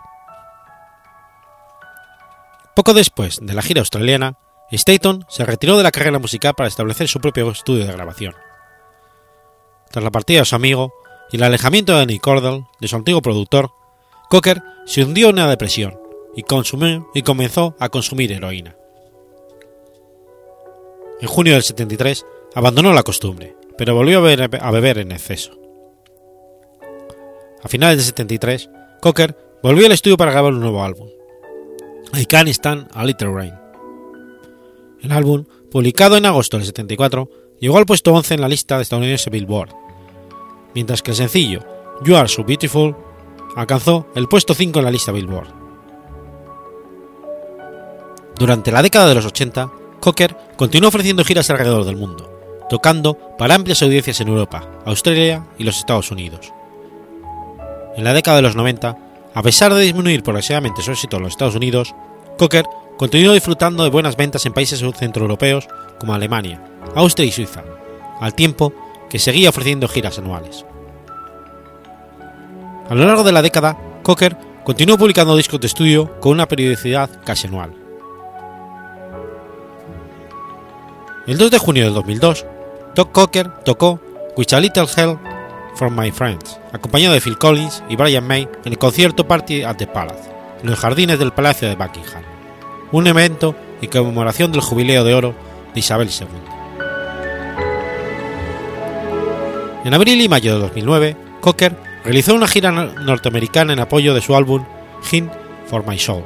Poco 2.77 2.93
después 2.93 3.39
de 3.41 3.53
la 3.53 3.61
gira 3.61 3.81
australiana, 3.81 4.37
Staton 4.71 5.25
se 5.27 5.45
retiró 5.45 5.75
de 5.75 5.83
la 5.83 5.91
carrera 5.91 6.17
musical 6.17 6.53
para 6.55 6.69
establecer 6.69 7.09
su 7.09 7.19
propio 7.19 7.51
estudio 7.51 7.85
de 7.85 7.91
grabación. 7.91 8.35
Tras 9.91 10.01
la 10.01 10.11
partida 10.11 10.39
de 10.39 10.45
su 10.45 10.55
amigo 10.55 10.93
y 11.29 11.35
el 11.35 11.43
alejamiento 11.43 11.97
de 11.97 12.05
Nick 12.05 12.21
Cordell, 12.21 12.63
de 12.79 12.87
su 12.87 12.95
antiguo 12.95 13.21
productor, 13.21 13.69
Cocker 14.29 14.63
se 14.85 15.03
hundió 15.03 15.27
en 15.27 15.35
una 15.35 15.49
depresión 15.49 16.06
y, 16.37 17.21
comenzó 17.23 17.75
a 17.79 17.89
consumir 17.89 18.31
heroína. 18.31 18.77
En 21.19 21.27
junio 21.27 21.53
del 21.53 21.63
73 21.63 22.25
abandonó 22.53 22.93
la 22.93 23.01
costumbre, 23.01 23.55
pero 23.77 23.95
volvió 23.95 24.19
a 24.19 24.21
beber, 24.21 24.59
a 24.61 24.71
beber 24.71 24.99
en 24.99 25.11
exceso. 25.11 25.51
A 27.63 27.67
finales 27.67 27.97
del 27.97 28.05
73, 28.05 28.69
Cocker 29.01 29.35
volvió 29.63 29.87
al 29.87 29.91
estudio 29.91 30.15
para 30.15 30.31
grabar 30.31 30.53
un 30.53 30.61
nuevo 30.61 30.83
álbum, 30.83 31.09
I 32.13 32.25
Can't 32.27 32.49
Stand 32.49 32.87
a 32.93 33.03
Little 33.03 33.33
Rain. 33.33 33.53
El 35.01 35.11
álbum, 35.11 35.45
publicado 35.71 36.17
en 36.17 36.25
agosto 36.27 36.57
del 36.57 36.67
74, 36.67 37.29
llegó 37.59 37.79
al 37.79 37.85
puesto 37.87 38.13
11 38.13 38.35
en 38.35 38.41
la 38.41 38.47
lista 38.47 38.77
de 38.77 38.83
estadounidense 38.83 39.31
Billboard, 39.31 39.73
mientras 40.75 41.01
que 41.01 41.11
el 41.11 41.17
sencillo 41.17 41.61
You 42.03 42.15
Are 42.15 42.27
So 42.27 42.43
Beautiful 42.43 42.95
alcanzó 43.55 44.07
el 44.15 44.27
puesto 44.27 44.53
5 44.53 44.77
en 44.77 44.85
la 44.85 44.91
lista 44.91 45.11
Billboard. 45.11 45.66
Durante 48.39 48.71
la 48.71 48.83
década 48.83 49.07
de 49.07 49.15
los 49.15 49.25
80, 49.25 49.71
Cocker 49.99 50.37
continuó 50.55 50.89
ofreciendo 50.89 51.23
giras 51.23 51.49
alrededor 51.49 51.85
del 51.85 51.95
mundo, 51.95 52.29
tocando 52.69 53.15
para 53.37 53.55
amplias 53.55 53.81
audiencias 53.81 54.21
en 54.21 54.27
Europa, 54.27 54.63
Australia 54.85 55.47
y 55.57 55.63
los 55.63 55.77
Estados 55.77 56.11
Unidos. 56.11 56.53
En 57.95 58.03
la 58.03 58.13
década 58.13 58.37
de 58.37 58.43
los 58.43 58.55
90, 58.55 58.97
a 59.33 59.41
pesar 59.41 59.73
de 59.73 59.81
disminuir 59.81 60.21
progresivamente 60.21 60.83
su 60.83 60.91
éxito 60.91 61.17
en 61.17 61.23
los 61.23 61.31
Estados 61.31 61.55
Unidos, 61.55 61.95
Cocker 62.37 62.65
continuó 62.97 63.33
disfrutando 63.33 63.83
de 63.83 63.89
buenas 63.89 64.15
ventas 64.15 64.45
en 64.45 64.53
países 64.53 64.83
centroeuropeos 64.97 65.67
como 65.99 66.13
Alemania, 66.13 66.63
Austria 66.95 67.25
y 67.25 67.31
Suiza, 67.31 67.63
al 68.21 68.35
tiempo 68.35 68.71
que 69.09 69.17
seguía 69.17 69.49
ofreciendo 69.49 69.87
giras 69.87 70.19
anuales. 70.19 70.63
A 72.87 72.93
lo 72.93 73.05
largo 73.05 73.23
de 73.23 73.31
la 73.31 73.41
década, 73.41 73.77
Cocker 74.03 74.37
continuó 74.63 74.97
publicando 74.97 75.35
discos 75.35 75.59
de 75.59 75.67
estudio 75.67 76.19
con 76.19 76.33
una 76.33 76.47
periodicidad 76.47 77.09
casi 77.25 77.47
anual. 77.47 77.86
El 81.27 81.37
2 81.37 81.51
de 81.51 81.57
junio 81.57 81.83
del 81.83 81.93
2002, 81.93 82.45
Doc 82.95 83.11
Cocker 83.11 83.49
tocó 83.65 83.99
With 84.37 84.53
a 84.53 84.61
Little 84.61 84.87
Help 84.95 85.19
from 85.75 85.99
My 85.99 86.09
Friends, 86.09 86.57
acompañado 86.71 87.13
de 87.13 87.19
Phil 87.19 87.37
Collins 87.37 87.83
y 87.89 87.97
Brian 87.97 88.25
May 88.25 88.47
en 88.63 88.71
el 88.71 88.77
concierto 88.77 89.27
Party 89.27 89.63
at 89.63 89.75
the 89.75 89.87
Palace, 89.87 90.31
en 90.63 90.69
los 90.69 90.79
jardines 90.79 91.19
del 91.19 91.33
Palacio 91.33 91.67
de 91.67 91.75
Buckingham, 91.75 92.23
un 92.93 93.07
evento 93.07 93.55
en 93.81 93.89
conmemoración 93.89 94.53
del 94.53 94.61
jubileo 94.61 95.03
de 95.03 95.15
oro 95.15 95.35
de 95.73 95.79
Isabel 95.81 96.07
II. 96.07 96.27
En 99.83 99.93
abril 99.93 100.21
y 100.21 100.29
mayo 100.29 100.53
de 100.53 100.61
2009, 100.61 101.17
Cocker 101.41 101.75
realizó 102.05 102.35
una 102.35 102.47
gira 102.47 102.71
norteamericana 102.71 103.73
en 103.73 103.79
apoyo 103.79 104.13
de 104.13 104.21
su 104.21 104.33
álbum 104.33 104.63
Hint 105.11 105.33
for 105.65 105.85
My 105.85 105.99
Soul. 105.99 106.23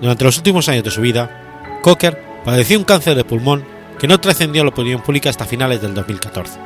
Durante 0.00 0.22
los 0.22 0.36
últimos 0.36 0.68
años 0.68 0.84
de 0.84 0.90
su 0.92 1.00
vida, 1.00 1.80
Cocker 1.82 2.31
padeció 2.44 2.78
un 2.78 2.84
cáncer 2.84 3.14
de 3.14 3.24
pulmón 3.24 3.64
que 3.98 4.08
no 4.08 4.20
trascendió 4.20 4.62
a 4.62 4.64
la 4.64 4.70
opinión 4.70 5.00
pública 5.00 5.30
hasta 5.30 5.44
finales 5.44 5.80
del 5.80 5.94
2014. 5.94 6.58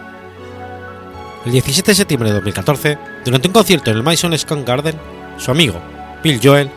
El 1.45 1.53
17 1.53 1.91
de 1.91 1.95
septiembre 1.95 2.31
de 2.31 2.35
2014, 2.37 2.99
durante 3.25 3.49
un 3.49 3.55
concierto 3.55 3.91
en 3.91 3.99
el 3.99 4.03
Madison 4.03 4.37
Square 4.37 4.65
Garden, 4.65 4.97
su 5.39 5.51
amigo, 5.51 5.81
Bill 6.23 6.41
Joel, 6.43 6.71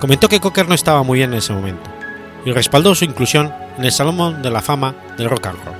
comentó 0.00 0.28
que 0.28 0.40
Cocker 0.40 0.68
no 0.68 0.74
estaba 0.74 1.02
muy 1.02 1.18
bien 1.18 1.32
en 1.32 1.38
ese 1.38 1.52
momento 1.52 1.90
y 2.44 2.52
respaldó 2.52 2.94
su 2.94 3.04
inclusión 3.04 3.52
en 3.76 3.84
el 3.84 3.92
Salón 3.92 4.42
de 4.42 4.50
la 4.50 4.62
Fama 4.62 4.94
del 5.16 5.28
Rock 5.28 5.46
and 5.46 5.64
Roll. 5.64 5.74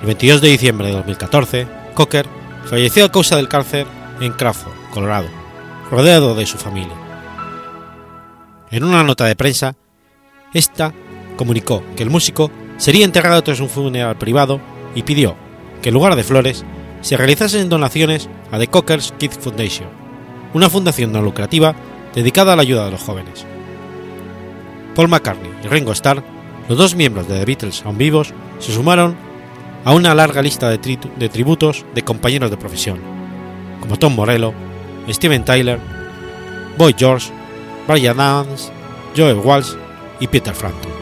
El 0.00 0.06
22 0.06 0.40
de 0.40 0.48
diciembre 0.48 0.88
de 0.88 0.94
2014, 0.94 1.66
Cocker 1.94 2.26
falleció 2.64 3.04
a 3.04 3.12
causa 3.12 3.36
del 3.36 3.48
cáncer 3.48 3.86
en 4.20 4.32
Crawford, 4.32 4.72
Colorado, 4.90 5.28
rodeado 5.90 6.34
de 6.34 6.46
su 6.46 6.58
familia. 6.58 6.94
En 8.70 8.84
una 8.84 9.02
nota 9.02 9.26
de 9.26 9.36
prensa, 9.36 9.76
esta 10.52 10.92
comunicó 11.36 11.82
que 11.96 12.02
el 12.02 12.10
músico 12.10 12.50
sería 12.76 13.04
enterrado 13.04 13.42
tras 13.42 13.60
un 13.60 13.68
funeral 13.68 14.16
privado 14.16 14.60
y 14.94 15.02
pidió 15.02 15.36
que 15.80 15.88
en 15.88 15.94
lugar 15.94 16.16
de 16.16 16.24
flores 16.24 16.64
se 17.00 17.16
realizasen 17.16 17.68
donaciones 17.68 18.28
a 18.50 18.58
The 18.58 18.68
Cocker's 18.68 19.12
Kids 19.18 19.38
Foundation, 19.38 19.88
una 20.54 20.70
fundación 20.70 21.12
no 21.12 21.22
lucrativa 21.22 21.74
dedicada 22.14 22.52
a 22.52 22.56
la 22.56 22.62
ayuda 22.62 22.84
de 22.84 22.92
los 22.92 23.02
jóvenes. 23.02 23.44
Paul 24.94 25.08
McCartney 25.08 25.50
y 25.64 25.68
Ringo 25.68 25.92
Starr, 25.92 26.22
los 26.68 26.78
dos 26.78 26.94
miembros 26.94 27.26
de 27.28 27.38
The 27.38 27.44
Beatles 27.44 27.82
aún 27.84 27.98
vivos, 27.98 28.32
se 28.58 28.72
sumaron 28.72 29.16
a 29.84 29.92
una 29.92 30.14
larga 30.14 30.42
lista 30.42 30.70
de, 30.70 30.78
tri 30.78 30.98
de 31.16 31.28
tributos 31.28 31.84
de 31.94 32.02
compañeros 32.02 32.50
de 32.50 32.56
profesión, 32.56 33.00
como 33.80 33.98
Tom 33.98 34.14
Morello, 34.14 34.52
Steven 35.08 35.44
Tyler, 35.44 35.80
Boy 36.78 36.94
George, 36.96 37.32
Brian 37.88 38.20
Adams, 38.20 38.70
Joel 39.16 39.38
Walsh 39.38 39.72
y 40.22 40.28
Peter 40.28 40.54
Frampton. 40.54 41.01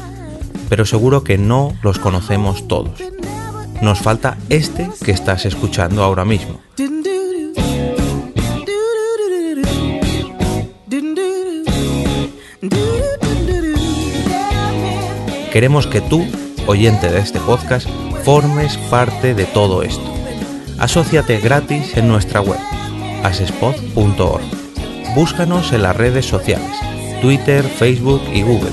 pero 0.71 0.85
seguro 0.85 1.25
que 1.25 1.37
no 1.37 1.73
los 1.83 1.99
conocemos 1.99 2.65
todos. 2.69 2.93
Nos 3.81 3.99
falta 3.99 4.37
este 4.47 4.89
que 5.03 5.11
estás 5.11 5.45
escuchando 5.45 6.01
ahora 6.01 6.23
mismo. 6.23 6.61
Queremos 15.51 15.87
que 15.87 15.99
tú, 15.99 16.25
oyente 16.67 17.11
de 17.11 17.19
este 17.19 17.41
podcast, 17.41 17.89
formes 18.23 18.77
parte 18.89 19.35
de 19.35 19.43
todo 19.43 19.83
esto. 19.83 20.09
Asociate 20.79 21.41
gratis 21.41 21.97
en 21.97 22.07
nuestra 22.07 22.39
web 22.39 22.59
asespod.org. 23.23 24.41
Búscanos 25.15 25.73
en 25.73 25.81
las 25.81 25.97
redes 25.97 26.25
sociales, 26.25 26.77
Twitter, 27.21 27.61
Facebook 27.65 28.21
y 28.33 28.43
Google 28.43 28.71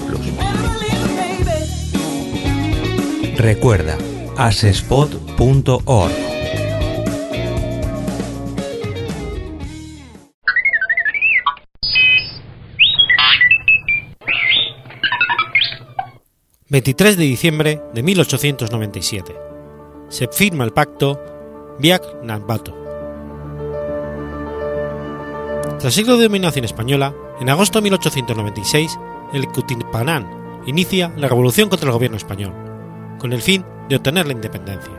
Recuerda, 3.39 3.97
asespod.org. 4.37 6.13
...23 16.69 17.15
de 17.15 17.25
diciembre 17.25 17.81
de 17.95 18.03
1897... 18.03 19.37
...se 20.09 20.27
firma 20.27 20.65
el 20.65 20.73
pacto 20.73 21.23
Biak-Nambato. 21.79 22.75
Tras 25.79 25.95
siglo 25.95 26.17
de 26.17 26.25
dominación 26.25 26.65
española, 26.65 27.15
en 27.41 27.51
agosto 27.51 27.79
de 27.79 27.85
1896, 27.85 28.99
el 29.33 29.47
Cutipanán 29.47 30.29
inicia 30.67 31.13
la 31.17 31.29
revolución 31.29 31.69
contra 31.69 31.87
el 31.87 31.93
gobierno 31.93 32.17
español, 32.17 32.68
con 33.19 33.33
el 33.33 33.43
fin 33.43 33.65
de 33.89 33.97
obtener 33.97 34.27
la 34.27 34.33
independencia. 34.33 34.93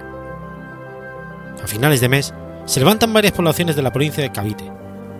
A 1.64 1.68
finales 1.68 2.02
de 2.02 2.10
mes, 2.10 2.34
se 2.66 2.80
levantan 2.80 3.14
varias 3.14 3.34
poblaciones 3.34 3.76
de 3.76 3.82
la 3.82 3.92
provincia 3.92 4.24
de 4.24 4.32
Cavite, 4.32 4.72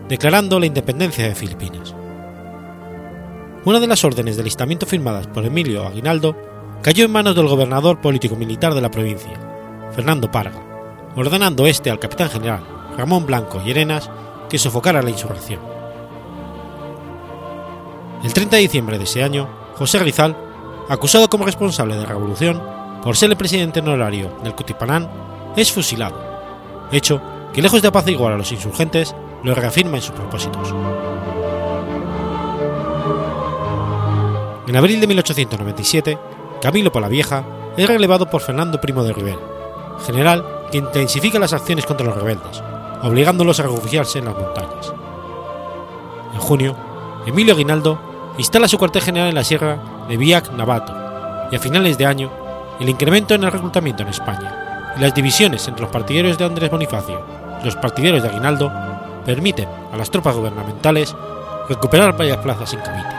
declarando 0.08 0.60
la 0.60 0.66
independencia 0.66 1.28
de 1.28 1.36
Filipinas. 1.36 1.96
Una 3.66 3.80
de 3.80 3.88
las 3.88 4.04
órdenes 4.04 4.38
de 4.38 4.44
listamiento 4.44 4.86
firmadas 4.86 5.28
por 5.28 5.46
Emilio 5.46 5.86
Aguinaldo 5.86 6.36
cayó 6.82 7.06
en 7.06 7.12
manos 7.12 7.36
del 7.36 7.48
gobernador 7.48 8.00
político-militar 8.00 8.74
de 8.74 8.82
la 8.82 8.92
provincia, 8.92 9.40
Fernando 9.92 10.32
Parga, 10.32 10.64
ordenando 11.16 11.68
este 11.68 11.90
al 11.90 12.00
capitán 12.00 12.30
general 12.30 12.64
Ramón 12.98 13.26
Blanco 13.26 13.62
y 13.66 13.72
Arenas 13.72 14.10
que 14.50 14.58
sofocara 14.58 15.02
la 15.02 15.10
insurrección. 15.10 15.60
El 18.24 18.34
30 18.34 18.56
de 18.58 18.62
diciembre 18.62 18.98
de 18.98 19.04
ese 19.06 19.24
año, 19.24 19.50
José 19.76 20.00
Rizal, 20.00 20.36
acusado 20.90 21.30
como 21.30 21.46
responsable 21.46 21.96
de 21.96 22.02
la 22.02 22.10
revolución 22.10 22.62
por 23.04 23.16
ser 23.16 23.30
el 23.30 23.38
presidente 23.38 23.80
honorario 23.80 24.32
del 24.44 24.56
Cutipanán, 24.56 25.10
es 25.56 25.72
fusilado, 25.72 26.18
hecho 26.92 27.22
que 27.54 27.62
lejos 27.62 27.82
de 27.82 27.88
apaciguar 27.88 28.34
a 28.34 28.38
los 28.38 28.52
insurgentes, 28.52 29.16
lo 29.44 29.56
reafirma 29.56 29.98
en 29.98 30.02
sus 30.02 30.12
propósitos. 30.12 30.74
En 34.68 34.76
abril 34.76 35.02
de 35.02 35.08
1897, 35.08 36.18
Camilo 36.62 36.92
Polavieja 36.92 37.44
es 37.76 37.88
relevado 37.88 38.30
por 38.30 38.42
Fernando 38.42 38.80
Primo 38.80 39.04
de 39.04 39.14
Rivera, 39.14 39.40
general 40.06 40.46
que 40.72 40.78
intensifica 40.78 41.40
las 41.40 41.54
acciones 41.54 41.86
contra 41.86 42.06
los 42.06 42.16
rebeldes, 42.16 42.62
obligándolos 43.02 43.60
a 43.60 43.64
refugiarse 43.64 44.20
en 44.20 44.26
las 44.26 44.36
montañas. 44.36 44.94
En 46.34 46.40
junio, 46.40 46.76
Emilio 47.26 47.54
Aguinaldo 47.54 48.00
instala 48.38 48.68
su 48.68 48.78
cuartel 48.78 49.02
general 49.02 49.30
en 49.30 49.36
la 49.36 49.44
sierra 49.44 49.80
de 50.08 50.18
Villac 50.18 50.52
Navato, 50.52 50.94
y 51.52 51.56
a 51.56 51.60
finales 51.60 51.98
de 51.98 52.06
año, 52.06 52.32
el 52.80 52.90
incremento 52.90 53.34
en 53.36 53.44
el 53.44 53.52
reclutamiento 53.52 54.04
en 54.04 54.10
España 54.10 54.94
y 54.96 55.02
las 55.02 55.14
divisiones 55.14 55.68
entre 55.68 55.84
los 55.84 55.92
partidarios 55.92 56.38
de 56.38 56.46
Andrés 56.46 56.70
Bonifacio 56.70 57.22
y 57.62 57.66
los 57.66 57.76
partidarios 57.76 58.24
de 58.24 58.30
Aguinaldo 58.30 58.72
permiten 59.26 59.68
a 59.92 59.98
las 59.98 60.10
tropas 60.10 60.36
gubernamentales 60.36 61.16
recuperar 61.68 62.18
varias 62.18 62.38
plazas 62.38 62.74
en 62.74 62.80
Cavite. 62.80 63.16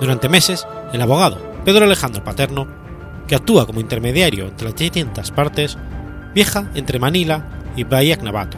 Durante 0.00 0.28
meses, 0.28 0.66
el 0.92 1.02
abogado 1.02 1.38
Pedro 1.64 1.84
Alejandro 1.84 2.22
Paterno, 2.22 2.66
que 3.26 3.34
actúa 3.34 3.66
como 3.66 3.80
intermediario 3.80 4.46
entre 4.46 4.68
las 4.68 4.76
distintas 4.76 5.30
partes, 5.30 5.76
viaja 6.34 6.70
entre 6.74 6.98
Manila 6.98 7.44
y 7.76 7.84
Bahía 7.84 8.16
Navato, 8.16 8.56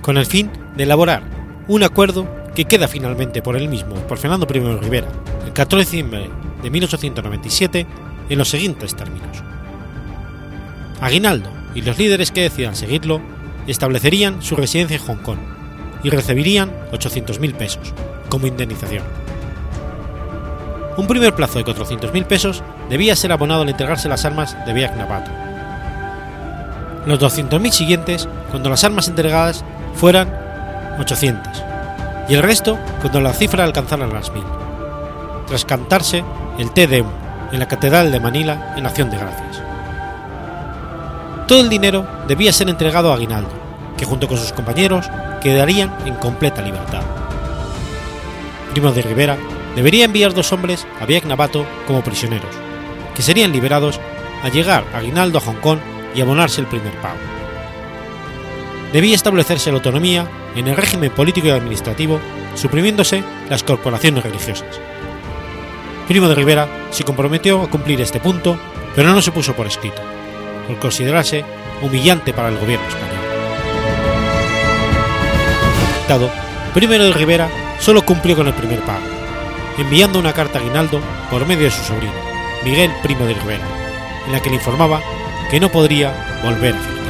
con 0.00 0.16
el 0.16 0.26
fin 0.26 0.50
de 0.76 0.84
elaborar 0.84 1.22
un 1.68 1.82
acuerdo 1.82 2.26
que 2.54 2.64
queda 2.66 2.88
finalmente 2.88 3.42
por 3.42 3.56
él 3.56 3.68
mismo 3.68 3.94
por 3.94 4.18
Fernando 4.18 4.46
I 4.48 4.58
Rivera 4.76 5.08
el 5.46 5.52
14 5.52 5.76
de 5.76 5.90
diciembre 5.90 6.30
de 6.62 6.70
1897 6.70 7.86
en 8.28 8.38
los 8.38 8.48
siguientes 8.48 8.94
términos. 8.94 9.42
Aguinaldo 11.00 11.50
y 11.74 11.82
los 11.82 11.98
líderes 11.98 12.30
que 12.30 12.42
decidan 12.42 12.76
seguirlo 12.76 13.20
establecerían 13.66 14.42
su 14.42 14.56
residencia 14.56 14.96
en 14.96 15.02
Hong 15.02 15.22
Kong 15.22 15.38
y 16.02 16.10
recibirían 16.10 16.70
800.000 16.92 17.54
pesos 17.54 17.94
como 18.28 18.46
indemnización. 18.46 19.04
Un 20.96 21.06
primer 21.06 21.34
plazo 21.34 21.58
de 21.58 21.64
400.000 21.64 22.24
pesos 22.26 22.62
debía 22.90 23.16
ser 23.16 23.32
abonado 23.32 23.62
al 23.62 23.68
entregarse 23.68 24.08
las 24.08 24.24
armas 24.24 24.56
de 24.66 24.72
Biak. 24.72 24.92
Los 27.06 27.18
200.000 27.18 27.70
siguientes 27.70 28.28
cuando 28.50 28.68
las 28.68 28.84
armas 28.84 29.08
entregadas 29.08 29.64
fueran 29.94 30.32
800 31.00 31.64
y 32.28 32.34
el 32.34 32.42
resto 32.42 32.78
cuando 33.00 33.20
la 33.20 33.32
cifra 33.32 33.64
alcanzara 33.64 34.06
las 34.06 34.32
1000, 34.32 34.44
tras 35.46 35.64
cantarse 35.64 36.24
el 36.58 36.70
Te 36.72 36.86
Deum 36.86 37.08
en 37.52 37.58
la 37.58 37.68
Catedral 37.68 38.10
de 38.10 38.20
Manila 38.20 38.74
en 38.76 38.86
Acción 38.86 39.10
de 39.10 39.18
Gracias. 39.18 39.62
Todo 41.46 41.60
el 41.60 41.68
dinero 41.68 42.06
debía 42.28 42.52
ser 42.52 42.68
entregado 42.68 43.12
a 43.12 43.16
Aguinaldo, 43.16 43.50
que 43.96 44.04
junto 44.04 44.28
con 44.28 44.38
sus 44.38 44.52
compañeros 44.52 45.10
quedarían 45.42 45.94
en 46.06 46.14
completa 46.14 46.62
libertad. 46.62 47.02
Primo 48.72 48.92
de 48.92 49.02
Rivera 49.02 49.36
debería 49.76 50.04
enviar 50.04 50.32
dos 50.32 50.52
hombres 50.52 50.86
a 51.00 51.04
Biak 51.04 51.24
Navato 51.24 51.66
como 51.86 52.02
prisioneros, 52.02 52.54
que 53.14 53.22
serían 53.22 53.52
liberados 53.52 54.00
al 54.42 54.52
llegar 54.52 54.84
Aguinaldo 54.94 55.38
a 55.38 55.42
Hong 55.42 55.60
Kong 55.60 55.78
y 56.14 56.20
abonarse 56.20 56.60
el 56.60 56.66
primer 56.66 56.92
pago. 57.00 57.18
Debía 58.92 59.14
establecerse 59.14 59.70
la 59.70 59.78
autonomía 59.78 60.26
en 60.54 60.68
el 60.68 60.76
régimen 60.76 61.10
político 61.10 61.48
y 61.48 61.50
administrativo, 61.50 62.20
suprimiéndose 62.54 63.24
las 63.48 63.62
corporaciones 63.62 64.22
religiosas. 64.22 64.80
Primo 66.08 66.28
de 66.28 66.34
Rivera 66.34 66.68
se 66.90 67.04
comprometió 67.04 67.62
a 67.62 67.70
cumplir 67.70 68.00
este 68.00 68.20
punto, 68.20 68.58
pero 68.94 69.12
no 69.12 69.22
se 69.22 69.32
puso 69.32 69.54
por 69.54 69.66
escrito, 69.66 70.02
por 70.66 70.78
considerarse 70.78 71.44
humillante 71.80 72.32
para 72.32 72.48
el 72.48 72.58
gobierno 72.58 72.86
español. 72.88 73.08
Dado, 76.08 76.30
Primero 76.74 77.04
de 77.04 77.12
Rivera 77.12 77.50
solo 77.78 78.02
cumplió 78.02 78.34
con 78.34 78.46
el 78.46 78.54
primer 78.54 78.80
pago, 78.80 79.04
enviando 79.76 80.18
una 80.18 80.32
carta 80.32 80.58
a 80.58 80.62
Aguinaldo 80.62 81.02
por 81.30 81.46
medio 81.46 81.64
de 81.64 81.70
su 81.70 81.82
sobrino, 81.82 82.14
Miguel 82.64 82.90
Primo 83.02 83.26
de 83.26 83.34
Rivera, 83.34 83.64
en 84.26 84.32
la 84.32 84.40
que 84.40 84.48
le 84.48 84.56
informaba 84.56 85.02
que 85.50 85.60
no 85.60 85.70
podría 85.70 86.40
volver 86.42 86.74
a 86.74 87.01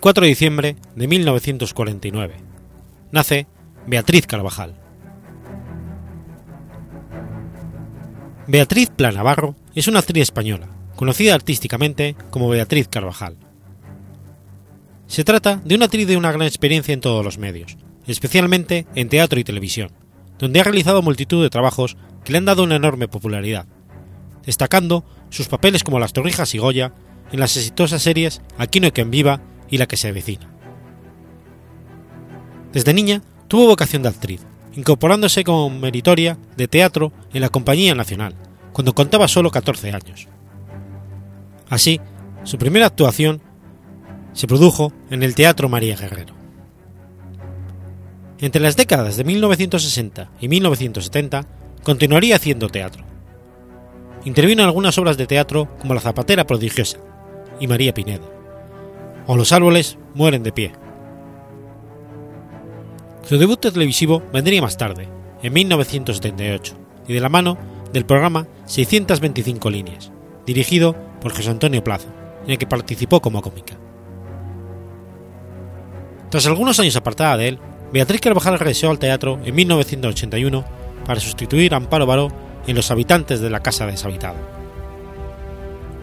Filipinas. 0.00 0.14
...24 0.14 0.20
de 0.20 0.26
diciembre 0.26 0.76
de 0.94 1.08
1949... 1.08 2.34
...nace 3.12 3.46
Beatriz 3.86 4.26
Carvajal. 4.26 4.74
Beatriz 8.46 8.90
Planavarro 8.90 9.54
es 9.74 9.88
una 9.88 10.00
actriz 10.00 10.22
española, 10.22 10.68
conocida 10.96 11.34
artísticamente 11.34 12.16
como 12.30 12.48
Beatriz 12.48 12.88
Carvajal. 12.88 13.36
Se 15.06 15.24
trata 15.24 15.60
de 15.64 15.74
una 15.74 15.84
actriz 15.86 16.06
de 16.06 16.16
una 16.16 16.32
gran 16.32 16.46
experiencia 16.46 16.92
en 16.92 17.00
todos 17.00 17.24
los 17.24 17.38
medios, 17.38 17.76
especialmente 18.06 18.86
en 18.94 19.08
teatro 19.08 19.38
y 19.38 19.44
televisión, 19.44 19.90
donde 20.38 20.60
ha 20.60 20.64
realizado 20.64 21.02
multitud 21.02 21.42
de 21.42 21.50
trabajos 21.50 21.96
que 22.24 22.32
le 22.32 22.38
han 22.38 22.44
dado 22.44 22.64
una 22.64 22.76
enorme 22.76 23.08
popularidad, 23.08 23.66
destacando 24.44 25.04
sus 25.30 25.48
papeles 25.48 25.84
como 25.84 26.00
Las 26.00 26.12
Torrijas 26.12 26.54
y 26.54 26.58
Goya 26.58 26.92
en 27.32 27.40
las 27.40 27.56
exitosas 27.56 28.02
series 28.02 28.42
Aquí 28.58 28.80
no 28.80 28.86
hay 28.86 28.92
quien 28.92 29.10
viva 29.10 29.40
y 29.70 29.78
La 29.78 29.86
que 29.86 29.96
se 29.96 30.08
avecina. 30.08 30.50
Desde 32.72 32.94
niña 32.94 33.22
tuvo 33.48 33.66
vocación 33.66 34.02
de 34.02 34.08
actriz, 34.10 34.42
incorporándose 34.74 35.44
como 35.44 35.70
meritoria 35.70 36.38
de 36.56 36.68
teatro 36.68 37.12
en 37.32 37.40
la 37.40 37.48
Compañía 37.48 37.94
Nacional, 37.94 38.34
cuando 38.72 38.94
contaba 38.94 39.28
solo 39.28 39.50
14 39.50 39.90
años. 39.90 40.28
Así, 41.68 42.00
su 42.44 42.58
primera 42.58 42.86
actuación 42.86 43.40
se 44.32 44.46
produjo 44.46 44.92
en 45.10 45.22
el 45.22 45.34
Teatro 45.34 45.68
María 45.68 45.96
Guerrero. 45.96 46.34
Entre 48.38 48.62
las 48.62 48.76
décadas 48.76 49.16
de 49.16 49.24
1960 49.24 50.30
y 50.40 50.48
1970 50.48 51.46
continuaría 51.82 52.36
haciendo 52.36 52.68
teatro, 52.68 53.04
intervino 54.24 54.62
en 54.62 54.68
algunas 54.68 54.96
obras 54.98 55.16
de 55.16 55.26
teatro 55.26 55.76
como 55.78 55.94
La 55.94 56.00
Zapatera 56.00 56.46
Prodigiosa 56.46 56.98
y 57.58 57.66
María 57.66 57.92
Pinedo, 57.92 58.39
o 59.26 59.36
Los 59.36 59.52
árboles 59.52 59.98
mueren 60.14 60.42
de 60.42 60.52
pie. 60.52 60.72
Su 63.22 63.38
debut 63.38 63.60
televisivo 63.60 64.22
vendría 64.32 64.60
más 64.60 64.76
tarde, 64.76 65.08
en 65.42 65.52
1978, 65.52 66.74
y 67.06 67.12
de 67.12 67.20
la 67.20 67.28
mano 67.28 67.56
del 67.92 68.04
programa 68.04 68.46
625 68.66 69.70
líneas, 69.70 70.12
dirigido 70.46 70.96
por 71.20 71.32
José 71.32 71.50
Antonio 71.50 71.84
Plaza, 71.84 72.08
en 72.44 72.52
el 72.52 72.58
que 72.58 72.66
participó 72.66 73.20
como 73.20 73.42
cómica. 73.42 73.76
Tras 76.30 76.46
algunos 76.46 76.78
años 76.80 76.96
apartada 76.96 77.36
de 77.36 77.48
él, 77.48 77.58
Beatriz 77.92 78.20
Carvajal 78.20 78.58
regresó 78.58 78.90
al 78.90 78.98
teatro 78.98 79.40
en 79.44 79.54
1981 79.54 80.64
para 81.04 81.20
sustituir 81.20 81.74
a 81.74 81.78
Amparo 81.78 82.06
Baró 82.06 82.28
en 82.66 82.76
Los 82.76 82.90
habitantes 82.90 83.40
de 83.40 83.50
la 83.50 83.60
casa 83.60 83.86
deshabitada. 83.86 84.38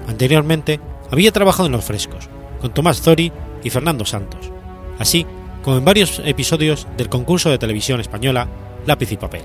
Anteriormente 0.08 0.80
había 1.12 1.32
trabajado 1.32 1.68
en 1.68 1.72
Los 1.72 1.86
frescos, 1.86 2.30
con 2.60 2.74
Tomás 2.74 3.02
Zori 3.02 3.32
y 3.64 3.70
Fernando 3.70 4.06
Santos, 4.06 4.52
así 5.00 5.26
como 5.64 5.78
en 5.78 5.86
varios 5.86 6.22
episodios 6.24 6.88
del 6.98 7.10
concurso 7.10 7.50
de 7.50 7.58
televisión 7.58 8.00
española 8.00 8.48
Lápiz 8.86 9.12
y 9.12 9.18
Papel. 9.18 9.44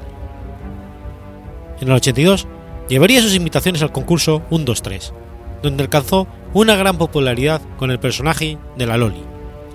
En 1.81 1.89
el 1.89 1.95
82 1.95 2.47
llevaría 2.89 3.23
sus 3.23 3.35
invitaciones 3.35 3.83
al 3.83 3.93
concurso 3.93 4.43
1-2-3, 4.51 5.13
donde 5.63 5.83
alcanzó 5.83 6.29
una 6.53 6.77
gran 6.77 6.99
popularidad 6.99 7.61
con 7.77 7.91
el 7.91 7.99
personaje 7.99 8.59
de 8.77 8.87
la 8.87 8.97
Loli, 8.97 9.23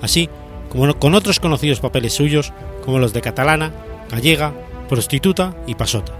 así 0.01 0.29
como 0.69 0.93
con 0.97 1.15
otros 1.15 1.39
conocidos 1.39 1.79
papeles 1.79 2.13
suyos 2.13 2.53
como 2.85 2.99
los 2.99 3.13
de 3.13 3.21
catalana, 3.21 3.71
gallega, 4.09 4.53
prostituta 4.87 5.55
y 5.65 5.75
pasota, 5.75 6.13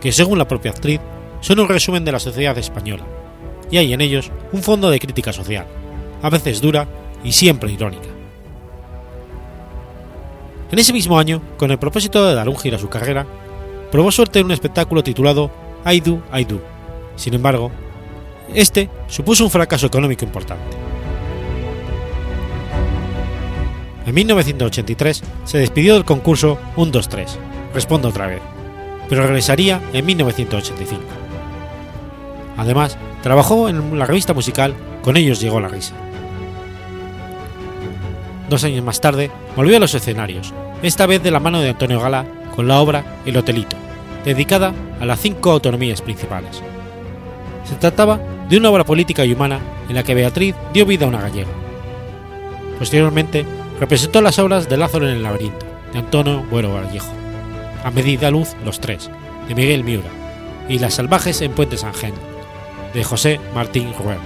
que 0.00 0.12
según 0.12 0.38
la 0.38 0.46
propia 0.46 0.70
actriz 0.70 1.00
son 1.40 1.60
un 1.60 1.68
resumen 1.68 2.04
de 2.04 2.12
la 2.12 2.20
sociedad 2.20 2.56
española, 2.58 3.04
y 3.70 3.78
hay 3.78 3.92
en 3.92 4.00
ellos 4.00 4.30
un 4.52 4.62
fondo 4.62 4.90
de 4.90 5.00
crítica 5.00 5.32
social, 5.32 5.66
a 6.24 6.30
veces 6.30 6.62
dura 6.62 6.88
y 7.22 7.32
siempre 7.32 7.70
irónica. 7.70 8.08
En 10.70 10.78
ese 10.78 10.94
mismo 10.94 11.18
año, 11.18 11.42
con 11.58 11.70
el 11.70 11.78
propósito 11.78 12.26
de 12.26 12.34
dar 12.34 12.48
un 12.48 12.56
giro 12.56 12.76
a 12.76 12.80
su 12.80 12.88
carrera, 12.88 13.26
probó 13.92 14.10
suerte 14.10 14.38
en 14.38 14.46
un 14.46 14.52
espectáculo 14.52 15.02
titulado 15.02 15.50
I 15.84 16.00
Do, 16.00 16.22
I 16.32 16.46
Do. 16.46 16.62
Sin 17.14 17.34
embargo, 17.34 17.70
este 18.54 18.88
supuso 19.06 19.44
un 19.44 19.50
fracaso 19.50 19.86
económico 19.86 20.24
importante. 20.24 20.64
En 24.06 24.14
1983 24.14 25.22
se 25.44 25.58
despidió 25.58 25.92
del 25.92 26.06
concurso 26.06 26.58
1-2-3, 26.76 27.36
Responda 27.74 28.08
otra 28.08 28.28
vez, 28.28 28.40
pero 29.10 29.26
regresaría 29.26 29.78
en 29.92 30.06
1985. 30.06 31.02
Además, 32.56 32.96
trabajó 33.22 33.68
en 33.68 33.98
la 33.98 34.06
revista 34.06 34.32
musical 34.32 34.74
Con 35.02 35.18
ellos 35.18 35.38
llegó 35.38 35.60
la 35.60 35.68
risa. 35.68 35.94
Dos 38.48 38.64
años 38.64 38.84
más 38.84 39.00
tarde, 39.00 39.30
volvió 39.56 39.76
a 39.76 39.80
los 39.80 39.94
escenarios, 39.94 40.52
esta 40.82 41.06
vez 41.06 41.22
de 41.22 41.30
la 41.30 41.40
mano 41.40 41.60
de 41.60 41.70
Antonio 41.70 42.00
Gala 42.00 42.26
con 42.54 42.68
la 42.68 42.80
obra 42.80 43.20
El 43.24 43.36
Hotelito, 43.36 43.76
dedicada 44.24 44.72
a 45.00 45.06
las 45.06 45.20
cinco 45.20 45.50
autonomías 45.50 46.02
principales. 46.02 46.62
Se 47.64 47.74
trataba 47.76 48.20
de 48.48 48.58
una 48.58 48.70
obra 48.70 48.84
política 48.84 49.24
y 49.24 49.32
humana 49.32 49.58
en 49.88 49.94
la 49.94 50.02
que 50.02 50.14
Beatriz 50.14 50.54
dio 50.72 50.84
vida 50.84 51.06
a 51.06 51.08
una 51.08 51.20
gallega. 51.20 51.50
Posteriormente, 52.78 53.46
representó 53.80 54.20
las 54.20 54.38
obras 54.38 54.68
de 54.68 54.76
Lázaro 54.76 55.08
en 55.08 55.16
el 55.16 55.22
laberinto, 55.22 55.64
de 55.92 55.98
Antonio 56.00 56.44
Bueno 56.50 56.72
Vallejo, 56.72 57.12
A 57.82 57.90
medida 57.90 58.30
luz 58.30 58.54
los 58.64 58.80
tres, 58.80 59.10
de 59.48 59.54
Miguel 59.54 59.84
Miura, 59.84 60.10
y 60.68 60.78
Las 60.78 60.94
salvajes 60.94 61.40
en 61.40 61.52
Puente 61.52 61.76
San 61.76 61.94
Gen, 61.94 62.14
de 62.92 63.04
José 63.04 63.40
Martín 63.54 63.92
Rueda. 63.98 64.20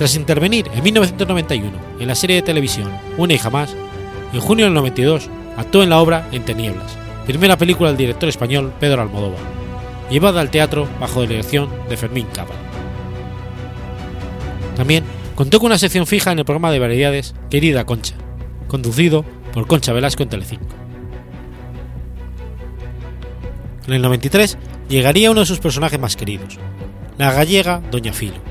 Tras 0.00 0.16
intervenir 0.16 0.64
en 0.72 0.82
1991 0.82 1.78
en 2.00 2.08
la 2.08 2.14
serie 2.14 2.36
de 2.36 2.40
televisión 2.40 2.90
Una 3.18 3.34
hija 3.34 3.50
más, 3.50 3.76
en 4.32 4.40
junio 4.40 4.64
del 4.64 4.72
92 4.72 5.28
actuó 5.58 5.82
en 5.82 5.90
la 5.90 5.98
obra 5.98 6.26
En 6.32 6.42
Tenieblas, 6.42 6.96
primera 7.26 7.58
película 7.58 7.90
del 7.90 7.98
director 7.98 8.26
español 8.26 8.72
Pedro 8.80 9.02
Almodóvar, 9.02 9.42
llevada 10.08 10.40
al 10.40 10.50
teatro 10.50 10.88
bajo 10.98 11.20
dirección 11.20 11.68
de 11.90 11.98
Fermín 11.98 12.26
Capa. 12.32 12.54
También 14.74 15.04
contó 15.34 15.58
con 15.58 15.66
una 15.66 15.76
sección 15.76 16.06
fija 16.06 16.32
en 16.32 16.38
el 16.38 16.46
programa 16.46 16.72
de 16.72 16.78
variedades 16.78 17.34
Querida 17.50 17.84
Concha, 17.84 18.14
conducido 18.68 19.26
por 19.52 19.66
Concha 19.66 19.92
Velasco 19.92 20.22
en 20.22 20.30
Telecinco. 20.30 20.76
En 23.86 23.92
el 23.92 24.00
93 24.00 24.56
llegaría 24.88 25.30
uno 25.30 25.40
de 25.40 25.46
sus 25.46 25.58
personajes 25.58 26.00
más 26.00 26.16
queridos, 26.16 26.58
la 27.18 27.34
gallega 27.34 27.82
Doña 27.90 28.14
Filo, 28.14 28.49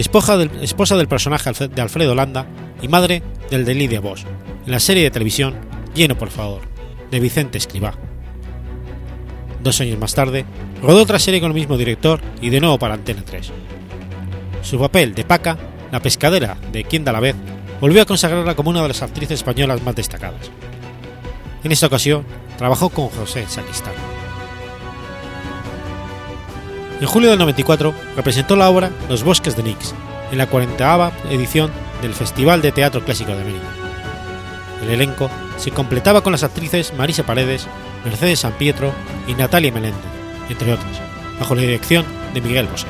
esposa 0.00 0.36
del, 0.36 0.50
esposa 0.62 0.96
del 0.96 1.08
personaje 1.08 1.50
de 1.68 1.82
Alfredo 1.82 2.14
Landa 2.14 2.46
y 2.82 2.88
madre 2.88 3.22
del 3.50 3.64
de 3.64 3.74
Lidia 3.74 4.00
Bosch, 4.00 4.24
en 4.64 4.70
la 4.70 4.80
serie 4.80 5.02
de 5.02 5.10
televisión 5.10 5.54
Lleno 5.94 6.18
por 6.18 6.30
favor, 6.30 6.60
de 7.10 7.20
Vicente 7.20 7.56
Escribá. 7.56 7.94
Dos 9.62 9.80
años 9.80 9.98
más 9.98 10.14
tarde, 10.14 10.44
rodó 10.82 11.02
otra 11.02 11.18
serie 11.18 11.40
con 11.40 11.50
el 11.50 11.54
mismo 11.54 11.78
director 11.78 12.20
y 12.42 12.50
de 12.50 12.60
nuevo 12.60 12.78
para 12.78 12.94
Antena 12.94 13.22
3. 13.24 13.50
Su 14.62 14.78
papel 14.78 15.14
de 15.14 15.24
Paca, 15.24 15.56
la 15.90 16.00
pescadera 16.00 16.58
de 16.70 16.84
Quien 16.84 17.04
da 17.04 17.12
la 17.12 17.20
vez, 17.20 17.34
volvió 17.80 18.02
a 18.02 18.06
consagrarla 18.06 18.54
como 18.54 18.70
una 18.70 18.82
de 18.82 18.88
las 18.88 19.02
actrices 19.02 19.40
españolas 19.40 19.82
más 19.82 19.94
destacadas. 19.94 20.50
En 21.64 21.72
esta 21.72 21.86
ocasión, 21.86 22.26
trabajó 22.58 22.90
con 22.90 23.08
José 23.08 23.46
Sacristán. 23.48 24.15
En 27.00 27.06
julio 27.06 27.28
del 27.28 27.38
94 27.38 27.94
representó 28.16 28.56
la 28.56 28.70
obra 28.70 28.90
Los 29.10 29.22
Bosques 29.22 29.54
de 29.54 29.62
Nix, 29.62 29.94
en 30.32 30.38
la 30.38 30.46
40 30.46 31.12
edición 31.30 31.70
del 32.00 32.14
Festival 32.14 32.62
de 32.62 32.72
Teatro 32.72 33.04
Clásico 33.04 33.32
de 33.32 33.42
América. 33.42 33.66
El 34.82 34.90
elenco 34.90 35.30
se 35.58 35.72
completaba 35.72 36.22
con 36.22 36.32
las 36.32 36.42
actrices 36.42 36.94
Marisa 36.94 37.24
Paredes, 37.24 37.66
Mercedes 38.04 38.40
San 38.40 38.52
Pietro 38.52 38.92
y 39.26 39.34
Natalia 39.34 39.72
Meléndez, 39.72 40.00
entre 40.48 40.72
otras, 40.72 41.00
bajo 41.38 41.54
la 41.54 41.62
dirección 41.62 42.06
de 42.32 42.40
Miguel 42.40 42.66
Bosé. 42.66 42.86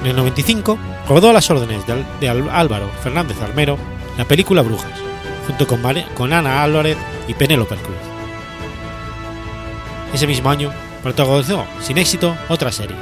En 0.00 0.08
el 0.08 0.16
95 0.16 0.76
rodó 1.08 1.30
a 1.30 1.32
las 1.32 1.50
órdenes 1.50 1.84
de 1.86 2.28
Álvaro 2.28 2.90
Fernández 3.02 3.40
Armero 3.40 3.78
la 4.16 4.24
película 4.24 4.62
Brujas, 4.62 4.92
junto 5.46 5.66
con, 5.68 6.32
Ana 6.32 6.62
Álvarez 6.64 6.96
y 7.28 7.34
Penélope 7.34 7.76
Cruz. 7.76 7.96
Ese 10.12 10.26
mismo 10.26 10.50
año 10.50 10.72
protagonizó 11.08 11.64
sin 11.80 11.96
éxito 11.96 12.36
otra 12.50 12.70
serie, 12.70 12.94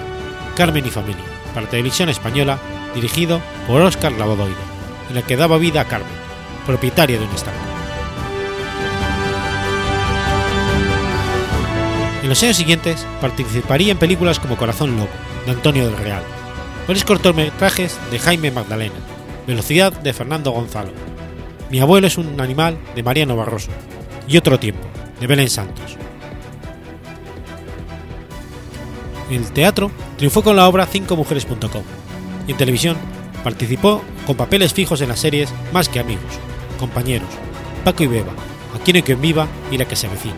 Carmen 0.55 0.87
y 0.87 0.91
Familia, 0.91 1.25
para 1.53 1.69
televisión 1.69 2.09
española, 2.09 2.57
dirigido 2.95 3.41
por 3.67 3.83
Óscar 3.83 4.13
Lavadoide, 4.13 4.55
en 5.09 5.17
la 5.17 5.23
que 5.23 5.37
daba 5.37 5.59
vida 5.59 5.81
a 5.81 5.89
Carmen, 5.89 6.09
propietaria 6.67 7.19
de 7.19 7.25
un 7.25 7.35
estanco. 7.35 7.59
En 12.23 12.29
los 12.29 12.41
años 12.45 12.57
siguientes 12.57 13.05
participaría 13.21 13.91
en 13.91 13.99
películas 13.99 14.39
como 14.39 14.57
Corazón 14.57 14.97
Loco, 14.97 15.11
de 15.45 15.51
Antonio 15.51 15.87
del 15.87 15.97
Real, 15.97 16.23
varios 16.87 17.05
cortometrajes 17.05 17.99
de 18.13 18.21
Jaime 18.21 18.53
Magdalena, 18.53 18.95
Velocidad 19.49 19.93
de 19.93 20.13
Fernando 20.13 20.53
Gonzalo, 20.53 20.93
Mi 21.71 21.81
abuelo 21.81 22.07
es 22.07 22.19
un 22.19 22.41
animal 22.41 22.79
de 22.95 23.03
Mariano 23.03 23.35
Barroso 23.35 23.73
y 24.29 24.37
Otro 24.37 24.61
tiempo, 24.61 24.87
de 25.19 25.27
Belén 25.27 25.51
Santos. 25.51 26.06
En 29.31 29.37
el 29.37 29.53
teatro 29.53 29.91
triunfó 30.17 30.43
con 30.43 30.57
la 30.57 30.69
obra 30.69 30.87
cincomujeres.com 30.87 31.83
y 32.47 32.53
en 32.53 32.57
televisión 32.57 32.97
participó 33.43 34.03
con 34.27 34.37
papeles 34.37 34.73
fijos 34.73 35.01
en 35.01 35.09
las 35.09 35.21
series 35.21 35.53
Más 35.73 35.89
que 35.89 36.01
amigos, 36.01 36.25
Compañeros, 36.79 37.29
Paco 37.85 38.05
y 38.05 38.07
Beba, 38.07 38.33
Aquí 38.75 38.93
no 38.93 39.03
quien 39.03 39.21
viva 39.21 39.49
y 39.71 39.79
La 39.79 39.87
que 39.87 39.97
se 39.97 40.07
avecina. 40.07 40.37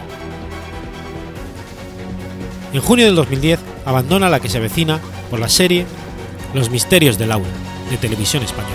En 2.73 2.81
junio 2.81 3.07
del 3.07 3.15
2010 3.15 3.61
abandona 3.85 4.29
La 4.29 4.41
que 4.41 4.49
se 4.49 4.59
avecina 4.59 5.01
por 5.31 5.39
la 5.39 5.49
serie 5.49 5.87
Los 6.55 6.71
misterios 6.71 7.19
del 7.19 7.33
aula, 7.33 7.49
de 7.91 7.97
televisión 7.99 8.43
española. 8.43 8.75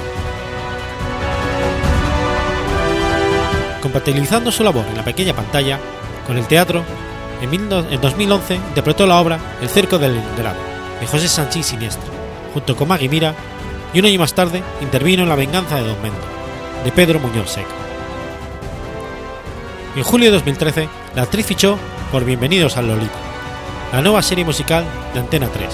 Compatibilizando 3.81 4.51
su 4.51 4.63
labor 4.63 4.85
en 4.87 4.95
la 4.95 5.03
pequeña 5.03 5.35
pantalla 5.35 5.79
con 6.25 6.37
el 6.37 6.47
teatro, 6.47 6.83
en 7.43 8.01
2011 8.01 8.55
interpretó 8.55 9.05
la 9.05 9.19
obra 9.19 9.37
El 9.61 9.67
cerco 9.67 9.99
del 9.99 10.13
Leningrado, 10.13 10.59
de 11.01 11.07
José 11.07 11.27
Sanchís 11.27 11.65
Siniestra, 11.65 12.09
junto 12.53 12.75
con 12.75 12.87
Maggie 12.87 13.09
Mira, 13.09 13.35
y 13.93 13.99
un 13.99 14.05
año 14.05 14.19
más 14.19 14.33
tarde 14.33 14.63
intervino 14.81 15.23
en 15.23 15.29
La 15.29 15.35
venganza 15.35 15.75
de 15.75 15.85
Don 15.85 16.01
Mendo, 16.01 16.21
de 16.85 16.91
Pedro 16.91 17.19
Muñoz 17.19 17.51
Seca. 17.51 17.67
En 19.95 20.03
julio 20.03 20.31
de 20.31 20.37
2013, 20.37 20.87
la 21.15 21.23
actriz 21.23 21.45
fichó 21.45 21.77
por 22.11 22.23
Bienvenidos 22.23 22.77
al 22.77 22.87
Lolita, 22.87 23.11
la 23.91 24.01
nueva 24.01 24.21
serie 24.21 24.45
musical 24.45 24.85
de 25.13 25.19
Antena 25.19 25.49
3, 25.49 25.67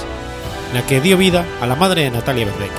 la 0.74 0.86
que 0.88 1.02
dio 1.02 1.18
vida 1.18 1.46
a 1.62 1.68
la 1.68 1.76
madre 1.76 2.04
de 2.04 2.12
Natalia 2.12 2.46
Verdeck. 2.46 2.72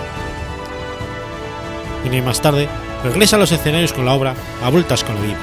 Un 2.05 2.13
año 2.13 2.25
más 2.25 2.43
tarde, 2.43 2.69
regresa 3.05 3.37
a 3.37 3.39
los 3.39 3.53
escenarios 3.53 3.93
con 3.93 4.05
la 4.05 4.15
obra 4.15 4.35
A 4.65 4.69
vueltas 4.69 5.05
con 5.05 5.15
la 5.15 5.23
vida, 5.23 5.39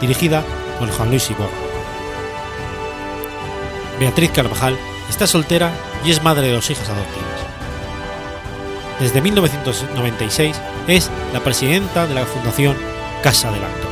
dirigida 0.00 0.44
por 0.78 0.90
Juan 0.90 1.08
Luis 1.08 1.30
Iborra. 1.30 1.71
Beatriz 4.02 4.32
Carvajal 4.32 4.76
está 5.08 5.28
soltera 5.28 5.70
y 6.04 6.10
es 6.10 6.24
madre 6.24 6.48
de 6.48 6.54
dos 6.54 6.68
hijas 6.68 6.88
adoptivas. 6.88 7.28
Desde 8.98 9.20
1996 9.20 10.60
es 10.88 11.08
la 11.32 11.38
presidenta 11.38 12.08
de 12.08 12.14
la 12.16 12.26
Fundación 12.26 12.76
Casa 13.22 13.52
del 13.52 13.62
Actor. 13.62 13.91